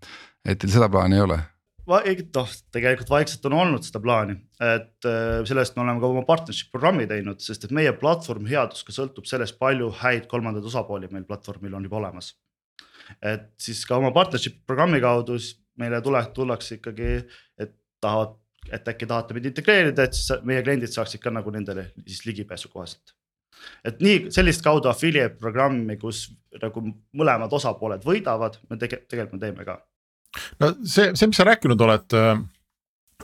et 0.46 0.60
teil 0.60 0.74
seda 0.74 0.90
plaani 0.92 1.20
ei 1.20 1.26
ole 1.28 1.40
noh, 1.90 2.52
tegelikult 2.76 3.12
vaikselt 3.12 3.46
on 3.50 3.56
olnud 3.60 3.86
seda 3.86 4.02
plaani, 4.04 4.36
et 4.64 5.08
äh, 5.10 5.40
sellest 5.50 5.76
me 5.76 5.84
oleme 5.84 6.02
ka 6.02 6.12
oma 6.12 6.24
partnership 6.28 6.72
programmi 6.74 7.08
teinud, 7.10 7.42
sest 7.44 7.66
et 7.66 7.74
meie 7.76 7.94
platvormi 7.98 8.52
headus 8.52 8.86
ka 8.86 8.96
sõltub 8.96 9.28
sellest, 9.30 9.58
palju 9.62 9.90
häid 10.02 10.30
kolmandaid 10.32 10.68
osapooli 10.70 11.10
meil 11.14 11.26
platvormil 11.30 11.78
on 11.80 11.88
juba 11.90 12.00
olemas. 12.02 12.34
et 13.26 13.48
siis 13.58 13.82
ka 13.90 13.98
oma 13.98 14.12
partnership 14.14 14.60
programmi 14.70 15.00
kaudu 15.02 15.40
meile 15.82 16.02
tule, 16.06 16.22
tullakse 16.36 16.78
ikkagi, 16.78 17.24
et 17.58 17.74
tahavad, 18.04 18.36
et 18.70 18.92
äkki 18.92 19.08
tahate 19.10 19.34
meid 19.34 19.48
integreerida, 19.50 20.06
et 20.06 20.14
siis 20.14 20.44
meie 20.46 20.62
kliendid 20.62 20.94
saaksid 20.94 21.24
ka 21.24 21.34
nagu 21.34 21.50
nendele 21.56 21.90
siis 22.06 22.26
ligipääsu 22.28 22.70
kohaselt 22.70 23.16
et 23.84 23.98
nii 24.04 24.30
sellist 24.32 24.64
kaudu 24.64 24.88
affiliate 24.92 25.40
programmi, 25.40 25.98
kus 26.00 26.28
nagu 26.62 26.84
mõlemad 27.18 27.54
osapooled 27.56 28.06
võidavad, 28.08 28.60
me 28.70 28.78
tege-, 28.80 29.02
tegelikult 29.10 29.40
me 29.40 29.46
teeme 29.46 29.66
ka 29.68 29.80
no 30.60 30.72
see, 30.84 31.12
see, 31.16 31.28
mis 31.30 31.40
sa 31.40 31.46
rääkinud 31.48 31.82
oled 31.86 32.16
äh, 32.18 32.32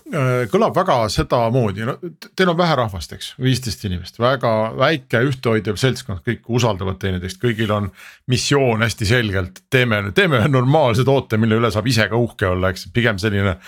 äh, 0.10 0.44
kõlab 0.52 0.76
väga 0.78 0.98
sedamoodi, 1.14 1.86
no 1.88 1.96
teil 2.38 2.52
on 2.52 2.60
vähe 2.60 2.78
rahvast, 2.82 3.16
eks, 3.18 3.32
viisteist 3.42 3.86
inimest, 3.88 4.20
väga 4.22 4.54
väike 4.80 5.22
ühtehoidev 5.30 5.80
seltskond, 5.82 6.24
kõik 6.26 6.48
usaldavad 6.60 7.00
teineteist, 7.02 7.42
kõigil 7.42 7.74
on 7.76 7.92
missioon 8.32 8.86
hästi 8.86 9.10
selgelt, 9.10 9.66
teeme, 9.74 10.02
teeme 10.18 10.42
ühe 10.42 10.52
normaalse 10.52 11.06
toote, 11.08 11.40
mille 11.42 11.60
üle 11.62 11.74
saab 11.74 11.90
ise 11.92 12.10
ka 12.12 12.22
uhke 12.22 12.50
olla, 12.52 12.74
eks, 12.74 12.90
pigem 12.96 13.22
selline. 13.22 13.60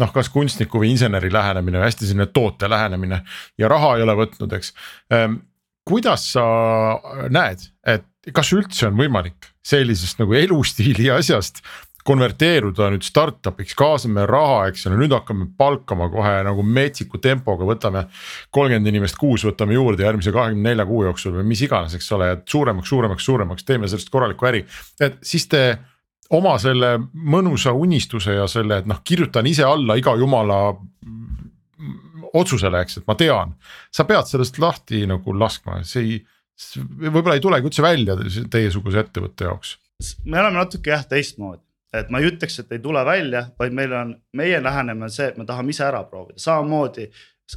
noh, 0.00 0.08
kas 0.14 0.30
kunstniku 0.32 0.80
või 0.80 0.94
inseneri 0.94 1.28
lähenemine, 1.32 1.82
hästi 1.82 2.06
selline 2.08 2.30
toote 2.32 2.70
lähenemine 2.70 3.18
ja 3.58 3.68
raha 3.68 3.98
ei 3.98 4.02
ole 4.06 4.14
võtnud, 4.16 4.54
eks. 4.56 4.72
Ähm, 5.12 5.34
kuidas 5.84 6.24
sa 6.32 6.44
näed, 7.28 7.66
et 7.84 8.06
kas 8.32 8.52
üldse 8.56 8.88
on 8.88 8.96
võimalik 8.96 9.50
sellisest 9.66 10.20
nagu 10.20 10.34
elustiili 10.36 11.10
asjast 11.12 11.60
konverteeruda 12.10 12.88
nüüd 12.90 13.04
startup'iks, 13.06 13.76
kaasame 13.78 14.24
raha, 14.28 14.64
eks 14.70 14.88
ole, 14.88 14.98
nüüd 15.00 15.14
hakkame 15.14 15.46
palkama 15.58 16.08
kohe 16.12 16.32
nagu 16.46 16.64
metsiku 16.66 17.20
tempoga, 17.22 17.66
võtame. 17.68 18.06
kolmkümmend 18.50 18.90
inimest 18.90 19.18
kuus 19.20 19.44
võtame 19.46 19.76
juurde 19.76 20.06
järgmise 20.06 20.32
kahekümne 20.34 20.72
nelja 20.72 20.86
kuu 20.88 21.04
jooksul 21.06 21.36
või 21.38 21.46
mis 21.52 21.62
iganes, 21.66 21.94
eks 21.98 22.10
ole, 22.16 22.32
et 22.34 22.42
suuremaks, 22.50 22.88
suuremaks, 22.90 23.28
suuremaks, 23.30 23.66
teeme 23.68 23.90
sellest 23.90 24.10
korralikku 24.10 24.50
äri. 24.50 24.64
et 25.00 25.20
siis 25.22 25.46
te 25.50 25.62
oma 26.30 26.56
selle 26.62 26.96
mõnusa 27.14 27.74
unistuse 27.76 28.34
ja 28.34 28.48
selle, 28.50 28.80
et 28.80 28.90
noh, 28.90 29.02
kirjutan 29.04 29.46
ise 29.46 29.66
alla 29.66 29.98
iga 29.98 30.16
jumala 30.18 30.60
otsusele, 32.34 32.82
eks, 32.84 33.00
et 33.00 33.08
ma 33.10 33.14
tean. 33.18 33.54
sa 33.92 34.06
pead 34.08 34.26
sellest 34.26 34.58
lahti 34.58 35.06
nagu 35.10 35.34
laskma, 35.34 35.82
see 35.86 36.02
ei, 36.02 36.20
võib-olla 37.06 37.38
ei 37.38 37.42
tulegi 37.42 37.70
üldse 37.70 37.82
välja 37.82 38.18
teiesuguse 38.50 39.06
ettevõtte 39.06 39.46
jaoks. 39.46 39.76
me 40.24 40.40
oleme 40.40 40.58
natuke 40.58 40.90
jah 40.90 41.06
teistmoodi 41.06 41.69
et 41.92 42.10
ma 42.10 42.20
ei 42.20 42.30
ütleks, 42.30 42.60
et 42.62 42.72
ei 42.72 42.82
tule 42.82 43.02
välja, 43.06 43.44
vaid 43.58 43.74
meil 43.74 43.92
on, 43.96 44.14
meie 44.38 44.62
lähenemine 44.62 45.08
on 45.08 45.14
see, 45.14 45.30
et 45.30 45.38
me 45.40 45.46
tahame 45.48 45.74
ise 45.74 45.84
ära 45.86 46.04
proovida, 46.08 46.38
samamoodi 46.42 47.08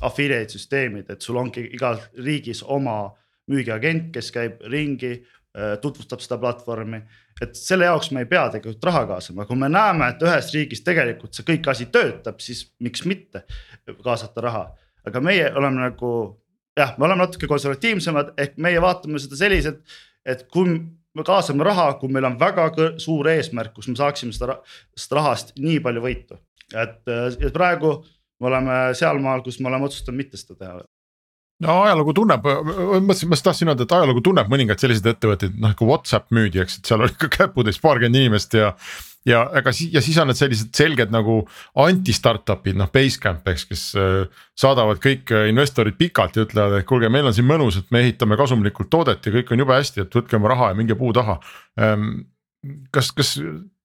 affiliate 0.01 0.57
süsteemid, 0.57 1.09
et 1.13 1.21
sul 1.21 1.37
ongi 1.37 1.67
igal 1.75 1.99
riigis 2.17 2.63
oma 2.65 3.11
müügiagent, 3.51 4.09
kes 4.15 4.31
käib 4.33 4.63
ringi, 4.71 5.13
äh, 5.53 5.75
tutvustab 5.81 6.23
seda 6.23 6.39
platvormi. 6.41 7.01
et 7.41 7.55
selle 7.57 7.85
jaoks 7.85 8.11
me 8.13 8.21
ei 8.21 8.27
pea 8.29 8.43
tegelikult 8.53 8.83
raha 8.85 9.05
kaasama, 9.09 9.45
kui 9.45 9.57
me 9.57 9.67
näeme, 9.69 10.07
et 10.09 10.21
ühes 10.21 10.51
riigis 10.53 10.83
tegelikult 10.85 11.33
see 11.33 11.43
kõik 11.43 11.67
asi 11.67 11.87
töötab, 11.91 12.39
siis 12.39 12.67
miks 12.79 13.05
mitte 13.05 13.43
kaasata 14.03 14.41
raha. 14.41 14.65
aga 15.05 15.19
meie 15.19 15.51
oleme 15.53 15.81
nagu 15.81 16.11
jah, 16.77 16.93
me 16.97 17.05
oleme 17.05 17.25
natuke 17.25 17.47
konservatiivsemad, 17.47 18.33
ehk 18.37 18.57
meie 18.57 18.81
vaatame 18.81 19.19
seda 19.19 19.35
selliselt, 19.35 19.81
et 20.25 20.45
kui 20.53 20.77
me 21.15 21.25
kaasame 21.27 21.65
raha, 21.67 21.93
kui 21.99 22.11
meil 22.11 22.25
on 22.29 22.39
väga 22.39 22.69
suur 23.01 23.29
eesmärk, 23.29 23.73
kus 23.75 23.87
me 23.91 23.95
saaksime 23.99 24.33
seda, 24.35 24.59
sellest 24.95 25.19
rahast 25.19 25.53
nii 25.59 25.79
palju 25.83 26.01
võitu. 26.03 26.39
et 26.73 27.13
ja 27.39 27.53
praegu 27.53 27.99
me 28.41 28.49
oleme 28.49 28.79
sealmaal, 28.97 29.43
kus 29.45 29.59
me 29.59 29.69
oleme 29.69 29.85
otsustanud 29.85 30.17
mitte 30.17 30.37
seda 30.37 30.57
teha 30.59 30.81
no 31.63 31.79
ajalugu 31.85 32.13
tunneb, 32.17 32.45
ma 33.05 33.15
tahtsin 33.15 33.71
öelda, 33.71 33.85
et 33.85 33.95
ajalugu 33.95 34.23
tunneb 34.25 34.51
mõningaid 34.51 34.81
selliseid 34.81 35.13
ettevõtteid, 35.13 35.57
noh 35.61 35.75
kui 35.77 35.89
Whatsapp 35.89 36.31
müüdi, 36.35 36.61
eks, 36.63 36.79
et 36.79 36.91
seal 36.91 37.05
oli 37.05 37.15
ka 37.19 37.29
käputäis 37.31 37.79
paarkümmend 37.83 38.19
inimest 38.19 38.57
ja 38.57 38.73
ja 39.27 39.43
aga 39.59 39.73
siis 39.75 39.93
ja 39.93 40.01
siis 40.03 40.17
on 40.21 40.29
need 40.29 40.39
sellised 40.39 40.73
selged 40.75 41.13
nagu 41.13 41.39
anti-startup'id 41.83 42.77
noh, 42.79 42.89
Basecamp 42.93 43.47
eks, 43.53 43.65
kes 43.69 43.83
äh, 43.99 44.43
saadavad 44.59 45.01
kõik 45.03 45.31
äh, 45.35 45.47
investorid 45.51 45.97
pikalt 45.99 46.37
ja 46.37 46.47
ütlevad, 46.47 46.79
et 46.79 46.89
kuulge, 46.89 47.11
meil 47.13 47.29
on 47.29 47.35
siin 47.35 47.47
mõnus, 47.49 47.79
et 47.79 47.91
me 47.93 48.03
ehitame 48.03 48.37
kasumlikult 48.39 48.91
toodet 48.93 49.25
ja 49.25 49.35
kõik 49.37 49.53
on 49.53 49.63
jube 49.63 49.77
hästi, 49.77 50.05
et 50.05 50.19
võtke 50.19 50.39
oma 50.39 50.53
raha 50.53 50.71
ja 50.73 50.79
minge 50.79 50.97
puu 50.99 51.13
taha. 51.15 51.39
Ähm, 51.79 52.11
kas, 52.93 53.11
kas 53.15 53.35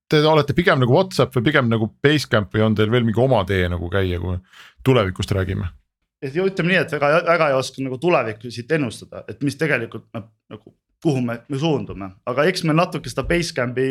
te 0.09 0.23
olete 0.27 0.57
pigem 0.57 0.81
nagu 0.83 0.95
Whatsapp 0.97 1.35
või 1.37 1.51
pigem 1.51 1.71
nagu 1.71 1.91
Basecamp 2.03 2.55
või 2.55 2.65
on 2.67 2.79
teil 2.79 2.91
veel 2.93 3.07
mingi 3.07 3.23
oma 3.23 3.45
tee 3.49 3.69
nagu 3.71 3.91
käia, 3.93 4.21
kui 4.23 4.39
tulevikust 4.87 5.37
räägime? 5.37 5.73
et 6.19 6.35
ütleme 6.35 6.73
nii, 6.73 6.81
et 6.83 6.93
väga, 6.97 7.09
väga 7.29 7.49
ei 7.53 7.55
oska 7.55 7.83
nagu 7.85 7.95
tulevikku 8.03 8.51
siit 8.51 8.73
ennustada, 8.75 9.23
et 9.31 9.43
mis 9.47 9.55
tegelikult 9.55 10.09
nagu 10.17 10.73
kuhu 11.03 11.21
me, 11.23 11.41
me 11.49 11.59
suundume, 11.59 12.11
aga 12.27 12.47
eks 12.51 12.65
meil 12.67 12.79
natuke 12.79 13.11
seda 13.11 13.25
Basecamp'i 13.29 13.89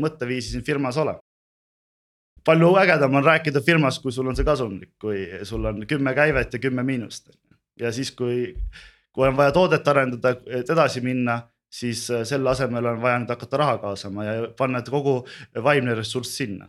mõtteviisi 0.00 0.54
siin 0.54 0.66
firmas 0.66 0.98
ole. 1.02 1.16
palju 2.44 2.74
ägedam 2.76 3.14
on 3.14 3.24
rääkida 3.24 3.60
firmas, 3.64 3.98
kui 3.98 4.12
sul 4.12 4.28
on 4.28 4.36
see 4.36 4.44
kasumlik, 4.44 4.92
kui 5.00 5.24
sul 5.48 5.64
on 5.64 5.86
kümme 5.88 6.14
käivet 6.14 6.52
ja 6.52 6.58
kümme 6.58 6.82
miinust. 6.82 7.30
ja 7.80 7.92
siis, 7.92 8.12
kui, 8.12 8.54
kui 9.12 9.28
on 9.28 9.36
vaja 9.36 9.52
toodet 9.52 9.88
arendada, 9.88 10.36
et 10.46 10.70
edasi 10.70 11.00
minna, 11.00 11.40
siis 11.70 12.10
äh, 12.10 12.22
selle 12.24 12.50
asemel 12.50 12.86
on 12.86 13.02
vaja 13.02 13.18
nüüd 13.18 13.34
hakata 13.34 13.56
raha 13.56 13.78
kaasama 13.78 14.24
ja 14.24 14.34
panna 14.56 14.82
kogu 14.82 15.24
vaimne 15.62 15.94
ressurss 15.94 16.36
sinna. 16.36 16.68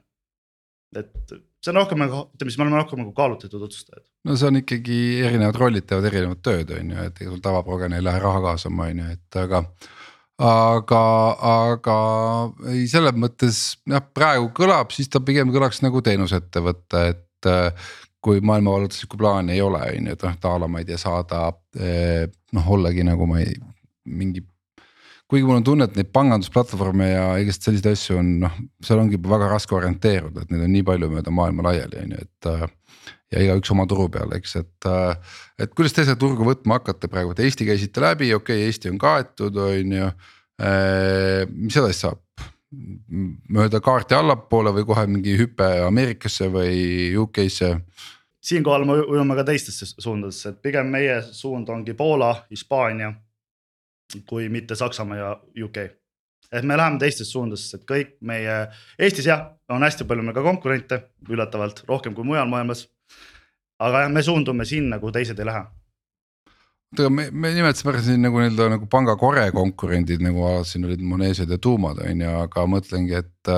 et 0.95 1.33
see 1.65 1.73
on 1.73 1.81
rohkem 1.81 2.01
nagu, 2.03 2.21
ütleme 2.35 2.53
siis 2.53 2.59
me 2.61 2.67
oleme 2.67 2.81
rohkem 2.81 3.01
nagu 3.01 3.11
kaalutletud 3.17 3.65
otsustajad. 3.67 4.05
no 4.29 4.37
see 4.37 4.51
on 4.51 4.61
ikkagi 4.61 5.01
erinevad 5.25 5.59
rollid 5.61 5.89
teevad 5.89 6.09
erinevat 6.11 6.41
tööd, 6.45 6.71
on 6.77 6.93
ju, 6.93 7.09
et 7.09 7.21
ega 7.21 7.33
sul 7.33 7.43
tavaprogramm 7.43 7.97
ei 7.97 8.05
lähe 8.05 8.23
raha 8.23 8.41
kaasama, 8.49 8.89
on 8.91 9.03
ju, 9.03 9.17
et 9.17 9.39
aga. 9.41 9.63
aga, 10.45 11.03
aga 11.51 11.99
ei, 12.73 12.87
selles 12.91 13.15
mõttes 13.17 13.61
jah, 13.89 14.03
praegu 14.13 14.51
kõlab, 14.57 14.93
siis 14.93 15.09
ta 15.09 15.23
pigem 15.23 15.53
kõlaks 15.55 15.81
nagu 15.85 16.03
teenusettevõte, 16.05 17.05
et 17.15 17.49
äh, 17.49 17.93
kui 18.25 18.41
maailmavalutuslikku 18.41 19.17
plaani 19.21 19.53
ei 19.53 19.61
ole, 19.61 19.81
on 19.85 20.09
ju, 20.09 20.17
et 20.17 20.25
noh, 20.25 20.35
ta 20.41 20.55
a 20.55 20.61
la 20.61 20.69
ma 20.71 20.81
ei 20.81 20.87
tea, 20.87 20.97
saada 20.97 21.47
eh, 21.77 22.25
noh, 22.57 22.69
ollagi 22.77 23.05
nagu 23.05 23.27
ma 23.29 23.41
ei, 23.43 23.53
mingi 24.09 24.41
kuigi 25.29 25.45
mul 25.47 25.59
on 25.59 25.65
tunne, 25.65 25.87
et 25.87 25.97
neid 25.97 26.11
pangandusplatvorme 26.13 27.09
ja 27.09 27.27
igast 27.41 27.65
selliseid 27.65 27.95
asju 27.95 28.19
on 28.21 28.31
noh, 28.43 28.57
seal 28.85 29.01
ongi 29.01 29.17
juba 29.17 29.35
väga 29.35 29.51
raske 29.55 29.75
orienteeruda, 29.77 30.45
et 30.45 30.53
neid 30.53 30.65
on 30.67 30.73
nii 30.75 30.85
palju 30.85 31.11
mööda 31.13 31.33
maailma 31.33 31.69
laiali, 31.69 32.01
on 32.03 32.17
ju, 32.17 32.25
et. 32.25 32.49
Äh, 32.53 32.67
ja 33.33 33.41
igaüks 33.41 33.71
oma 33.73 33.87
turu 33.89 34.05
peal, 34.13 34.31
eks, 34.37 34.53
et, 34.61 34.87
äh, 34.89 35.39
et 35.59 35.71
kuidas 35.75 35.95
te 35.95 36.05
seda 36.05 36.17
turgu 36.21 36.45
võtma 36.45 36.77
hakkate 36.77 37.09
praegu, 37.11 37.33
et 37.33 37.41
Eesti 37.43 37.65
käisite 37.67 38.03
läbi, 38.03 38.29
okei 38.37 38.61
okay,, 38.61 38.69
Eesti 38.69 38.91
on 38.93 38.99
kaetud, 39.01 39.57
on 39.61 39.95
ju. 39.97 40.11
Äh, 40.61 41.41
mis 41.51 41.77
edasi 41.81 42.05
saab? 42.05 42.21
mööda 43.55 43.79
kaarti 43.79 44.17
allapoole 44.17 44.73
või 44.75 44.83
kohe 44.89 45.05
mingi 45.07 45.35
hüpe 45.39 45.67
Ameerikasse 45.85 46.49
või 46.51 47.13
UK-sse? 47.21 47.69
siinkohal 48.45 48.83
me 48.85 48.97
ujume 48.99 49.37
ka 49.37 49.45
teistesse 49.47 49.87
suundadesse, 49.93 50.51
et 50.51 50.57
pigem 50.61 50.89
meie 50.91 51.21
suund 51.33 51.69
ongi 51.71 51.95
Poola, 51.97 52.33
Hispaania 52.51 53.13
kui 54.29 54.49
mitte 54.49 54.75
Saksamaa 54.75 55.17
ja 55.17 55.29
UK. 55.63 55.77
et 56.51 56.63
me 56.63 56.77
läheme 56.77 56.99
teistesse 56.99 57.31
suundadesse, 57.31 57.77
et 57.77 57.87
kõik 57.89 58.11
meie, 58.21 58.67
Eestis 58.99 59.25
jah, 59.25 59.47
on 59.69 59.83
hästi 59.83 60.05
palju 60.05 60.23
meil 60.23 60.35
ka 60.35 60.43
konkurente, 60.45 61.01
üllatavalt 61.29 61.83
rohkem 61.87 62.13
kui 62.13 62.23
mujal 62.23 62.47
maailmas. 62.47 62.87
aga 63.79 64.05
jah, 64.05 64.11
me 64.11 64.23
suundume 64.23 64.65
sinna, 64.65 64.99
kuhu 64.99 65.11
teised 65.11 65.39
ei 65.39 65.45
lähe 65.45 65.65
oota, 66.95 67.03
aga 67.03 67.09
me, 67.09 67.29
me 67.31 67.51
nimetasime 67.53 67.91
ära 67.93 68.03
siin 68.03 68.21
nagu 68.23 68.39
nii-öelda 68.39 68.69
nagu 68.75 68.87
panga 68.91 69.15
kore 69.19 69.45
konkurendid 69.51 70.23
nagu 70.23 70.47
siin 70.67 70.85
olid 70.87 71.01
Monesed 71.01 71.49
ja 71.51 71.57
Tuumad 71.57 71.99
on 72.03 72.21
ju, 72.21 72.35
aga 72.45 72.67
mõtlengi, 72.71 73.19
et. 73.19 73.55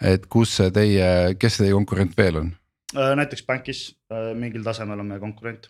et 0.00 0.26
kus 0.32 0.56
see 0.56 0.70
teie, 0.72 1.36
kes 1.36 1.60
teie 1.60 1.72
konkurent 1.76 2.16
veel 2.16 2.40
on? 2.40 2.54
näiteks 2.94 3.44
Bankis 3.46 3.82
mingil 4.34 4.64
tasemel 4.64 4.98
on 4.98 5.06
meie 5.06 5.20
konkurent. 5.22 5.68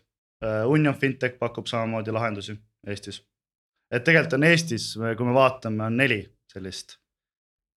Union 0.71 0.95
Fintech 0.95 1.35
pakub 1.39 1.67
samamoodi 1.69 2.15
lahendusi 2.15 2.55
Eestis. 2.87 3.21
Et 3.91 4.05
tegelikult 4.05 4.39
on 4.39 4.49
Eestis, 4.49 4.93
kui 4.95 5.27
me 5.27 5.35
vaatame, 5.35 5.85
on 5.85 5.97
neli 5.97 6.23
sellist, 6.53 6.99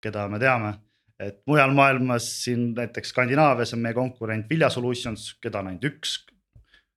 keda 0.04 0.28
me 0.28 0.40
teame 0.40 0.76
et 1.22 1.42
mujal 1.50 1.74
maailmas 1.78 2.28
siin 2.44 2.72
näiteks 2.76 3.14
Skandinaavias 3.14 3.74
on 3.74 3.84
meie 3.84 3.94
konkurent 3.94 4.50
Vilja 4.50 4.70
Solutions, 4.70 5.36
keda 5.42 5.62
on 5.62 5.72
ainult 5.72 5.90
üks. 5.92 6.20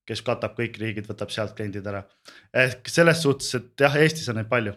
kes 0.04 0.20
katab 0.20 0.52
kõik 0.52 0.74
riigid, 0.76 1.06
võtab 1.08 1.30
sealt 1.32 1.54
kliendid 1.56 1.86
ära. 1.88 2.02
ehk 2.52 2.88
selles 2.92 3.22
suhtes, 3.22 3.54
et 3.54 3.80
jah, 3.80 3.96
Eestis 3.96 4.28
on 4.28 4.36
neid 4.40 4.48
palju. 4.48 4.74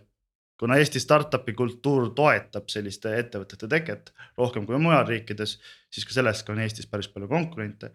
kuna 0.59 0.77
Eesti 0.81 0.99
startup'i 0.99 1.53
kultuur 1.53 2.09
toetab 2.15 2.69
selliste 2.69 3.13
ettevõtete 3.17 3.67
teket 3.67 4.13
rohkem 4.37 4.65
kui 4.65 4.79
mujal 4.79 5.05
riikides, 5.07 5.59
siis 5.91 6.05
ka 6.05 6.13
selles 6.13 6.43
ka 6.43 6.53
on 6.53 6.59
Eestis 6.59 6.87
päris 6.87 7.07
palju 7.07 7.27
konkurente. 7.27 7.91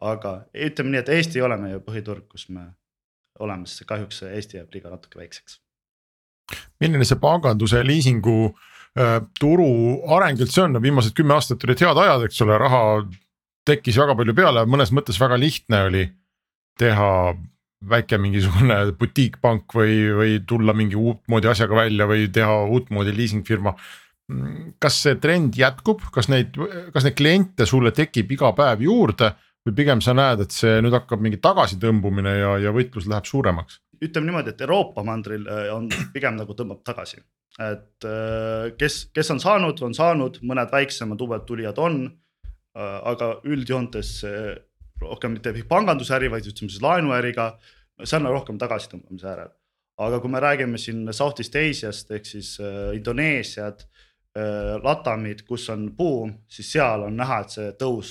aga 0.00 0.32
ütleme 0.54 0.90
nii, 0.90 1.04
et 1.04 1.08
Eesti 1.08 1.38
ei 1.38 1.42
ole 1.42 1.56
meie 1.56 1.78
põhiturg, 1.78 2.26
kus 2.28 2.48
me 2.48 2.66
oleme, 3.38 3.66
sest 3.66 3.86
kahjuks 3.86 4.22
Eesti 4.22 4.58
jääb 4.58 4.74
liiga 4.74 4.90
natuke 4.90 5.18
väikseks. 5.18 5.60
Milline 6.80 7.04
see 7.08 7.18
panganduse 7.20 7.82
liisingu 7.84 8.54
Äh, 8.96 9.18
turu 9.36 9.68
areng 10.16 10.40
üldse 10.40 10.62
on, 10.64 10.72
no 10.72 10.80
viimased 10.80 11.12
kümme 11.16 11.34
aastat 11.36 11.64
olid 11.66 11.82
head 11.84 11.98
ajad, 12.00 12.22
eks 12.30 12.38
ole, 12.46 12.56
raha 12.62 12.78
tekkis 13.68 13.98
väga 14.00 14.14
palju 14.16 14.32
peale, 14.38 14.62
mõnes 14.72 14.92
mõttes 14.96 15.18
väga 15.20 15.36
lihtne 15.36 15.82
oli 15.90 16.04
teha 16.80 17.10
väike 17.92 18.16
mingisugune 18.22 18.78
butiikpank 19.00 19.76
või, 19.76 19.98
või 20.16 20.38
tulla 20.48 20.72
mingi 20.76 20.96
uutmoodi 20.96 21.50
asjaga 21.52 21.82
välja 21.82 22.08
või 22.08 22.30
teha 22.32 22.62
uutmoodi 22.72 23.12
liisingfirma. 23.18 23.74
kas 24.80 25.02
see 25.04 25.20
trend 25.20 25.60
jätkub, 25.60 26.00
kas 26.14 26.30
neid, 26.32 26.56
kas 26.94 27.04
neid 27.04 27.18
kliente 27.20 27.68
sulle 27.68 27.92
tekib 27.92 28.32
iga 28.32 28.54
päev 28.56 28.86
juurde? 28.88 29.34
Või 29.66 29.74
pigem 29.74 30.00
sa 30.00 30.12
näed, 30.14 30.44
et 30.44 30.54
see 30.54 30.78
nüüd 30.78 30.94
hakkab 30.94 31.20
mingi 31.20 31.40
tagasitõmbumine 31.42 32.32
ja, 32.38 32.52
ja 32.62 32.72
võitlus 32.72 33.08
läheb 33.10 33.26
suuremaks? 33.26 33.80
Ütleme 34.02 34.30
niimoodi, 34.30 34.52
et 34.52 34.62
Euroopa 34.64 35.04
mandril 35.06 35.46
äh, 35.48 35.68
on 35.74 35.88
pigem 36.14 36.36
nagu 36.38 36.54
tõmbab 36.56 36.82
tagasi, 36.86 37.20
et 37.62 38.06
äh, 38.06 38.70
kes, 38.78 39.06
kes 39.14 39.32
on 39.34 39.42
saanud, 39.42 39.80
on 39.86 39.96
saanud, 39.96 40.40
mõned 40.46 40.72
väiksemad 40.72 41.22
uued 41.26 41.46
tulijad 41.48 41.80
on. 41.82 42.04
Äh, 42.76 42.96
aga 43.12 43.30
üldjoontes 43.48 44.18
rohkem 45.00 45.36
mitte 45.36 45.52
pangandusäri, 45.68 46.28
vaid 46.32 46.48
ütleme 46.48 46.72
siis 46.72 46.82
laenuäriga, 46.84 47.50
see 48.02 48.18
on 48.18 48.28
rohkem 48.32 48.58
tagasitõmbamise 48.60 49.30
äärel. 49.32 49.54
aga 49.96 50.18
kui 50.20 50.28
me 50.28 50.40
räägime 50.40 50.78
siin 50.78 51.06
Southeast 51.12 51.54
Asiast 51.56 52.10
ehk 52.12 52.26
siis 52.28 52.58
Indoneesiad, 52.92 53.86
Latamid, 54.84 55.46
kus 55.48 55.70
on 55.72 55.86
buum, 55.96 56.34
siis 56.52 56.68
seal 56.74 57.06
on 57.06 57.16
näha, 57.16 57.38
et 57.40 57.54
see 57.54 57.70
tõus 57.80 58.10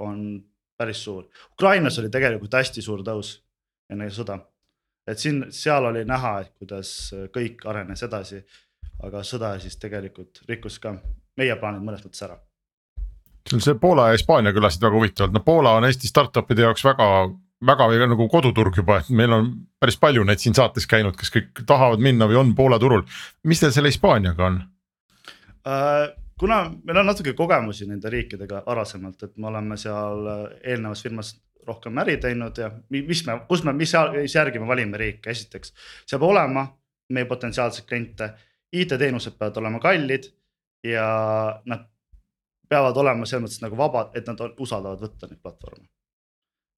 on 0.00 0.40
päris 0.76 1.02
suur. 1.04 1.26
Ukrainas 1.52 1.98
oli 2.00 2.08
tegelikult 2.08 2.56
hästi 2.56 2.84
suur 2.84 3.04
tõus 3.04 3.34
enne 3.92 4.08
sõda 4.08 4.38
et 5.06 5.18
siin, 5.18 5.44
seal 5.54 5.84
oli 5.90 6.04
näha, 6.04 6.40
et 6.40 6.52
kuidas 6.58 7.12
kõik 7.34 7.66
arenes 7.68 8.02
edasi. 8.02 8.44
aga 9.04 9.20
sõda 9.20 9.58
siis 9.60 9.76
tegelikult 9.76 10.40
rikkus 10.48 10.78
ka 10.80 10.94
meie 11.36 11.56
plaanid 11.60 11.82
mõnes 11.84 12.04
mõttes 12.04 12.22
ära. 12.24 12.38
sul 13.50 13.60
see 13.60 13.74
Poola 13.80 14.08
ja 14.08 14.16
Hispaania 14.16 14.52
kõlasid 14.52 14.82
väga 14.82 14.96
huvitavalt, 14.96 15.32
no 15.32 15.40
Poola 15.40 15.76
on 15.76 15.84
Eesti 15.84 16.08
startup'ide 16.08 16.62
jaoks 16.62 16.84
väga, 16.84 17.06
väga 17.66 18.06
nagu 18.06 18.28
koduturg 18.28 18.76
juba, 18.76 18.98
et 18.98 19.10
meil 19.10 19.32
on 19.32 19.50
päris 19.80 19.96
palju 19.96 20.24
neid 20.24 20.42
siin 20.42 20.54
saates 20.54 20.86
käinud, 20.86 21.16
kes 21.16 21.30
kõik 21.30 21.64
tahavad 21.66 22.00
minna 22.00 22.26
või 22.26 22.40
on 22.40 22.54
Poola 22.54 22.78
turul. 22.78 23.02
mis 23.44 23.60
teil 23.60 23.72
selle 23.72 23.92
Hispaaniaga 23.92 24.46
on 24.46 24.62
uh,? 25.66 26.14
kuna 26.38 26.70
meil 26.84 26.98
on 26.98 27.06
natuke 27.06 27.32
kogemusi 27.32 27.86
nende 27.88 28.10
riikidega 28.10 28.62
varasemalt, 28.66 29.22
et 29.22 29.36
me 29.36 29.46
oleme 29.46 29.76
seal 29.76 30.26
eelnevas 30.64 31.02
firmas 31.02 31.34
rohkem 31.66 31.98
äri 32.02 32.16
teinud 32.22 32.58
ja 32.58 32.70
mis 32.90 33.22
me, 33.26 33.40
kus 33.48 33.64
me, 33.66 33.74
mis, 33.76 33.92
järgi 34.34 34.62
me 34.62 34.68
valime 34.68 34.98
riike, 35.00 35.30
esiteks. 35.30 35.72
see 36.06 36.16
peab 36.16 36.28
olema 36.30 36.66
meie 37.14 37.28
potentsiaalseid 37.30 37.86
kliente, 37.88 38.30
IT-teenused 38.72 39.36
peavad 39.38 39.60
olema 39.62 39.80
kallid 39.80 40.30
ja 40.84 41.06
nad 41.66 41.86
peavad 42.68 42.96
olema 42.98 43.26
selles 43.26 43.46
mõttes 43.46 43.62
nagu 43.62 43.78
vabad, 43.78 44.16
et 44.18 44.26
nad 44.26 44.40
usaldavad 44.58 45.04
võtta 45.04 45.30
neid 45.30 45.42
platvorme. 45.42 45.86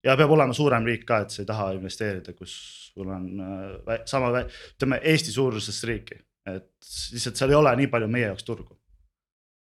ja 0.04 0.16
peab 0.16 0.30
olema 0.30 0.54
suurem 0.54 0.84
riik 0.86 1.06
ka, 1.08 1.22
et 1.24 1.34
sa 1.34 1.42
ei 1.42 1.48
taha 1.48 1.70
investeerida, 1.76 2.32
kus 2.36 2.54
sul 2.94 3.08
on 3.08 3.28
äh, 3.40 4.02
sama, 4.06 4.44
ütleme 4.74 5.00
Eesti 5.02 5.32
suurusest 5.32 5.84
riiki, 5.88 6.20
et 6.46 6.70
lihtsalt 7.12 7.40
seal 7.40 7.54
ei 7.54 7.60
ole 7.60 7.76
nii 7.76 7.90
palju 7.92 8.08
meie 8.08 8.30
jaoks 8.30 8.44
turgu 8.44 8.78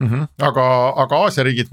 mm. 0.00 0.08
-hmm. 0.08 0.28
aga, 0.48 0.66
aga 1.04 1.20
Aasia 1.24 1.44
riigid, 1.46 1.72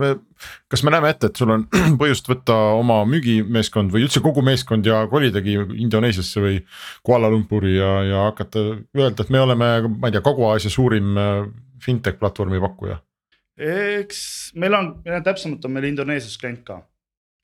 kas 0.68 0.84
me 0.84 0.92
näeme 0.92 1.10
ette, 1.10 1.28
et 1.28 1.36
sul 1.36 1.52
on 1.56 1.68
põhjust 2.02 2.30
võtta 2.30 2.56
oma 2.80 3.02
müügimeeskond 3.10 3.94
või 3.94 4.06
üldse 4.08 4.22
kogu 4.26 4.42
meeskond 4.46 4.86
ja 4.86 5.06
kolidagi 5.12 5.58
Indoneesiasse 5.88 6.42
või 6.42 6.60
Kuala 7.04 7.30
Lumpuri 7.30 7.78
ja, 7.78 7.92
ja 8.04 8.24
hakata 8.30 8.66
öelda, 8.98 9.24
et 9.24 9.30
me 9.30 9.42
oleme, 9.42 9.70
ma 9.88 10.10
ei 10.10 10.16
tea, 10.16 10.26
Kagu-Aasia 10.26 10.74
suurim 10.74 11.18
äh, 11.18 11.46
fintech 11.84 12.20
platvormi 12.20 12.60
pakkuja? 12.60 13.00
eks 13.56 14.52
meil 14.60 14.74
on, 14.76 14.92
täpsemalt 15.24 15.66
on 15.66 15.72
meil 15.72 15.88
Indoneesias 15.88 16.38
klient 16.38 16.66
ka 16.68 16.82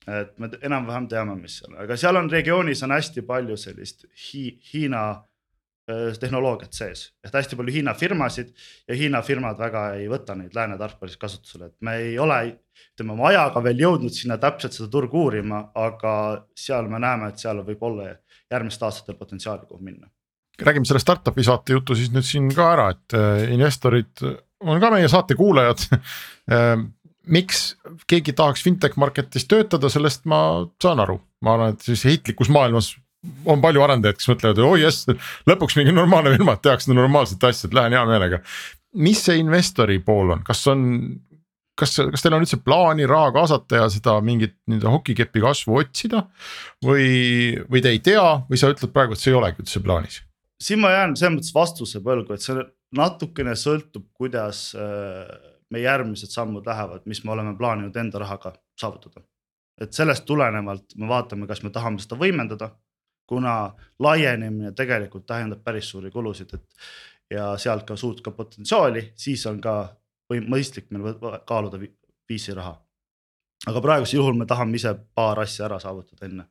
et 0.08 0.38
me 0.38 0.48
enam-vähem 0.62 1.06
teame, 1.08 1.36
mis 1.38 1.60
seal, 1.60 1.76
aga 1.78 1.96
seal 1.96 2.18
on 2.18 2.30
regioonis 2.30 2.82
on 2.82 2.94
hästi 2.96 3.22
palju 3.26 3.56
sellist 3.60 4.06
Hi 4.26 4.48
Hiina 4.72 5.04
tehnoloogiat 6.20 6.76
sees, 6.76 7.04
et 7.24 7.34
hästi 7.34 7.58
palju 7.58 7.74
Hiina 7.74 7.94
firmasid 7.98 8.52
ja 8.88 8.96
Hiina 8.98 9.22
firmad 9.26 9.58
väga 9.60 9.84
ei 9.98 10.08
võta 10.10 10.36
neid 10.38 10.54
lääne 10.56 10.78
tarkvarasid 10.80 11.20
kasutusele, 11.20 11.70
et 11.70 11.76
me 11.80 11.96
ei 12.02 12.18
ole, 12.22 12.38
ütleme 12.94 13.16
oma 13.16 13.28
ajaga 13.30 13.62
veel 13.64 13.84
jõudnud 13.84 14.14
sinna 14.16 14.38
täpselt 14.42 14.76
seda 14.76 14.90
turgu 14.92 15.24
uurima, 15.26 15.64
aga 15.74 16.14
seal 16.58 16.88
me 16.92 17.00
näeme, 17.02 17.32
et 17.32 17.42
seal 17.42 17.62
võib 17.66 17.84
olla 17.88 18.12
järgmistel 18.52 18.88
aastatel 18.88 19.18
potentsiaali, 19.20 19.68
kuhu 19.68 19.82
minna. 19.82 20.10
räägime 20.62 20.86
selle 20.86 21.00
startup'i 21.00 21.44
saate 21.44 21.72
jutu 21.72 21.94
siis 21.98 22.12
nüüd 22.12 22.26
siin 22.26 22.50
ka 22.54 22.72
ära, 22.74 22.90
et 22.92 23.16
äh, 23.18 23.52
investorid 23.54 24.24
on 24.60 24.80
ka 24.80 24.90
meie 24.94 25.08
saate 25.08 25.38
kuulajad. 25.38 25.86
Äh, 26.50 26.74
miks 27.30 27.76
keegi 28.10 28.32
tahaks 28.34 28.64
fintech 28.66 28.96
market'is 28.98 29.44
töötada, 29.46 29.86
sellest 29.92 30.24
ma 30.26 30.66
saan 30.82 30.98
aru, 31.04 31.20
ma 31.46 31.52
arvan, 31.54 31.76
et 31.76 31.84
siis 31.86 32.02
heitlikus 32.08 32.50
maailmas 32.50 32.88
on 33.46 33.62
palju 33.62 33.82
arendajaid, 33.84 34.18
kes 34.18 34.30
mõtlevad, 34.32 34.62
oi 34.66 34.82
jess, 34.82 35.10
lõpuks 35.48 35.76
mingi 35.78 35.94
normaalne 35.94 36.34
firma, 36.34 36.56
tehakse 36.58 36.94
normaalset 36.94 37.44
asja, 37.46 37.68
et 37.68 37.76
lähen 37.76 37.96
hea 37.96 38.02
meelega. 38.08 38.40
mis 38.92 39.22
see 39.24 39.38
investori 39.40 39.98
pool 40.04 40.34
on, 40.34 40.42
kas 40.44 40.66
on, 40.68 40.82
kas, 41.78 41.94
kas 42.12 42.24
teil 42.24 42.36
on 42.36 42.44
üldse 42.44 42.58
plaani 42.64 43.06
raha 43.08 43.30
kaasata 43.32 43.84
ja 43.84 43.86
seda 43.92 44.18
mingit 44.20 44.56
nii-öelda 44.66 44.92
hokikepi 44.96 45.44
kasvu 45.44 45.78
otsida? 45.80 46.26
või, 46.84 47.56
või 47.70 47.82
te 47.82 47.94
ei 47.94 48.02
tea 48.04 48.26
või 48.50 48.60
sa 48.60 48.72
ütled 48.74 48.92
praegu, 48.92 49.14
et 49.14 49.22
see 49.22 49.32
ei 49.32 49.38
olegi 49.38 49.64
üldse 49.64 49.82
plaanis? 49.84 50.20
siin 50.62 50.82
ma 50.82 50.92
jään 50.92 51.16
selles 51.16 51.36
mõttes 51.38 51.54
vastuse 51.54 52.02
võlgu, 52.02 52.34
et 52.34 52.44
see 52.44 52.58
natukene 52.96 53.54
sõltub, 53.58 54.04
kuidas 54.18 54.70
äh, 54.78 55.26
meie 55.72 55.86
järgmised 55.86 56.30
sammud 56.30 56.66
lähevad, 56.68 57.06
mis 57.08 57.22
me 57.24 57.32
oleme 57.32 57.54
plaaninud 57.58 57.96
enda 57.96 58.20
rahaga 58.20 58.52
saavutada. 58.78 59.24
et 59.80 59.94
sellest 59.94 60.26
tulenevalt 60.28 60.94
me 61.00 61.08
vaatame, 61.08 61.46
kas 61.46 61.62
me 61.62 61.70
tahame 61.70 62.02
seda 62.02 62.18
võimendada 62.18 62.74
kuna 63.32 63.72
laienemine 64.04 64.74
tegelikult 64.76 65.24
tähendab 65.26 65.62
päris 65.64 65.88
suuri 65.88 66.10
kulusid, 66.12 66.52
et 66.52 66.84
ja 67.32 67.52
sealt 67.56 67.86
ka 67.88 67.96
suurt 67.96 68.20
ka 68.20 68.34
potentsiaali, 68.36 69.06
siis 69.16 69.46
on 69.48 69.60
ka 69.64 69.76
või 70.30 70.42
mõistlik 70.44 70.90
meil 70.92 71.16
kaaluda 71.48 71.80
VC 71.80 72.56
raha. 72.56 72.76
aga 73.66 73.80
praegusel 73.80 74.18
juhul 74.18 74.36
me 74.36 74.46
tahame 74.46 74.76
ise 74.76 74.94
paar 75.14 75.40
asja 75.40 75.64
ära 75.68 75.78
saavutada 75.80 76.26
enne, 76.26 76.46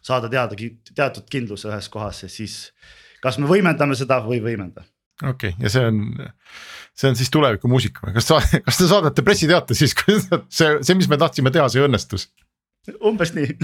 saada 0.00 0.30
teada 0.32 0.56
teatud 0.94 1.28
kindluse 1.30 1.68
ühes 1.68 1.88
kohas 1.92 2.22
ja 2.22 2.28
siis 2.32 2.72
kas 3.22 3.38
me 3.38 3.50
võimendame 3.50 3.96
seda 3.98 4.20
või 4.24 4.38
ei 4.38 4.44
võimenda 4.44 4.86
okei 5.22 5.50
okay,, 5.50 5.64
ja 5.64 5.72
see 5.72 5.86
on, 5.90 6.00
see 6.96 7.10
on 7.10 7.18
siis 7.18 7.32
tulevikumuusika 7.34 8.06
või 8.06 8.16
kas 8.16 8.28
sa, 8.30 8.40
kas 8.64 8.80
te 8.80 8.88
saadate 8.88 9.24
pressiteate 9.26 9.74
siis, 9.74 9.94
kui 9.96 10.16
see, 10.58 10.76
see, 10.80 10.94
mis 10.98 11.10
me 11.12 11.18
tahtsime 11.20 11.52
teha, 11.52 11.68
see 11.72 11.84
õnnestus? 11.84 12.28
Umbes 13.06 13.32
nii 13.36 13.54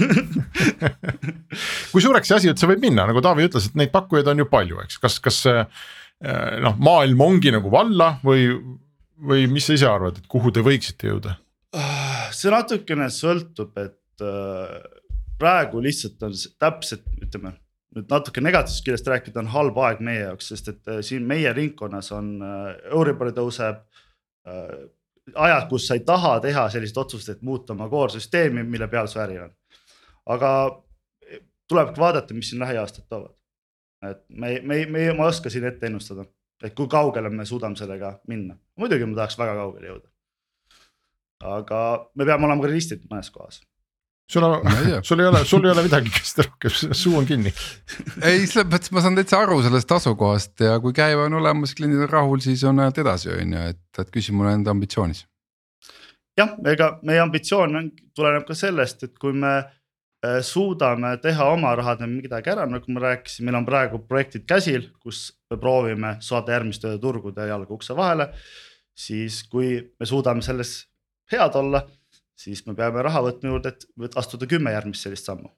kui 1.91 2.03
suureks 2.03 2.29
see 2.29 2.39
asi 2.39 2.51
üldse 2.51 2.69
võib 2.69 2.83
minna, 2.83 3.07
nagu 3.09 3.21
Taavi 3.23 3.47
ütles, 3.47 3.69
et 3.69 3.77
neid 3.79 3.93
pakkujaid 3.93 4.29
on 4.33 4.43
ju 4.43 4.47
palju, 4.51 4.81
eks, 4.85 4.99
kas, 5.03 5.19
kas 5.23 5.39
eh, 5.51 5.63
noh, 6.63 6.75
maailm 6.83 7.21
ongi 7.23 7.53
nagu 7.55 7.71
valla 7.73 8.15
või, 8.25 8.49
või 9.23 9.47
mis 9.51 9.69
sa 9.69 9.77
ise 9.77 9.89
arvad, 9.89 10.19
et 10.19 10.29
kuhu 10.31 10.53
te 10.53 10.65
võiksite 10.65 11.11
jõuda? 11.11 11.37
see 12.33 12.51
natukene 12.53 13.07
sõltub, 13.13 13.75
et 13.81 14.23
äh, 14.25 14.79
praegu 15.41 15.81
lihtsalt 15.83 16.23
on 16.25 16.33
täpselt, 16.61 17.05
ütleme 17.21 17.55
nüüd 17.93 18.09
natuke 18.09 18.41
negatiivsest 18.41 18.85
küljest 18.87 19.09
rääkida, 19.09 19.43
on 19.43 19.51
halb 19.53 19.77
aeg 19.85 20.01
meie 20.05 20.23
jaoks, 20.23 20.49
sest 20.53 20.71
et 20.73 20.91
äh, 20.91 21.01
siin 21.05 21.27
meie 21.29 21.53
ringkonnas 21.53 22.09
on 22.15 22.35
äh, 22.41 22.69
Euribor 22.91 23.33
tõuseb 23.37 23.83
ajad, 25.35 25.67
kus 25.69 25.87
sa 25.87 25.97
ei 25.97 26.03
taha 26.05 26.39
teha 26.43 26.67
sellist 26.69 26.97
otsust, 26.97 27.29
et 27.29 27.41
muuta 27.41 27.73
oma 27.73 27.89
core 27.89 28.11
süsteemi, 28.13 28.63
mille 28.63 28.87
peal 28.87 29.07
su 29.07 29.19
äri 29.19 29.39
on. 29.39 29.53
aga 30.25 30.51
tulebki 31.67 31.99
vaadata, 31.99 32.33
mis 32.33 32.49
siin 32.49 32.59
lähiaastad 32.59 33.05
toovad. 33.09 33.35
et 34.09 34.23
me, 34.29 34.59
me, 34.61 34.85
me, 34.85 35.13
ma 35.13 35.23
ei 35.23 35.29
oska 35.29 35.49
siin 35.49 35.65
ette 35.65 35.85
ennustada, 35.87 36.25
et 36.63 36.73
kui 36.75 36.87
kaugele 36.87 37.29
me 37.29 37.45
suudame 37.45 37.75
sellega 37.75 38.19
minna, 38.27 38.57
muidugi 38.75 39.05
ma 39.05 39.15
tahaks 39.21 39.37
väga 39.39 39.55
kaugele 39.55 39.87
jõuda. 39.87 40.09
aga 41.57 41.79
me 42.15 42.25
peame 42.25 42.45
olema 42.45 42.67
realistid 42.67 43.07
mõnes 43.11 43.31
kohas. 43.31 43.61
Sul 44.29 44.43
on 44.43 44.61
sul 45.07 45.19
ei 45.19 45.25
ole, 45.25 45.45
sul 45.45 45.65
ei 45.65 45.71
ole 45.71 45.83
midagi 45.85 46.11
küsida 46.13 46.45
rohkem, 46.47 46.95
suu 46.95 47.17
on 47.19 47.27
kinni. 47.27 47.53
ei, 48.21 48.45
selles 48.47 48.69
mõttes 48.71 48.93
ma 48.95 49.03
saan 49.03 49.19
täitsa 49.19 49.43
aru 49.43 49.59
sellest 49.65 49.91
asukohast 49.97 50.65
ja 50.65 50.79
kui 50.83 50.95
käive 50.95 51.27
on 51.27 51.37
olemas, 51.41 51.75
kliendid 51.77 52.05
on 52.05 52.11
rahul, 52.11 52.41
siis 52.43 52.63
on 52.67 52.81
ainult 52.83 52.99
edasi, 53.03 53.31
on 53.35 53.55
ju, 53.57 53.67
et, 53.73 53.83
et 53.99 54.11
küsimus 54.13 54.47
on 54.47 54.57
enda 54.57 54.73
ambitsioonis. 54.73 55.25
jah, 56.39 56.55
ega 56.71 56.97
meie 57.03 57.23
ambitsioon 57.23 57.79
on, 57.79 57.89
tuleneb 58.15 58.47
ka 58.47 58.57
sellest, 58.57 59.03
et 59.09 59.17
kui 59.21 59.35
me 59.37 59.53
äh, 59.59 60.39
suudame 60.41 61.15
teha 61.23 61.49
oma 61.53 61.75
rahadega 61.79 62.09
midagi 62.09 62.53
ära, 62.55 62.67
nagu 62.69 62.95
ma 62.95 63.07
rääkisin, 63.09 63.47
meil 63.47 63.59
on 63.59 63.67
praegu 63.67 64.01
projektid 64.07 64.47
käsil, 64.49 64.87
kus 65.03 65.27
me 65.51 65.59
proovime 65.61 66.15
saada 66.23 66.55
järgmiste 66.55 66.95
turgude 67.01 67.49
jalga 67.49 67.75
ukse 67.75 67.95
vahele. 67.97 68.31
siis 68.93 69.43
kui 69.49 69.79
me 69.99 70.05
suudame 70.05 70.41
selles 70.45 70.83
head 71.31 71.55
olla, 71.57 71.81
siis 72.39 72.63
me 72.67 72.73
peame 72.77 73.01
raha 73.05 73.21
võtma 73.27 73.51
juurde, 73.53 73.75
et 74.05 74.15
astuda 74.19 74.47
kümme 74.49 74.71
järgmist 74.73 75.05
sellist 75.05 75.25
sammu. 75.29 75.49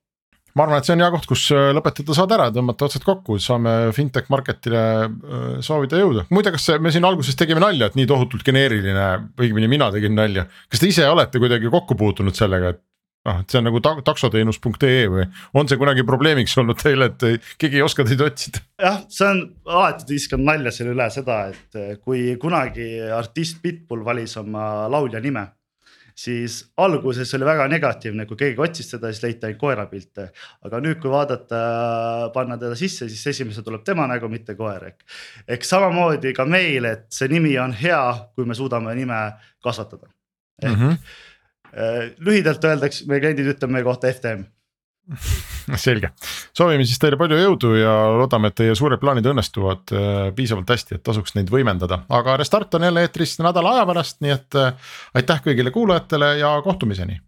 ma 0.55 0.63
arvan, 0.63 0.78
et 0.80 0.88
see 0.88 0.93
on 0.95 1.01
hea 1.03 1.11
koht, 1.11 1.26
kus 1.28 1.41
äh, 1.51 1.69
lõpetada 1.76 2.15
saade 2.15 2.36
ära, 2.38 2.47
tõmmata 2.55 2.86
otsad 2.88 3.03
kokku, 3.03 3.36
saame 3.43 3.91
fintech 3.95 4.30
market'ile 4.32 4.84
äh, 5.03 5.45
soovida 5.65 5.99
jõudu. 5.99 6.23
muide, 6.32 6.51
kas 6.55 6.69
me 6.80 6.91
siin 6.95 7.03
alguses 7.07 7.36
tegime 7.36 7.59
nalja, 7.63 7.89
et 7.91 7.95
nii 7.99 8.07
tohutult 8.07 8.43
geneeriline, 8.47 9.07
õigemini 9.39 9.67
mina 9.71 9.89
tegin 9.91 10.15
nalja. 10.15 10.45
kas 10.71 10.80
te 10.84 10.88
ise 10.91 11.07
olete 11.11 11.39
kuidagi 11.43 11.71
kokku 11.71 11.95
puutunud 11.99 12.36
sellega, 12.36 12.71
et 12.76 12.82
noh, 13.26 13.39
et 13.41 13.49
see 13.51 13.57
on 13.59 13.65
nagu 13.67 13.80
ta- 13.84 13.97
taksoteenus.ee 14.05 15.07
või 15.09 15.26
on 15.59 15.67
see 15.67 15.80
kunagi 15.82 16.03
probleemiks 16.07 16.55
olnud 16.61 16.78
teile, 16.80 17.09
et 17.11 17.23
ei- 17.28 17.39
keegi 17.57 17.80
ei 17.82 17.86
oska 17.86 18.05
teid 18.07 18.21
otsida? 18.21 18.61
jah, 18.80 19.01
see 19.09 19.28
on 19.28 19.43
alati 19.65 20.07
viskan 20.13 20.43
nalja 20.45 20.71
selle 20.71 20.93
üle 20.95 21.09
seda, 21.11 21.39
et 21.51 21.99
kui 22.05 22.36
kunagi 22.39 22.88
artist 23.11 23.59
Pitbull 23.65 24.05
valis 24.07 24.38
oma 24.39 24.86
laulja 24.88 25.19
nime. 25.19 25.47
Siis 26.16 26.61
alguses 26.78 27.34
oli 27.36 27.47
väga 27.47 27.68
negatiivne, 27.68 28.26
kui 28.26 28.39
keegi 28.39 28.61
otsis 28.63 28.93
teda, 28.93 29.11
siis 29.11 29.24
leiti 29.26 29.49
ainult 29.49 29.59
koerapilte. 29.59 30.30
aga 30.66 30.80
nüüd, 30.84 30.99
kui 31.03 31.11
vaadata, 31.11 31.59
panna 32.34 32.57
teda 32.61 32.76
sisse, 32.80 33.09
siis 33.11 33.28
esimesena 33.34 33.68
tuleb 33.68 33.84
tema 33.84 34.07
nägu, 34.07 34.30
mitte 34.32 34.55
koer 34.55 34.89
ehk. 34.91 35.05
ehk 35.47 35.68
samamoodi 35.68 36.34
ka 36.34 36.45
meil, 36.45 36.86
et 36.86 37.05
see 37.11 37.28
nimi 37.32 37.57
on 37.59 37.76
hea, 37.76 38.01
kui 38.36 38.45
me 38.45 38.55
suudame 38.55 38.95
nime 38.95 39.22
kasvatada. 39.63 40.07
ehk 40.63 40.78
mm 40.78 40.89
-hmm. 40.89 40.97
lühidalt 42.20 42.63
öeldakse, 42.63 43.05
meie 43.07 43.20
kliendid 43.20 43.47
ütlevad 43.51 43.72
meie 43.72 43.84
kohta 43.84 44.07
FTM 44.07 44.54
selge, 45.85 46.11
soovime 46.55 46.85
siis 46.87 46.99
teile 47.01 47.19
palju 47.19 47.37
jõudu 47.39 47.73
ja 47.77 47.93
loodame, 48.17 48.49
et 48.51 48.57
teie 48.61 48.75
suured 48.77 49.01
plaanid 49.01 49.27
õnnestuvad 49.29 49.93
äh, 49.93 50.15
piisavalt 50.37 50.73
hästi, 50.75 50.99
et 50.99 51.05
tasuks 51.05 51.37
neid 51.37 51.51
võimendada, 51.53 52.01
aga 52.09 52.39
Restart 52.41 52.77
on 52.79 52.87
jälle 52.87 53.05
eetris 53.05 53.37
nädala 53.43 53.77
aja 53.77 53.85
pärast, 53.89 54.19
nii 54.25 54.35
et 54.35 54.59
äh, 54.61 54.91
aitäh 55.21 55.43
kõigile 55.45 55.73
kuulajatele 55.75 56.35
ja 56.41 56.55
kohtumiseni 56.65 57.19